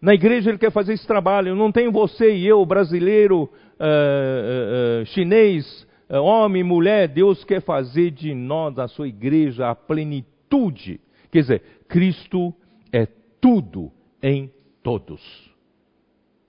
Na 0.00 0.12
igreja 0.12 0.50
ele 0.50 0.58
quer 0.58 0.70
fazer 0.70 0.92
esse 0.92 1.06
trabalho. 1.06 1.56
Não 1.56 1.72
tem 1.72 1.90
você 1.90 2.34
e 2.34 2.46
eu, 2.46 2.64
brasileiro, 2.66 3.44
uh, 3.44 3.48
uh, 3.48 5.02
uh, 5.02 5.06
chinês, 5.06 5.86
homem, 6.10 6.62
mulher. 6.62 7.08
Deus 7.08 7.44
quer 7.44 7.60
fazer 7.62 8.10
de 8.10 8.34
nós, 8.34 8.74
da 8.74 8.88
sua 8.88 9.08
igreja, 9.08 9.70
a 9.70 9.74
plenitude. 9.74 11.00
Quer 11.30 11.40
dizer, 11.40 11.62
Cristo 11.88 12.54
é 12.92 13.06
tudo 13.40 13.90
em 14.22 14.50
todos. 14.82 15.20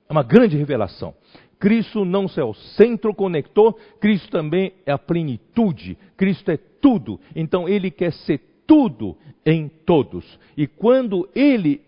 É 0.08 0.12
uma 0.12 0.24
grande 0.24 0.58
revelação. 0.58 1.16
Cristo 1.60 2.06
não 2.06 2.28
é 2.38 2.44
o 2.44 2.54
centro 2.54 3.14
conector, 3.14 3.76
Cristo 4.00 4.30
também 4.30 4.74
é 4.86 4.92
a 4.92 4.98
plenitude, 4.98 5.98
Cristo 6.16 6.52
é 6.52 6.58
tudo. 6.58 7.20
Então 7.36 7.68
ele 7.68 7.90
quer 7.90 8.12
ser 8.12 8.40
tudo 8.68 9.18
em 9.46 9.68
todos. 9.68 10.40
E 10.56 10.68
quando 10.68 11.28
ele 11.34 11.82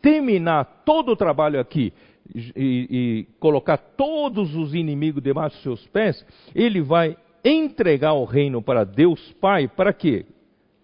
terminar 0.00 0.82
todo 0.84 1.12
o 1.12 1.16
trabalho 1.16 1.60
aqui 1.60 1.92
e, 2.34 2.52
e 2.56 3.26
colocar 3.38 3.76
todos 3.76 4.54
os 4.54 4.74
inimigos 4.74 5.22
debaixo 5.22 5.56
dos 5.56 5.62
seus 5.62 5.86
pés, 5.88 6.24
ele 6.54 6.80
vai 6.80 7.16
entregar 7.44 8.14
o 8.14 8.24
reino 8.24 8.60
para 8.60 8.84
Deus 8.84 9.32
Pai, 9.40 9.68
para 9.68 9.92
quê? 9.92 10.26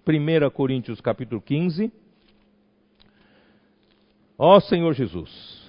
1 0.07 0.51
Coríntios 0.51 1.01
capítulo 1.01 1.41
15. 1.41 1.93
Ó 4.39 4.61
Senhor 4.61 4.93
Jesus, 4.93 5.63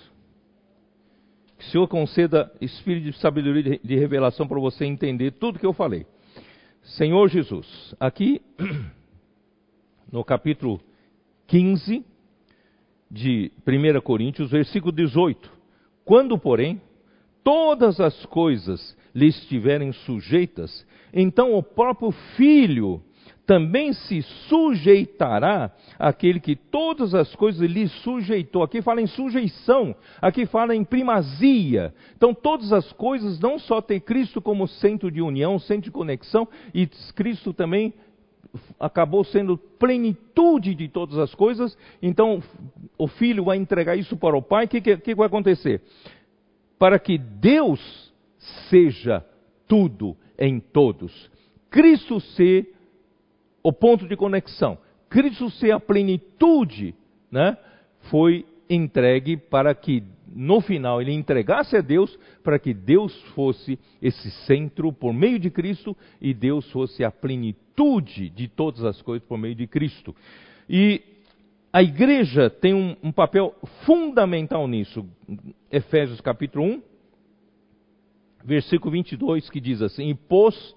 que 1.57 1.65
o 1.65 1.69
Senhor 1.69 1.88
conceda 1.88 2.51
espírito 2.59 3.11
de 3.11 3.17
sabedoria 3.19 3.80
de 3.84 3.95
revelação 3.95 4.47
para 4.47 4.59
você 4.59 4.86
entender 4.86 5.32
tudo 5.32 5.59
que 5.59 5.65
eu 5.65 5.74
falei. 5.74 6.05
Senhor 6.82 7.30
Jesus, 7.30 7.95
aqui 7.99 8.41
no 10.11 10.24
capítulo 10.24 10.82
15 11.47 12.03
de 13.09 13.51
1 13.65 14.01
Coríntios, 14.01 14.51
versículo 14.51 14.91
18: 14.91 15.51
Quando, 16.06 16.38
porém, 16.38 16.82
todas 17.43 17.99
as 17.99 18.26
coisas 18.26 18.95
lhe 19.14 19.28
estiverem 19.28 19.91
sujeitas, 19.91 20.86
então 21.14 21.54
o 21.54 21.62
próprio 21.62 22.12
Filho 22.36 23.01
também 23.45 23.91
se 23.91 24.22
sujeitará 24.47 25.72
aquele 25.99 26.39
que 26.39 26.56
todas 26.56 27.14
as 27.14 27.36
coisas 27.36 27.70
lhe 27.70 27.88
sujeitou. 27.88 28.64
Aqui 28.64 28.82
fala 28.82 29.01
em 29.01 29.08
sujeição, 29.08 29.95
aqui 30.22 30.45
fala 30.45 30.76
em 30.76 30.84
primazia. 30.84 31.93
Então, 32.16 32.34
todas 32.34 32.72
as 32.72 32.91
coisas, 32.93 33.39
não 33.39 33.60
só 33.60 33.82
tem 33.82 33.99
Cristo 33.99 34.41
como 34.41 34.68
centro 34.68 35.12
de 35.12 35.22
união, 35.22 35.60
centro 35.60 35.84
de 35.84 35.91
conexão, 35.91 36.47
e 36.74 36.88
Cristo 37.16 37.54
também 37.54 37.93
acabou 38.80 39.24
sendo 39.24 39.58
plenitude 39.58 40.76
de 40.76 40.88
todas 40.88 41.18
as 41.18 41.34
coisas. 41.34 41.78
Então, 42.01 42.41
o 42.97 43.08
filho 43.08 43.45
vai 43.45 43.58
entregar 43.58 43.95
isso 43.95 44.16
para 44.18 44.38
o 44.38 44.41
pai. 44.41 44.66
O 44.66 44.68
que, 44.68 44.82
que, 44.82 44.97
que 44.97 45.16
vai 45.16 45.28
acontecer? 45.28 45.82
Para 46.78 46.99
que 46.99 47.18
Deus 47.18 48.14
seja 48.70 49.26
tudo 49.68 50.16
em 50.38 50.60
todos. 50.60 51.32
Cristo 51.70 52.20
ser 52.20 52.74
o 53.64 53.72
ponto 53.72 54.08
de 54.08 54.16
conexão. 54.16 54.78
Cristo 55.10 55.49
ser 55.49 55.72
a 55.72 55.80
plenitude, 55.80 56.95
né, 57.32 57.58
foi 58.10 58.45
entregue 58.70 59.38
para 59.38 59.74
que 59.76 60.04
no 60.36 60.62
final 60.62 61.01
ele 61.01 61.12
entregasse 61.12 61.78
a 61.78 61.82
Deus 61.82 62.18
para 62.43 62.58
que 62.58 62.74
Deus 62.74 63.16
fosse 63.36 63.78
esse 64.01 64.32
centro 64.45 64.91
por 64.91 65.14
meio 65.14 65.38
de 65.38 65.51
Cristo 65.51 65.95
e 66.20 66.34
Deus 66.34 66.70
fosse 66.72 67.04
a 67.04 67.12
plenitude 67.12 67.62
de 67.76 68.47
todas 68.47 68.84
as 68.84 69.01
coisas 69.01 69.28
por 69.28 69.38
meio 69.38 69.55
de 69.55 69.67
Cristo. 69.67 70.15
E 70.69 71.01
a 71.71 71.82
igreja 71.82 72.49
tem 72.49 72.74
um, 72.74 72.95
um 73.03 73.11
papel 73.11 73.55
fundamental 73.86 74.67
nisso. 74.67 75.05
Efésios 75.71 76.21
capítulo 76.21 76.65
1, 76.65 76.82
versículo 78.45 78.91
22, 78.91 79.49
que 79.49 79.59
diz 79.59 79.82
assim: 79.82 80.09
E 80.09 80.13
pôs 80.13 80.76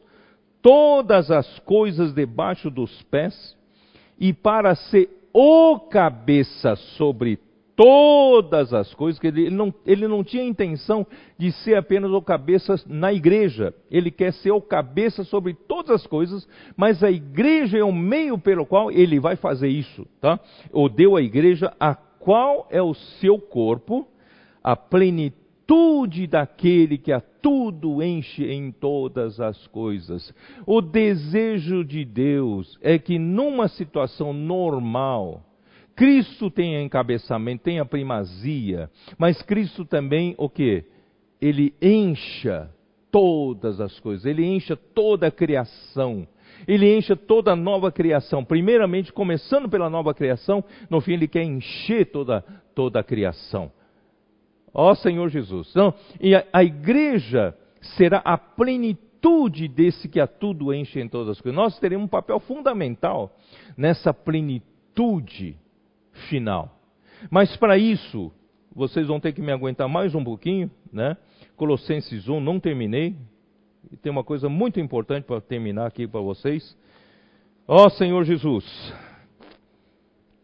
todas 0.62 1.30
as 1.30 1.58
coisas 1.60 2.14
debaixo 2.14 2.70
dos 2.70 3.02
pés, 3.04 3.56
e 4.18 4.32
para 4.32 4.74
ser 4.74 5.10
o 5.34 5.78
cabeça 5.78 6.76
sobre 6.96 7.38
todas 7.76 8.72
as 8.72 8.92
coisas, 8.94 9.20
que 9.20 9.26
ele 9.26 9.50
não, 9.50 9.72
ele 9.84 10.08
não 10.08 10.24
tinha 10.24 10.42
intenção 10.42 11.06
de 11.38 11.52
ser 11.52 11.74
apenas 11.76 12.10
o 12.10 12.22
cabeça 12.22 12.74
na 12.86 13.12
igreja, 13.12 13.74
ele 13.90 14.10
quer 14.10 14.32
ser 14.32 14.50
o 14.50 14.62
cabeça 14.62 15.22
sobre 15.22 15.52
todas 15.52 15.90
as 15.90 16.06
coisas, 16.06 16.48
mas 16.76 17.04
a 17.04 17.10
igreja 17.10 17.76
é 17.76 17.84
o 17.84 17.92
meio 17.92 18.38
pelo 18.38 18.64
qual 18.64 18.90
ele 18.90 19.20
vai 19.20 19.36
fazer 19.36 19.68
isso, 19.68 20.06
tá? 20.20 20.40
Ou 20.72 20.88
deu 20.88 21.14
a 21.14 21.22
igreja 21.22 21.72
a 21.78 21.94
qual 21.94 22.66
é 22.70 22.80
o 22.80 22.94
seu 22.94 23.38
corpo, 23.38 24.08
a 24.64 24.74
plenitude 24.74 26.26
daquele 26.26 26.96
que 26.96 27.12
a 27.12 27.20
tudo 27.20 28.02
enche 28.02 28.50
em 28.50 28.72
todas 28.72 29.38
as 29.38 29.66
coisas. 29.68 30.34
O 30.66 30.80
desejo 30.80 31.84
de 31.84 32.04
Deus 32.04 32.76
é 32.80 32.98
que 32.98 33.18
numa 33.18 33.68
situação 33.68 34.32
normal, 34.32 35.45
Cristo 35.96 36.50
tenha 36.50 36.82
encabeçamento, 36.82 37.64
tenha 37.64 37.84
primazia, 37.84 38.90
mas 39.16 39.40
Cristo 39.40 39.82
também 39.84 40.34
o 40.36 40.48
que? 40.48 40.84
Ele 41.40 41.74
encha 41.80 42.70
todas 43.10 43.80
as 43.80 43.98
coisas, 44.00 44.26
ele 44.26 44.44
encha 44.44 44.76
toda 44.76 45.28
a 45.28 45.30
criação. 45.30 46.28
Ele 46.68 46.96
encha 46.96 47.16
toda 47.16 47.52
a 47.52 47.56
nova 47.56 47.90
criação. 47.90 48.44
Primeiramente, 48.44 49.12
começando 49.12 49.68
pela 49.68 49.90
nova 49.90 50.14
criação, 50.14 50.64
no 50.88 51.00
fim 51.00 51.14
ele 51.14 51.28
quer 51.28 51.42
encher 51.42 52.10
toda, 52.10 52.42
toda 52.74 53.00
a 53.00 53.04
criação. 53.04 53.72
Ó 54.72 54.94
Senhor 54.94 55.28
Jesus. 55.30 55.70
Então, 55.70 55.94
e 56.20 56.34
a, 56.34 56.46
a 56.52 56.62
igreja 56.62 57.56
será 57.96 58.18
a 58.18 58.36
plenitude 58.36 59.68
desse 59.68 60.08
que 60.08 60.20
a 60.20 60.26
tudo 60.26 60.72
enche 60.72 61.00
em 61.00 61.08
todas 61.08 61.30
as 61.36 61.40
coisas. 61.40 61.56
Nós 61.56 61.78
teremos 61.78 62.04
um 62.04 62.08
papel 62.08 62.38
fundamental 62.40 63.34
nessa 63.76 64.12
plenitude 64.12 65.56
final. 66.28 66.78
Mas 67.30 67.56
para 67.56 67.78
isso, 67.78 68.32
vocês 68.74 69.06
vão 69.06 69.20
ter 69.20 69.32
que 69.32 69.40
me 69.40 69.52
aguentar 69.52 69.88
mais 69.88 70.14
um 70.14 70.22
pouquinho, 70.22 70.70
né? 70.92 71.16
Colossenses 71.56 72.28
1, 72.28 72.40
não 72.40 72.60
terminei. 72.60 73.16
E 73.90 73.96
tem 73.96 74.10
uma 74.10 74.24
coisa 74.24 74.48
muito 74.48 74.80
importante 74.80 75.24
para 75.24 75.40
terminar 75.40 75.86
aqui 75.86 76.06
para 76.06 76.20
vocês. 76.20 76.76
Ó 77.66 77.88
Senhor 77.88 78.24
Jesus. 78.24 78.64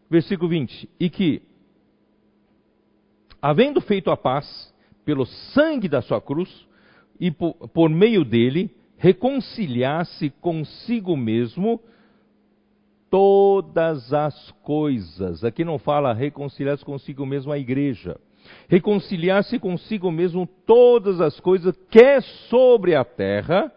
Versículo 0.09 0.49
20. 0.49 0.89
E 0.99 1.09
que 1.09 1.41
havendo 3.41 3.81
feito 3.81 4.09
a 4.09 4.15
paz 4.15 4.73
pelo 5.03 5.25
sangue 5.25 5.89
da 5.89 6.01
sua 6.01 6.21
cruz, 6.21 6.65
e 7.19 7.31
por, 7.31 7.53
por 7.69 7.89
meio 7.89 8.23
dele 8.23 8.69
reconciliasse 8.97 10.29
consigo 10.41 11.15
mesmo 11.15 11.79
todas 13.13 14.11
as 14.11 14.49
coisas. 14.63 15.43
Aqui 15.43 15.63
não 15.63 15.77
fala 15.77 16.15
reconciliar-se 16.15 16.83
consigo 16.83 17.27
mesmo 17.27 17.51
a 17.51 17.59
igreja. 17.59 18.19
Reconciliar-se 18.67 19.59
consigo 19.59 20.09
mesmo 20.09 20.47
todas 20.65 21.21
as 21.21 21.39
coisas, 21.39 21.77
quer 21.91 22.23
sobre 22.49 22.95
a 22.95 23.05
terra, 23.05 23.71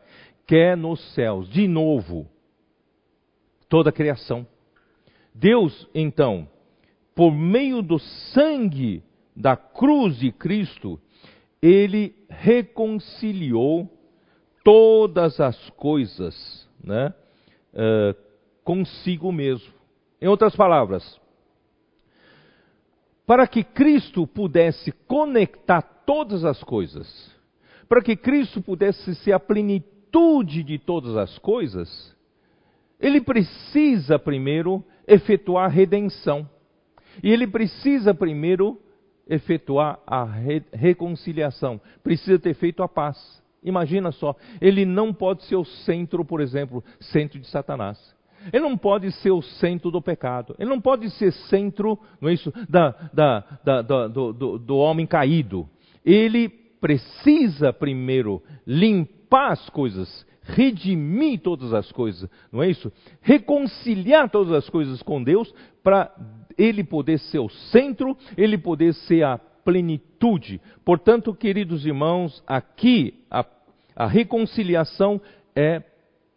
quer 0.47 0.75
nos 0.75 1.13
céus. 1.13 1.51
De 1.51 1.69
novo, 1.69 2.27
toda 3.69 3.91
a 3.91 3.93
criação. 3.93 4.47
Deus, 5.35 5.87
então, 5.95 6.49
por 7.15 7.31
meio 7.31 7.83
do 7.83 7.99
sangue 7.99 9.03
da 9.37 9.55
cruz 9.55 10.17
de 10.19 10.33
Cristo, 10.33 10.99
ele 11.61 12.15
reconciliou 12.31 13.87
todas 14.65 15.39
as 15.41 15.69
coisas 15.69 16.67
né, 16.83 17.13
uh, 17.75 18.26
consigo 18.67 19.31
mesmo. 19.31 19.73
Em 20.21 20.27
outras 20.27 20.57
palavras, 20.57 21.21
para 23.25 23.47
que 23.47 23.63
Cristo 23.63 24.27
pudesse 24.27 24.91
conectar 25.07 25.81
todas 26.05 26.45
as 26.45 26.63
coisas, 26.65 27.33
para 27.89 28.03
que 28.03 28.17
Cristo 28.17 28.61
pudesse 28.61 29.15
ser 29.17 29.33
a 29.33 29.39
plenitude 29.39 30.65
de 30.65 30.79
todas 30.79 31.17
as 31.17 31.39
coisas, 31.39 32.15
ele 32.99 33.21
precisa 33.21 34.19
primeiro 34.19 34.85
efetuar 35.07 35.67
a 35.67 35.69
redenção. 35.69 36.49
E 37.23 37.31
ele 37.31 37.47
precisa 37.47 38.13
primeiro 38.13 38.81
efetuar 39.29 40.01
a 40.05 40.25
re 40.25 40.63
reconciliação. 40.73 41.81
Precisa 42.03 42.39
ter 42.39 42.55
feito 42.55 42.83
a 42.83 42.89
paz. 42.89 43.17
Imagina 43.63 44.11
só, 44.11 44.35
ele 44.61 44.85
não 44.85 45.15
pode 45.15 45.45
ser 45.45 45.57
o 45.57 45.65
centro, 45.65 46.25
por 46.25 46.41
exemplo, 46.41 46.83
centro 47.01 47.39
de 47.39 47.47
Satanás. 47.47 48.16
Ele 48.53 48.63
não 48.63 48.77
pode 48.77 49.11
ser 49.13 49.31
o 49.31 49.43
centro 49.43 49.91
do 49.91 50.01
pecado. 50.01 50.55
Ele 50.59 50.71
não 50.71 50.81
pode 50.81 51.11
ser 51.11 51.33
centro, 51.33 51.99
não 52.21 52.29
é 52.29 52.35
isso, 52.35 52.53
da, 52.69 52.91
da, 53.13 53.45
da, 53.65 53.83
do, 53.83 54.33
do, 54.33 54.59
do 54.59 54.77
homem 54.77 55.07
caído. 55.07 55.69
Ele 56.05 56.49
precisa 56.81 57.73
primeiro 57.73 58.43
limpar 58.67 59.53
as 59.53 59.69
coisas, 59.71 60.27
redimir 60.43 61.41
todas 61.41 61.75
as 61.75 61.91
coisas, 61.91 62.31
não 62.53 62.63
é 62.63 62.71
isso? 62.71 62.93
Reconciliar 63.21 64.31
todas 64.31 64.53
as 64.53 64.69
coisas 64.69 65.03
com 65.03 65.23
Deus 65.23 65.53
para 65.83 66.15
ele 66.57 66.85
poder 66.85 67.19
ser 67.19 67.41
o 67.41 67.49
centro, 67.49 68.17
ele 68.37 68.57
poder 68.57 68.95
ser 68.95 69.25
a 69.25 69.39
plenitude. 69.39 70.61
Portanto, 70.85 71.35
queridos 71.35 71.85
irmãos, 71.85 72.43
aqui 72.47 73.25
a, 73.31 73.45
a 73.97 74.07
reconciliação 74.07 75.21
é 75.55 75.83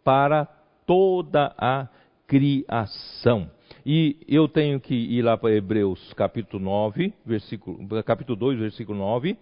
para 0.02 0.46
toda 0.84 1.54
a 1.56 1.88
criação. 2.30 3.50
E 3.84 4.16
eu 4.28 4.46
tenho 4.46 4.78
que 4.78 4.94
ir 4.94 5.20
lá 5.20 5.36
para 5.36 5.52
Hebreus 5.52 6.12
capítulo 6.12 6.62
9, 6.62 7.12
versículo, 7.26 8.04
capítulo 8.04 8.38
2, 8.38 8.60
versículo 8.60 8.96
9. 8.96 9.36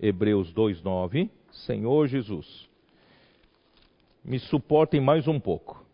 Hebreus 0.00 0.50
2, 0.54 0.82
9. 0.82 1.30
Senhor 1.66 2.06
Jesus, 2.06 2.66
me 4.24 4.38
suportem 4.38 5.02
mais 5.02 5.28
um 5.28 5.38
pouco. 5.38 5.84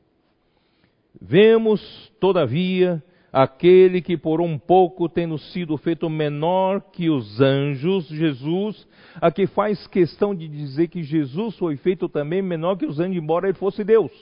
Vemos, 1.20 2.12
todavia, 2.20 3.02
aquele 3.32 4.00
que 4.00 4.16
por 4.16 4.40
um 4.40 4.56
pouco, 4.56 5.08
tendo 5.08 5.36
sido 5.38 5.76
feito 5.76 6.08
menor 6.08 6.80
que 6.92 7.10
os 7.10 7.40
anjos, 7.40 8.06
Jesus, 8.06 8.86
a 9.20 9.32
que 9.32 9.48
faz 9.48 9.84
questão 9.88 10.32
de 10.32 10.46
dizer 10.46 10.86
que 10.86 11.02
Jesus 11.02 11.58
foi 11.58 11.76
feito 11.76 12.08
também 12.08 12.40
menor 12.40 12.76
que 12.76 12.86
os 12.86 13.00
anjos, 13.00 13.16
embora 13.16 13.48
ele 13.48 13.58
fosse 13.58 13.82
Deus. 13.82 14.12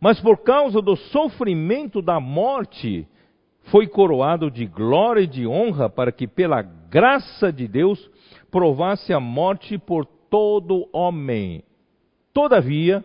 Mas 0.00 0.20
por 0.20 0.38
causa 0.38 0.80
do 0.82 0.96
sofrimento 0.96 2.02
da 2.02 2.20
morte, 2.20 3.08
foi 3.64 3.86
coroado 3.86 4.50
de 4.50 4.66
glória 4.66 5.22
e 5.22 5.26
de 5.26 5.46
honra, 5.46 5.88
para 5.88 6.12
que 6.12 6.26
pela 6.26 6.62
graça 6.62 7.52
de 7.52 7.66
Deus 7.66 8.10
provasse 8.50 9.12
a 9.12 9.20
morte 9.20 9.78
por 9.78 10.04
todo 10.04 10.88
homem. 10.92 11.62
Todavia, 12.32 13.04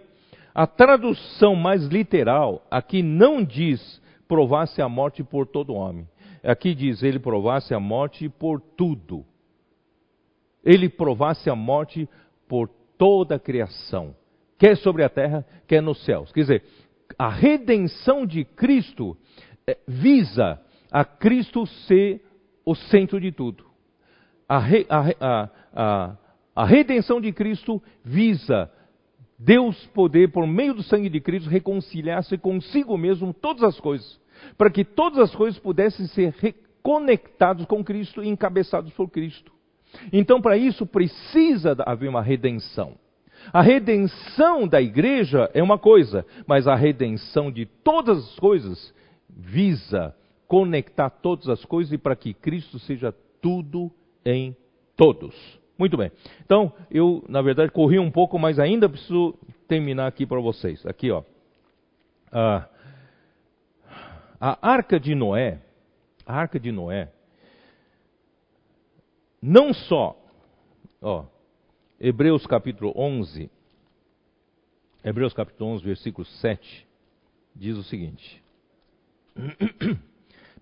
a 0.54 0.68
tradução 0.68 1.56
mais 1.56 1.86
literal 1.88 2.66
aqui 2.70 3.02
não 3.02 3.44
diz 3.44 4.02
provasse 4.28 4.82
a 4.82 4.90
morte 4.90 5.24
por 5.24 5.48
todo 5.48 5.74
homem. 5.74 6.08
Aqui 6.44 6.74
diz 6.74 7.04
ele 7.04 7.20
provasse 7.20 7.74
a 7.74 7.80
morte 7.80 8.28
por 8.30 8.62
tudo. 8.62 9.26
Ele 10.64 10.90
provasse 10.90 11.50
a 11.50 11.56
morte 11.56 12.08
por 12.48 12.70
toda 12.98 13.36
a 13.36 13.40
criação, 13.40 14.16
quer 14.60 14.78
sobre 14.78 15.04
a 15.04 15.10
terra, 15.10 15.46
quer 15.68 15.82
nos 15.82 16.04
céus. 16.06 16.32
Quer 16.32 16.42
dizer, 16.42 16.64
a 17.18 17.30
redenção 17.30 18.26
de 18.26 18.44
Cristo 18.44 19.18
eh, 19.68 19.78
visa 19.88 20.60
a 20.92 21.06
Cristo 21.06 21.66
ser 21.66 22.22
o 22.66 22.76
centro 22.76 23.20
de 23.20 23.32
tudo. 23.32 23.66
A, 24.48 24.60
re, 24.60 24.86
a, 24.90 25.50
a, 25.74 26.18
a, 26.56 26.66
redenção 26.66 27.22
de 27.22 27.32
Cristo 27.32 27.82
visa 28.04 28.70
Deus 29.40 29.78
poder, 29.88 30.32
por 30.32 30.46
meio 30.46 30.74
do 30.74 30.84
sangue 30.84 31.10
de 31.10 31.22
Cristo, 31.22 31.50
reconciliar-se 31.50 32.38
consigo 32.38 32.98
mesmo 32.98 33.34
todas 33.34 33.64
as 33.64 33.80
coisas 33.80 34.22
para 34.58 34.70
que 34.70 34.84
todas 34.84 35.20
as 35.20 35.36
coisas 35.36 35.60
pudessem 35.60 36.08
ser 36.08 36.34
conectadas 36.82 37.66
com 37.66 37.84
Cristo 37.84 38.24
e 38.24 38.30
encabeçados 38.30 38.92
por 38.94 39.10
Cristo. 39.10 39.52
Então, 40.12 40.42
para 40.42 40.58
isso, 40.58 40.86
precisa 40.86 41.76
haver 41.86 42.10
uma 42.10 42.22
redenção. 42.22 42.96
A 43.54 43.62
redenção 43.62 44.68
da 44.68 44.82
igreja 44.82 45.50
é 45.54 45.62
uma 45.62 45.78
coisa, 45.78 46.26
mas 46.46 46.68
a 46.68 46.76
redenção 46.76 47.52
de 47.52 47.66
todas 47.66 48.18
as 48.18 48.40
coisas 48.40 48.94
visa 49.30 50.16
conectar 50.48 51.10
todas 51.10 51.48
as 51.50 51.64
coisas 51.66 51.94
e 51.94 51.98
para 51.98 52.16
que 52.16 52.34
Cristo 52.34 52.78
seja 52.80 53.14
tudo 53.42 53.92
em 54.26 54.56
todos. 54.96 55.36
Muito 55.78 55.98
bem. 55.98 56.12
Então, 56.46 56.72
eu, 56.92 57.24
na 57.28 57.42
verdade, 57.42 57.72
corri 57.72 57.98
um 57.98 58.12
pouco, 58.12 58.38
mas 58.38 58.60
ainda 58.60 58.88
preciso 58.88 59.34
terminar 59.68 60.08
aqui 60.08 60.26
para 60.26 60.40
vocês. 60.40 60.86
Aqui, 60.86 61.10
ó. 61.10 61.24
Ah, 62.32 62.68
a 64.40 64.70
arca 64.70 65.00
de 65.00 65.16
Noé, 65.16 65.60
a 66.26 66.36
arca 66.36 66.60
de 66.60 66.72
Noé, 66.72 67.10
não 69.42 69.74
só, 69.74 70.16
ó, 71.02 71.26
Hebreus 72.04 72.48
capítulo 72.48 72.92
11, 72.96 73.48
Hebreus 75.06 75.34
capítulo 75.34 75.70
11, 75.74 75.84
versículo 75.84 76.26
7, 76.26 76.88
diz 77.56 77.78
o 77.78 77.84
seguinte: 77.84 78.42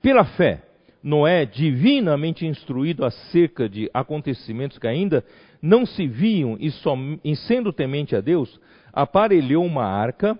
Pela 0.03 0.25
fé, 0.25 0.61
Noé, 1.01 1.45
divinamente 1.45 2.45
instruído 2.45 3.05
acerca 3.05 3.69
de 3.69 3.89
acontecimentos 3.93 4.77
que 4.77 4.85
ainda 4.85 5.23
não 5.61 5.85
se 5.85 6.05
viam 6.07 6.57
e, 6.59 6.71
som, 6.71 7.17
e 7.23 7.33
sendo 7.37 7.71
temente 7.71 8.17
a 8.17 8.19
Deus, 8.19 8.59
aparelhou 8.91 9.63
uma 9.63 9.85
arca 9.85 10.37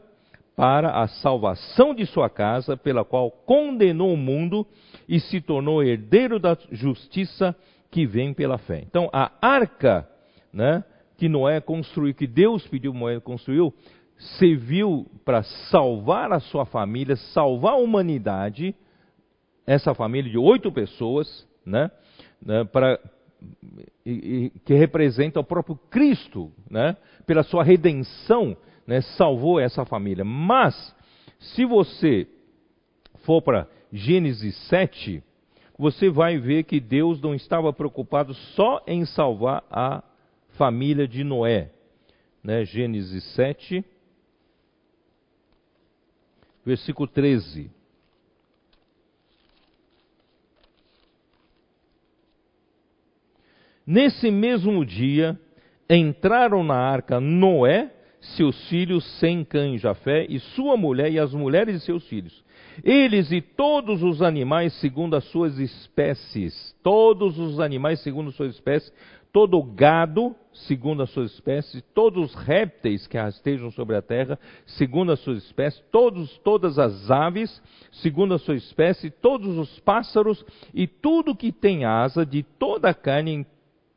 para 0.54 1.02
a 1.02 1.08
salvação 1.08 1.96
de 1.96 2.06
sua 2.08 2.30
casa, 2.30 2.76
pela 2.76 3.06
qual 3.06 3.32
condenou 3.32 4.14
o 4.14 4.18
mundo 4.18 4.68
e 5.08 5.18
se 5.22 5.40
tornou 5.40 5.82
herdeiro 5.82 6.38
da 6.40 6.58
justiça 6.70 7.56
que 7.90 8.06
vem 8.06 8.34
pela 8.34 8.58
fé. 8.58 8.84
Então, 8.86 9.10
a 9.14 9.32
arca 9.42 10.06
né, 10.52 10.84
que 11.18 11.28
Noé 11.30 11.60
construiu, 11.60 12.14
que 12.14 12.28
Deus 12.28 12.66
pediu 12.68 12.94
Noé 12.94 13.20
construiu, 13.20 13.74
serviu 14.38 15.06
para 15.24 15.44
salvar 15.44 16.32
a 16.32 16.40
sua 16.40 16.66
família, 16.66 17.16
salvar 17.16 17.74
a 17.74 17.78
humanidade, 17.78 18.76
essa 19.66 19.94
família 19.94 20.32
de 20.32 20.38
oito 20.38 20.72
pessoas, 20.72 21.48
né, 21.66 21.92
né 22.42 22.64
para, 22.66 23.00
e, 24.06 24.12
e, 24.56 24.60
que 24.66 24.74
representa 24.74 25.40
o 25.40 25.44
próprio 25.44 25.76
Cristo, 25.90 26.52
né, 26.70 26.98
pela 27.26 27.44
sua 27.44 27.64
redenção 27.64 28.58
né, 28.90 29.02
salvou 29.02 29.60
essa 29.60 29.86
família. 29.86 30.26
Mas, 30.26 30.96
se 31.38 31.64
você 31.64 32.28
for 33.24 33.40
para 33.40 33.68
Gênesis 33.94 34.56
7, 34.68 35.24
você 35.78 36.10
vai 36.10 36.40
ver 36.40 36.64
que 36.64 36.80
Deus 36.80 37.22
não 37.22 37.36
estava 37.36 37.72
preocupado 37.72 38.34
só 38.34 38.82
em 38.88 39.06
salvar 39.06 39.64
a 39.70 40.04
família 40.60 41.08
de 41.08 41.24
Noé. 41.24 41.72
Né, 42.44 42.66
Gênesis 42.66 43.24
7, 43.36 43.84
versículo 46.66 47.08
13. 47.08 47.72
Nesse 53.88 54.30
mesmo 54.30 54.86
dia, 54.86 55.40
entraram 55.90 56.64
na 56.64 56.76
arca 56.76 57.20
Noé, 57.20 57.92
seus 58.36 58.68
filhos 58.68 59.06
Sem, 59.20 59.46
Cã 59.46 59.70
e 59.70 59.78
Jafé, 59.78 60.26
e 60.30 60.40
sua 60.40 60.76
mulher 60.76 61.12
e 61.12 61.18
as 61.18 61.34
mulheres 61.34 61.80
de 61.80 61.86
seus 61.86 62.06
filhos. 62.08 62.44
Eles 62.84 63.32
e 63.32 63.42
todos 63.42 64.04
os 64.04 64.22
animais 64.22 64.74
segundo 64.80 65.16
as 65.16 65.24
suas 65.26 65.58
espécies, 65.58 66.76
todos 66.84 67.38
os 67.38 67.60
animais 67.60 68.00
segundo 68.02 68.30
as 68.30 68.36
suas 68.36 68.54
espécies, 68.56 68.94
todo 69.32 69.58
o 69.58 69.64
gado 69.64 70.36
segundo 70.52 71.04
as 71.04 71.10
suas 71.12 71.32
espécies, 71.32 71.84
todos 71.94 72.32
os 72.32 72.36
répteis 72.36 73.08
que 73.08 73.18
rastejam 73.18 73.72
sobre 73.72 73.96
a 73.96 74.02
terra 74.02 74.40
segundo 74.66 75.12
as 75.12 75.20
suas 75.20 75.44
espécies, 75.44 75.84
todos, 75.92 76.38
todas 76.40 76.80
as 76.80 77.10
aves 77.10 77.62
segundo 77.92 78.34
a 78.34 78.40
sua 78.40 78.56
espécie, 78.56 79.10
todos 79.10 79.58
os 79.58 79.80
pássaros 79.80 80.44
e 80.74 80.88
tudo 80.88 81.36
que 81.36 81.52
tem 81.52 81.86
asa 81.86 82.26
de 82.26 82.44
toda 82.44 82.90
a 82.90 82.94
carne 82.94 83.32
em, 83.32 83.46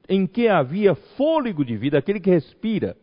em 0.09 0.27
que 0.27 0.49
havia 0.49 0.95
fôlego 0.95 1.65
de 1.65 1.77
vida, 1.77 1.99
aquele 1.99 2.21
que 2.21 2.31
respira 2.31 2.97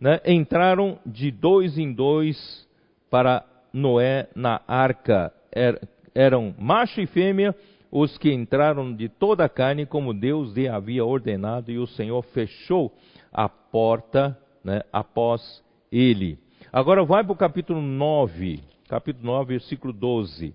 né, 0.00 0.20
entraram 0.26 0.98
de 1.06 1.30
dois 1.30 1.78
em 1.78 1.92
dois 1.92 2.68
para 3.10 3.44
Noé 3.72 4.28
na 4.34 4.60
arca. 4.68 5.32
Er, 5.50 5.80
eram 6.14 6.54
macho 6.58 7.00
e 7.00 7.06
fêmea 7.06 7.54
os 7.96 8.18
que 8.18 8.32
entraram 8.32 8.92
de 8.92 9.08
toda 9.08 9.44
a 9.44 9.48
carne, 9.48 9.86
como 9.86 10.12
Deus 10.12 10.52
lhe 10.52 10.66
havia 10.66 11.04
ordenado, 11.04 11.70
e 11.70 11.78
o 11.78 11.86
Senhor 11.86 12.20
fechou 12.22 12.92
a 13.32 13.48
porta 13.48 14.36
né, 14.64 14.82
após 14.92 15.62
ele. 15.92 16.36
Agora 16.72 17.04
vai 17.04 17.22
para 17.22 17.32
o 17.32 17.36
capítulo 17.36 17.80
9, 17.80 18.60
capítulo 18.88 19.24
9, 19.24 19.46
versículo 19.46 19.92
12. 19.92 20.52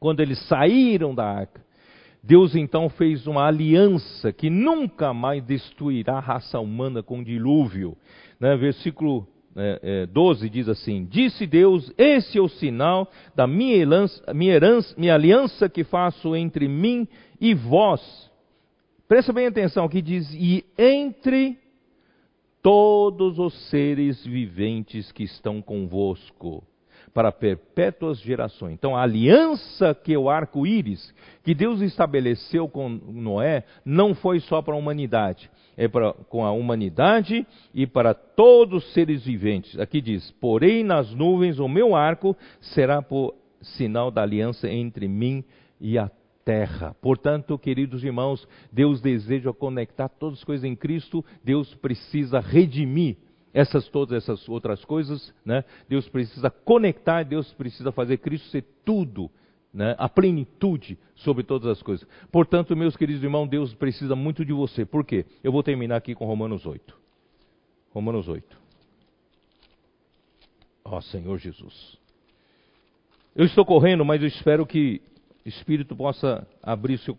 Quando 0.00 0.20
eles 0.20 0.38
saíram 0.48 1.14
da 1.14 1.26
arca, 1.26 1.60
Deus 2.22 2.56
então 2.56 2.88
fez 2.88 3.26
uma 3.26 3.46
aliança 3.46 4.32
que 4.32 4.48
nunca 4.48 5.12
mais 5.12 5.44
destruirá 5.44 6.16
a 6.16 6.20
raça 6.20 6.58
humana 6.58 7.02
com 7.02 7.22
dilúvio. 7.22 7.94
Né? 8.40 8.56
Versículo 8.56 9.28
é, 9.58 9.80
é, 10.02 10.06
12 10.06 10.48
diz 10.48 10.68
assim: 10.68 11.04
Disse 11.04 11.46
Deus: 11.46 11.92
Esse 11.98 12.38
é 12.38 12.40
o 12.40 12.48
sinal 12.48 13.10
da 13.34 13.46
minha, 13.46 13.84
minha, 14.34 14.54
herança, 14.54 14.94
minha 14.96 15.14
aliança 15.14 15.68
que 15.68 15.84
faço 15.84 16.36
entre 16.36 16.68
mim 16.68 17.06
e 17.40 17.54
vós. 17.54 18.30
Presta 19.08 19.32
bem 19.32 19.46
atenção 19.46 19.84
aqui, 19.84 20.00
diz: 20.00 20.32
E 20.34 20.64
entre 20.78 21.58
todos 22.62 23.38
os 23.38 23.54
seres 23.68 24.24
viventes 24.24 25.10
que 25.10 25.24
estão 25.24 25.60
convosco 25.60 26.62
para 27.18 27.32
perpétuas 27.32 28.20
gerações. 28.20 28.74
Então, 28.74 28.94
a 28.94 29.02
aliança 29.02 29.92
que 29.92 30.16
o 30.16 30.30
arco-íris, 30.30 31.12
que 31.42 31.52
Deus 31.52 31.80
estabeleceu 31.80 32.68
com 32.68 32.88
Noé, 32.88 33.64
não 33.84 34.14
foi 34.14 34.38
só 34.38 34.62
para 34.62 34.74
a 34.74 34.78
humanidade, 34.78 35.50
é 35.76 35.88
para, 35.88 36.12
com 36.12 36.46
a 36.46 36.52
humanidade 36.52 37.44
e 37.74 37.88
para 37.88 38.14
todos 38.14 38.84
os 38.84 38.92
seres 38.92 39.24
viventes. 39.24 39.76
Aqui 39.80 40.00
diz: 40.00 40.30
Porém, 40.40 40.84
nas 40.84 41.12
nuvens 41.12 41.58
o 41.58 41.66
meu 41.66 41.96
arco 41.96 42.36
será 42.60 43.02
por 43.02 43.34
sinal 43.62 44.12
da 44.12 44.22
aliança 44.22 44.70
entre 44.70 45.08
mim 45.08 45.42
e 45.80 45.98
a 45.98 46.08
terra. 46.44 46.94
Portanto, 47.02 47.58
queridos 47.58 48.04
irmãos, 48.04 48.46
Deus 48.70 49.00
deseja 49.00 49.52
conectar 49.52 50.08
todas 50.08 50.38
as 50.38 50.44
coisas 50.44 50.64
em 50.64 50.76
Cristo, 50.76 51.24
Deus 51.42 51.74
precisa 51.74 52.38
redimir 52.38 53.16
essas 53.58 53.88
todas 53.88 54.22
essas 54.22 54.48
outras 54.48 54.84
coisas, 54.84 55.34
né? 55.44 55.64
Deus 55.88 56.08
precisa 56.08 56.48
conectar, 56.48 57.24
Deus 57.24 57.52
precisa 57.54 57.90
fazer 57.90 58.18
Cristo 58.18 58.46
ser 58.50 58.64
tudo, 58.84 59.28
né? 59.74 59.96
A 59.98 60.08
plenitude 60.08 60.96
sobre 61.16 61.42
todas 61.42 61.66
as 61.66 61.82
coisas. 61.82 62.06
Portanto, 62.30 62.76
meus 62.76 62.96
queridos 62.96 63.20
irmãos, 63.20 63.48
Deus 63.48 63.74
precisa 63.74 64.14
muito 64.14 64.44
de 64.44 64.52
você. 64.52 64.86
Por 64.86 65.04
quê? 65.04 65.26
Eu 65.42 65.50
vou 65.50 65.64
terminar 65.64 65.96
aqui 65.96 66.14
com 66.14 66.24
Romanos 66.24 66.64
8. 66.66 66.96
Romanos 67.90 68.28
8. 68.28 68.56
Ó 70.84 70.98
oh, 70.98 71.02
Senhor 71.02 71.36
Jesus. 71.36 71.98
Eu 73.34 73.44
estou 73.44 73.66
correndo, 73.66 74.04
mas 74.04 74.22
eu 74.22 74.28
espero 74.28 74.64
que 74.64 75.02
o 75.44 75.48
Espírito 75.48 75.96
possa 75.96 76.46
abrir 76.62 76.96
seu 76.98 77.18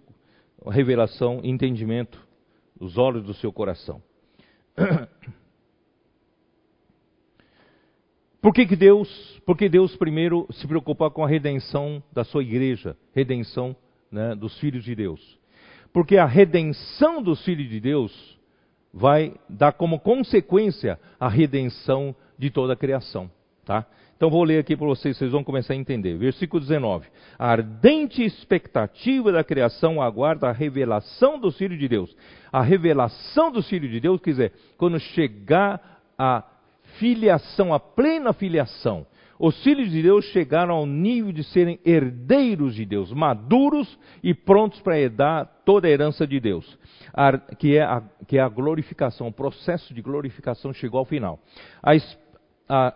revelação, 0.65 1.41
entendimento, 1.43 2.17
os 2.79 2.97
olhos 2.97 3.25
do 3.25 3.33
seu 3.33 3.51
coração. 3.51 4.01
Por 8.41 8.53
que, 8.53 8.65
que 8.65 8.75
Deus? 8.75 9.41
Porque 9.45 9.67
Deus 9.67 9.95
primeiro 9.97 10.47
se 10.51 10.65
preocupa 10.65 11.09
com 11.11 11.23
a 11.23 11.27
redenção 11.27 12.01
da 12.13 12.23
sua 12.23 12.41
igreja, 12.41 12.95
redenção 13.13 13.75
né, 14.11 14.33
dos 14.33 14.57
filhos 14.59 14.83
de 14.83 14.95
Deus. 14.95 15.37
Porque 15.91 16.17
a 16.17 16.25
redenção 16.25 17.21
dos 17.21 17.43
filhos 17.43 17.69
de 17.69 17.79
Deus 17.79 18.39
vai 18.93 19.33
dar 19.49 19.73
como 19.73 19.99
consequência 19.99 20.99
a 21.19 21.27
redenção 21.27 22.15
de 22.37 22.49
toda 22.49 22.73
a 22.73 22.77
criação. 22.77 23.29
Tá? 23.65 23.85
Então 24.15 24.29
vou 24.29 24.43
ler 24.43 24.59
aqui 24.59 24.75
para 24.75 24.87
vocês, 24.87 25.17
vocês 25.17 25.31
vão 25.31 25.43
começar 25.43 25.73
a 25.73 25.77
entender. 25.77 26.17
Versículo 26.17 26.61
19. 26.61 27.07
A 27.37 27.51
ardente 27.51 28.23
expectativa 28.23 29.31
da 29.31 29.43
criação 29.43 30.01
aguarda 30.01 30.49
a 30.49 30.51
revelação 30.51 31.39
dos 31.39 31.57
filhos 31.57 31.77
de 31.77 31.87
Deus. 31.87 32.15
A 32.51 32.61
revelação 32.61 33.51
dos 33.51 33.67
filhos 33.67 33.91
de 33.91 33.99
Deus, 33.99 34.19
quer 34.21 34.31
dizer, 34.31 34.53
quando 34.77 34.99
chegar 34.99 36.01
a 36.17 36.43
filiação, 36.99 37.73
a 37.73 37.79
plena 37.79 38.33
filiação. 38.33 39.07
Os 39.39 39.63
filhos 39.63 39.89
de 39.89 40.03
Deus 40.03 40.25
chegaram 40.25 40.75
ao 40.75 40.85
nível 40.85 41.31
de 41.31 41.45
serem 41.45 41.79
herdeiros 41.85 42.75
de 42.75 42.85
Deus, 42.85 43.13
maduros 43.13 43.97
e 44.21 44.33
prontos 44.33 44.81
para 44.81 44.99
herdar 44.99 45.49
toda 45.63 45.87
a 45.87 45.89
herança 45.89 46.27
de 46.27 46.41
Deus, 46.41 46.77
que 47.57 47.77
é 47.77 47.81
a, 47.81 48.03
que 48.27 48.37
é 48.37 48.41
a 48.41 48.49
glorificação. 48.49 49.27
O 49.27 49.33
processo 49.33 49.93
de 49.93 50.01
glorificação 50.01 50.73
chegou 50.73 50.99
ao 50.99 51.05
final. 51.05 51.39
A, 51.81 51.91
a, 52.67 52.93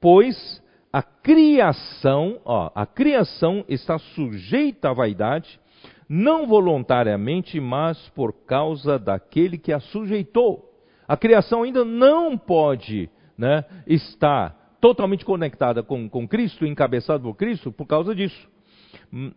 pois 0.00 0.62
a 0.90 1.02
criação, 1.02 2.40
ó, 2.42 2.70
a 2.74 2.86
criação 2.86 3.66
está 3.68 3.98
sujeita 3.98 4.88
à 4.88 4.94
vaidade, 4.94 5.60
não 6.08 6.46
voluntariamente, 6.46 7.60
mas 7.60 7.98
por 8.14 8.32
causa 8.46 8.98
daquele 8.98 9.58
que 9.58 9.74
a 9.74 9.80
sujeitou 9.80 10.67
a 11.08 11.16
criação 11.16 11.62
ainda 11.62 11.84
não 11.84 12.36
pode 12.36 13.10
né, 13.36 13.64
estar 13.86 14.76
totalmente 14.80 15.24
conectada 15.24 15.82
com, 15.82 16.08
com 16.08 16.28
Cristo, 16.28 16.66
encabeçada 16.66 17.18
por 17.20 17.34
Cristo, 17.34 17.72
por 17.72 17.86
causa 17.86 18.14
disso. 18.14 18.48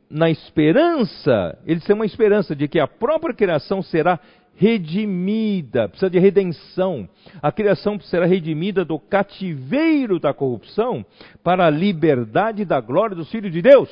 Na 0.10 0.30
esperança, 0.30 1.58
eles 1.66 1.84
têm 1.86 1.96
uma 1.96 2.06
esperança 2.06 2.56
de 2.56 2.68
que 2.68 2.80
a 2.80 2.88
própria 2.88 3.34
criação 3.34 3.82
será 3.82 4.20
redimida, 4.56 5.88
precisa 5.88 6.10
de 6.10 6.20
redenção. 6.20 7.08
A 7.42 7.52
criação 7.52 8.00
será 8.02 8.26
redimida 8.26 8.84
do 8.84 9.00
cativeiro 9.00 10.20
da 10.20 10.34
corrupção 10.34 11.06
para 11.44 11.66
a 11.66 11.70
liberdade 11.70 12.66
da 12.66 12.80
glória 12.80 13.16
dos 13.16 13.32
filhos 13.32 13.52
de 13.52 13.62
Deus. 13.62 13.90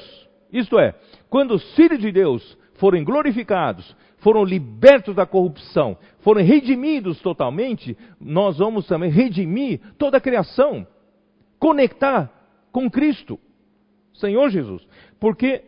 Isto 0.51 0.77
é, 0.79 0.93
quando 1.29 1.55
os 1.55 1.75
filhos 1.75 1.99
de 1.99 2.11
Deus 2.11 2.57
forem 2.75 3.03
glorificados, 3.03 3.95
foram 4.19 4.43
libertos 4.43 5.15
da 5.15 5.25
corrupção, 5.25 5.97
foram 6.19 6.41
redimidos 6.41 7.19
totalmente, 7.21 7.97
nós 8.19 8.57
vamos 8.57 8.87
também 8.87 9.09
redimir 9.09 9.79
toda 9.97 10.17
a 10.17 10.21
criação, 10.21 10.85
conectar 11.57 12.31
com 12.71 12.89
Cristo, 12.89 13.39
Senhor 14.13 14.49
Jesus, 14.49 14.87
porque 15.19 15.63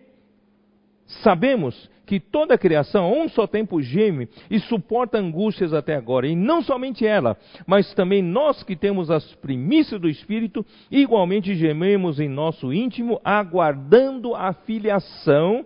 sabemos 1.23 1.89
que 2.05 2.19
toda 2.19 2.55
a 2.55 2.57
criação 2.57 3.13
um 3.13 3.29
só 3.29 3.47
tempo 3.47 3.81
geme 3.81 4.27
e 4.49 4.59
suporta 4.59 5.17
angústias 5.17 5.73
até 5.73 5.95
agora, 5.95 6.27
e 6.27 6.35
não 6.35 6.61
somente 6.61 7.07
ela, 7.07 7.37
mas 7.65 7.93
também 7.93 8.21
nós 8.21 8.63
que 8.63 8.75
temos 8.75 9.09
as 9.09 9.33
primícias 9.35 9.99
do 9.99 10.09
Espírito, 10.09 10.65
igualmente 10.91 11.55
gememos 11.55 12.19
em 12.19 12.27
nosso 12.27 12.73
íntimo, 12.73 13.21
aguardando 13.23 14.35
a 14.35 14.51
filiação 14.51 15.65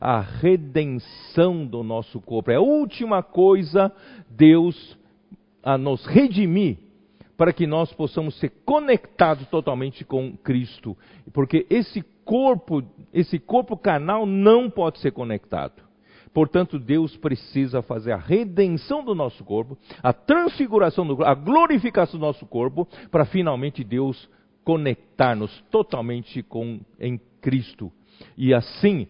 a 0.00 0.20
redenção 0.20 1.66
do 1.66 1.82
nosso 1.82 2.20
corpo. 2.20 2.50
É 2.50 2.56
a 2.56 2.60
última 2.60 3.22
coisa 3.22 3.92
Deus 4.28 4.98
a 5.62 5.76
nos 5.76 6.04
redimir 6.06 6.78
para 7.36 7.52
que 7.52 7.66
nós 7.66 7.92
possamos 7.92 8.38
ser 8.38 8.50
conectados 8.64 9.46
totalmente 9.48 10.04
com 10.04 10.36
Cristo, 10.38 10.96
porque 11.32 11.66
esse 11.68 12.02
corpo, 12.24 12.82
esse 13.12 13.38
corpo 13.38 13.76
carnal 13.76 14.24
não 14.24 14.70
pode 14.70 14.98
ser 15.00 15.12
conectado. 15.12 15.84
Portanto, 16.32 16.78
Deus 16.78 17.16
precisa 17.16 17.80
fazer 17.80 18.12
a 18.12 18.18
redenção 18.18 19.02
do 19.02 19.14
nosso 19.14 19.42
corpo, 19.42 19.76
a 20.02 20.12
transfiguração 20.12 21.06
do 21.06 21.24
a 21.24 21.34
glorificação 21.34 22.20
do 22.20 22.26
nosso 22.26 22.44
corpo, 22.46 22.86
para 23.10 23.24
finalmente 23.24 23.82
Deus 23.82 24.28
conectar-nos 24.62 25.50
totalmente 25.70 26.42
com 26.42 26.80
em 27.00 27.18
Cristo. 27.40 27.90
E 28.36 28.52
assim 28.52 29.06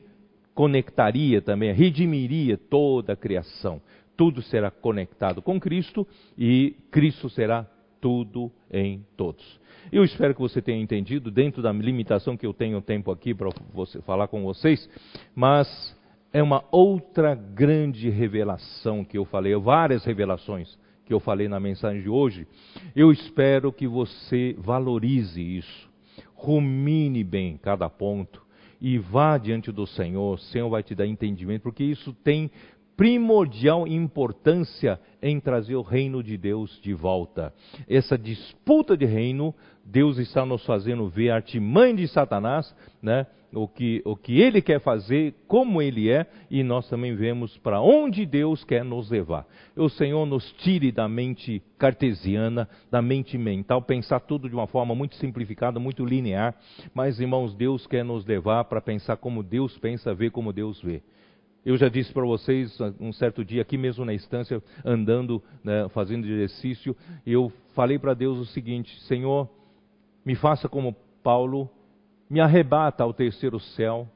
conectaria 0.56 1.42
também, 1.42 1.70
redimiria 1.74 2.56
toda 2.56 3.12
a 3.12 3.16
criação. 3.16 3.80
Tudo 4.16 4.40
será 4.40 4.70
conectado 4.70 5.42
com 5.42 5.60
Cristo 5.60 6.08
e 6.36 6.74
Cristo 6.90 7.28
será 7.28 7.66
tudo 8.00 8.50
em 8.72 9.04
todos. 9.18 9.60
Eu 9.92 10.02
espero 10.02 10.34
que 10.34 10.40
você 10.40 10.62
tenha 10.62 10.80
entendido, 10.80 11.30
dentro 11.30 11.62
da 11.62 11.70
limitação 11.70 12.38
que 12.38 12.46
eu 12.46 12.54
tenho 12.54 12.80
tempo 12.80 13.10
aqui 13.10 13.34
para 13.34 13.50
falar 14.06 14.28
com 14.28 14.42
vocês, 14.42 14.88
mas 15.34 15.94
é 16.32 16.42
uma 16.42 16.64
outra 16.72 17.34
grande 17.34 18.08
revelação 18.08 19.04
que 19.04 19.18
eu 19.18 19.26
falei, 19.26 19.54
várias 19.56 20.06
revelações 20.06 20.78
que 21.04 21.12
eu 21.12 21.20
falei 21.20 21.48
na 21.48 21.60
mensagem 21.60 22.00
de 22.00 22.08
hoje. 22.08 22.48
Eu 22.96 23.12
espero 23.12 23.70
que 23.70 23.86
você 23.86 24.56
valorize 24.58 25.40
isso, 25.40 25.90
rumine 26.34 27.22
bem 27.22 27.58
cada 27.58 27.90
ponto, 27.90 28.45
e 28.80 28.98
vá 28.98 29.38
diante 29.38 29.72
do 29.72 29.86
Senhor, 29.86 30.34
o 30.34 30.38
Senhor 30.38 30.68
vai 30.68 30.82
te 30.82 30.94
dar 30.94 31.06
entendimento, 31.06 31.62
porque 31.62 31.84
isso 31.84 32.12
tem 32.24 32.50
primordial 32.96 33.86
importância 33.86 34.98
em 35.20 35.38
trazer 35.38 35.76
o 35.76 35.82
reino 35.82 36.22
de 36.22 36.36
Deus 36.38 36.80
de 36.82 36.94
volta. 36.94 37.52
Essa 37.86 38.16
disputa 38.16 38.96
de 38.96 39.04
reino, 39.04 39.54
Deus 39.84 40.18
está 40.18 40.46
nos 40.46 40.64
fazendo 40.64 41.08
ver 41.08 41.30
a 41.30 41.36
artimanha 41.36 41.94
de 41.94 42.08
Satanás, 42.08 42.74
né? 43.02 43.26
O 43.52 43.66
que, 43.68 44.02
o 44.04 44.16
que 44.16 44.40
Ele 44.40 44.60
quer 44.60 44.80
fazer, 44.80 45.34
como 45.46 45.80
Ele 45.80 46.10
é, 46.10 46.26
e 46.50 46.62
nós 46.62 46.88
também 46.88 47.14
vemos 47.14 47.56
para 47.58 47.80
onde 47.80 48.26
Deus 48.26 48.64
quer 48.64 48.84
nos 48.84 49.10
levar. 49.10 49.46
O 49.76 49.88
Senhor 49.88 50.26
nos 50.26 50.50
tire 50.54 50.90
da 50.92 51.08
mente 51.08 51.62
cartesiana, 51.78 52.68
da 52.90 53.00
mente 53.00 53.38
mental, 53.38 53.82
pensar 53.82 54.20
tudo 54.20 54.48
de 54.48 54.54
uma 54.54 54.66
forma 54.66 54.94
muito 54.94 55.16
simplificada, 55.16 55.78
muito 55.78 56.04
linear, 56.04 56.54
mas, 56.94 57.20
irmãos, 57.20 57.54
Deus 57.54 57.86
quer 57.86 58.04
nos 58.04 58.24
levar 58.26 58.64
para 58.64 58.80
pensar 58.80 59.16
como 59.16 59.42
Deus 59.42 59.76
pensa, 59.78 60.14
ver 60.14 60.30
como 60.30 60.52
Deus 60.52 60.80
vê. 60.82 61.02
Eu 61.66 61.76
já 61.76 61.88
disse 61.88 62.12
para 62.12 62.24
vocês 62.24 62.78
um 63.00 63.12
certo 63.12 63.44
dia, 63.44 63.60
aqui 63.60 63.76
mesmo 63.76 64.04
na 64.04 64.14
estância, 64.14 64.62
andando, 64.84 65.42
né, 65.64 65.88
fazendo 65.88 66.24
exercício, 66.24 66.96
eu 67.26 67.52
falei 67.74 67.98
para 67.98 68.14
Deus 68.14 68.38
o 68.38 68.46
seguinte: 68.46 69.00
Senhor, 69.02 69.48
me 70.24 70.36
faça 70.36 70.68
como 70.68 70.94
Paulo, 71.24 71.68
me 72.28 72.40
arrebata 72.40 73.04
ao 73.04 73.12
terceiro 73.12 73.58
céu, 73.60 74.08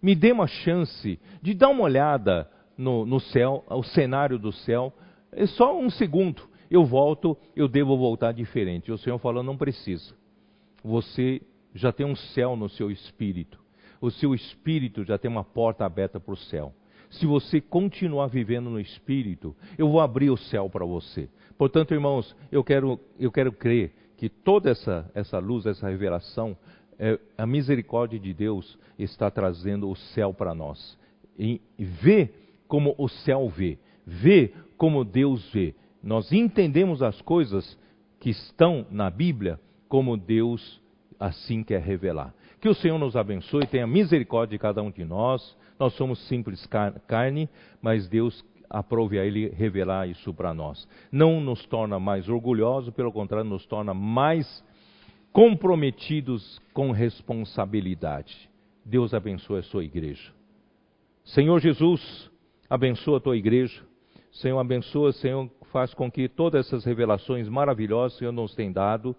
me 0.00 0.14
dê 0.14 0.32
uma 0.32 0.46
chance 0.46 1.18
de 1.42 1.54
dar 1.54 1.68
uma 1.68 1.82
olhada 1.82 2.48
no, 2.76 3.04
no 3.04 3.20
céu, 3.20 3.64
ao 3.68 3.82
cenário 3.82 4.38
do 4.38 4.52
céu, 4.52 4.92
é 5.32 5.46
só 5.46 5.78
um 5.78 5.90
segundo. 5.90 6.42
Eu 6.70 6.84
volto, 6.84 7.36
eu 7.56 7.66
devo 7.66 7.96
voltar 7.96 8.32
diferente. 8.32 8.92
O 8.92 8.98
Senhor 8.98 9.18
falou: 9.18 9.42
não 9.42 9.56
precisa. 9.56 10.14
Você 10.84 11.42
já 11.74 11.92
tem 11.92 12.06
um 12.06 12.16
céu 12.16 12.56
no 12.56 12.68
seu 12.68 12.90
espírito. 12.90 13.58
O 14.00 14.10
seu 14.10 14.34
espírito 14.34 15.04
já 15.04 15.18
tem 15.18 15.30
uma 15.30 15.42
porta 15.42 15.84
aberta 15.84 16.20
para 16.20 16.34
o 16.34 16.36
céu 16.36 16.72
se 17.10 17.26
você 17.26 17.60
continuar 17.60 18.26
vivendo 18.26 18.68
no 18.68 18.80
Espírito, 18.80 19.56
eu 19.76 19.88
vou 19.88 20.00
abrir 20.00 20.30
o 20.30 20.36
céu 20.36 20.68
para 20.68 20.84
você. 20.84 21.28
Portanto, 21.56 21.94
irmãos, 21.94 22.36
eu 22.52 22.62
quero, 22.62 23.00
eu 23.18 23.32
quero 23.32 23.52
crer 23.52 23.92
que 24.16 24.28
toda 24.28 24.70
essa, 24.70 25.10
essa 25.14 25.38
luz, 25.38 25.64
essa 25.64 25.88
revelação, 25.88 26.56
é, 26.98 27.18
a 27.36 27.46
misericórdia 27.46 28.18
de 28.18 28.34
Deus 28.34 28.78
está 28.98 29.30
trazendo 29.30 29.88
o 29.88 29.96
céu 29.96 30.34
para 30.34 30.54
nós. 30.54 30.98
E 31.38 31.60
vê 31.78 32.30
como 32.66 32.94
o 32.98 33.08
céu 33.08 33.48
vê, 33.48 33.78
vê 34.04 34.52
como 34.76 35.04
Deus 35.04 35.48
vê. 35.52 35.74
Nós 36.02 36.32
entendemos 36.32 37.02
as 37.02 37.20
coisas 37.22 37.78
que 38.20 38.30
estão 38.30 38.86
na 38.90 39.08
Bíblia 39.08 39.60
como 39.88 40.16
Deus 40.16 40.80
assim 41.18 41.62
quer 41.62 41.80
revelar. 41.80 42.34
Que 42.60 42.68
o 42.68 42.74
Senhor 42.74 42.98
nos 42.98 43.16
abençoe, 43.16 43.66
tenha 43.66 43.86
misericórdia 43.86 44.56
de 44.56 44.60
cada 44.60 44.82
um 44.82 44.90
de 44.90 45.04
nós. 45.04 45.56
Nós 45.78 45.94
somos 45.94 46.18
simples 46.26 46.66
carne, 47.06 47.48
mas 47.80 48.08
Deus 48.08 48.44
aprove 48.68 49.18
a 49.18 49.24
Ele 49.24 49.48
revelar 49.48 50.08
isso 50.08 50.34
para 50.34 50.52
nós. 50.52 50.88
Não 51.10 51.40
nos 51.40 51.64
torna 51.66 51.98
mais 51.98 52.28
orgulhosos, 52.28 52.92
pelo 52.92 53.12
contrário, 53.12 53.48
nos 53.48 53.64
torna 53.66 53.94
mais 53.94 54.64
comprometidos 55.32 56.60
com 56.72 56.90
responsabilidade. 56.90 58.48
Deus 58.84 59.12
abençoe 59.12 59.58
a 59.58 59.62
sua 59.62 59.84
igreja. 59.84 60.32
Senhor 61.24 61.58
Jesus, 61.60 62.30
abençoa 62.68 63.18
a 63.18 63.20
tua 63.20 63.36
igreja. 63.36 63.82
Senhor, 64.32 64.58
abençoa, 64.58 65.12
Senhor, 65.12 65.50
faz 65.72 65.92
com 65.92 66.10
que 66.10 66.28
todas 66.28 66.66
essas 66.66 66.84
revelações 66.84 67.48
maravilhosas 67.48 68.12
que 68.12 68.16
o 68.16 68.18
Senhor 68.20 68.32
nos 68.32 68.54
tem 68.54 68.72
dado, 68.72 69.14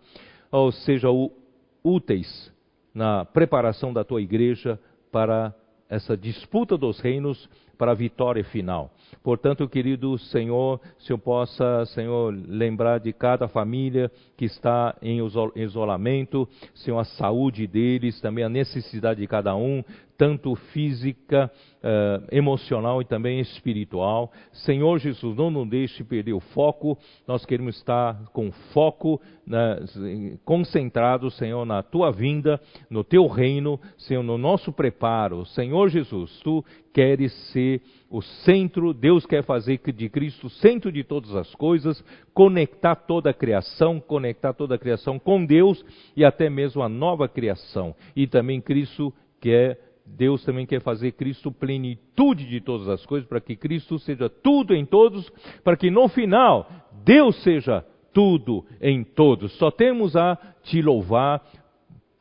sejam 0.86 1.31
úteis 1.84 2.52
na 2.94 3.26
preparação 3.26 3.94
da 3.94 4.03
tua 4.03 4.22
igreja 4.22 4.80
para 5.11 5.53
essa 5.90 6.16
disputa 6.16 6.78
dos 6.78 6.99
reinos 6.99 7.49
para 7.78 7.91
a 7.91 7.95
vitória 7.95 8.44
final. 8.44 8.91
Portanto, 9.24 9.68
querido 9.68 10.18
Senhor, 10.18 10.80
se 10.99 11.11
eu 11.11 11.18
possa, 11.18 11.86
Senhor, 11.88 12.34
lembrar 12.48 12.99
de 12.99 13.11
cada 13.11 13.48
família 13.48 14.11
que 14.38 14.45
está 14.45 14.95
em 15.02 15.20
isolamento, 15.56 16.48
Senhor, 16.76 16.99
a 16.99 17.06
saúde 17.06 17.66
deles, 17.66 18.22
também 18.22 18.44
a 18.44 18.49
necessidade 18.49 19.22
de 19.22 19.28
cada 19.28 19.56
um, 19.56 19.84
tanto 20.20 20.54
física, 20.74 21.50
uh, 21.78 22.28
emocional 22.30 23.02
e 23.02 23.06
também 23.06 23.40
espiritual. 23.40 24.30
Senhor 24.52 25.00
Jesus, 25.00 25.34
não 25.38 25.50
nos 25.50 25.70
deixe 25.70 26.04
perder 26.04 26.34
o 26.34 26.41
foco, 26.41 26.98
nós 27.26 27.46
queremos 27.46 27.78
estar 27.78 28.26
com 28.34 28.52
foco, 28.74 29.22
né, 29.48 29.80
concentrado, 30.44 31.32
Senhor, 31.32 31.66
na 31.66 31.82
tua 31.82 32.12
vinda, 32.12 32.60
no 32.90 33.02
teu 33.02 33.28
reino, 33.28 33.80
Senhor, 33.98 34.22
no 34.22 34.38
nosso 34.38 34.74
preparo. 34.74 35.46
Senhor 35.46 35.88
Jesus, 35.88 36.38
tu 36.44 36.66
queres 36.94 37.32
ser 37.54 37.82
o 38.10 38.22
centro, 38.22 38.94
Deus 38.94 39.26
quer 39.26 39.44
fazer 39.44 39.80
de 39.94 40.10
Cristo 40.10 40.50
centro 40.50 40.91
de 40.91 41.02
todas 41.02 41.34
as 41.34 41.56
coisas, 41.56 42.04
conectar 42.34 42.96
toda 42.96 43.30
a 43.30 43.34
criação, 43.34 44.02
conectar 44.02 44.52
toda 44.52 44.76
a 44.76 44.78
criação 44.78 45.18
com 45.18 45.46
Deus 45.46 45.82
e 46.14 46.26
até 46.26 46.50
mesmo 46.50 46.82
a 46.82 46.90
nova 46.90 47.30
criação. 47.30 47.96
E 48.14 48.28
também 48.28 48.60
Cristo 48.60 49.14
quer 49.40 49.89
Deus 50.15 50.44
também 50.44 50.65
quer 50.65 50.81
fazer 50.81 51.14
Cristo 51.14 51.52
plenitude 51.52 52.45
de 52.45 52.61
todas 52.61 52.88
as 52.90 53.06
coisas, 53.06 53.27
para 53.27 53.40
que 53.40 53.56
Cristo 53.56 53.98
seja 53.99 54.30
tudo 54.30 54.73
em 54.73 54.86
todos, 54.86 55.30
para 55.64 55.77
que 55.77 55.90
no 55.90 56.07
final 56.07 56.69
Deus 57.03 57.41
seja 57.44 57.86
tudo 58.14 58.65
em 58.81 59.03
todos. 59.03 59.52
Só 59.53 59.72
temos 59.72 60.15
a 60.15 60.38
te 60.64 60.81
louvar, 60.81 61.41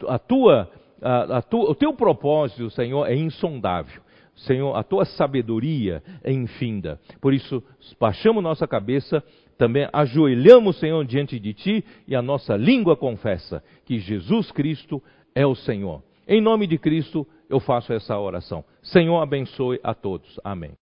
a 0.06 0.18
tua, 0.18 0.70
a, 1.02 1.38
a 1.38 1.44
o 1.52 1.74
teu 1.74 1.92
propósito, 1.94 2.70
Senhor, 2.70 3.06
é 3.06 3.16
insondável. 3.16 4.02
Senhor, 4.36 4.76
a 4.76 4.84
tua 4.84 5.04
sabedoria 5.04 6.02
é 6.22 6.32
infinda. 6.32 7.00
Por 7.20 7.34
isso, 7.34 7.62
baixamos 7.98 8.42
nossa 8.42 8.68
cabeça, 8.68 9.22
também 9.56 9.88
ajoelhamos, 9.92 10.78
Senhor, 10.78 11.04
diante 11.04 11.40
de 11.40 11.52
ti 11.52 11.84
e 12.06 12.14
a 12.14 12.22
nossa 12.22 12.56
língua 12.56 12.96
confessa 12.96 13.62
que 13.84 13.98
Jesus 13.98 14.52
Cristo 14.52 15.02
é 15.34 15.44
o 15.44 15.56
Senhor. 15.56 16.02
Em 16.26 16.40
nome 16.40 16.66
de 16.68 16.78
Cristo, 16.78 17.26
eu 17.48 17.60
faço 17.60 17.92
essa 17.92 18.18
oração. 18.18 18.64
Senhor, 18.82 19.20
abençoe 19.20 19.80
a 19.82 19.94
todos. 19.94 20.38
Amém. 20.44 20.72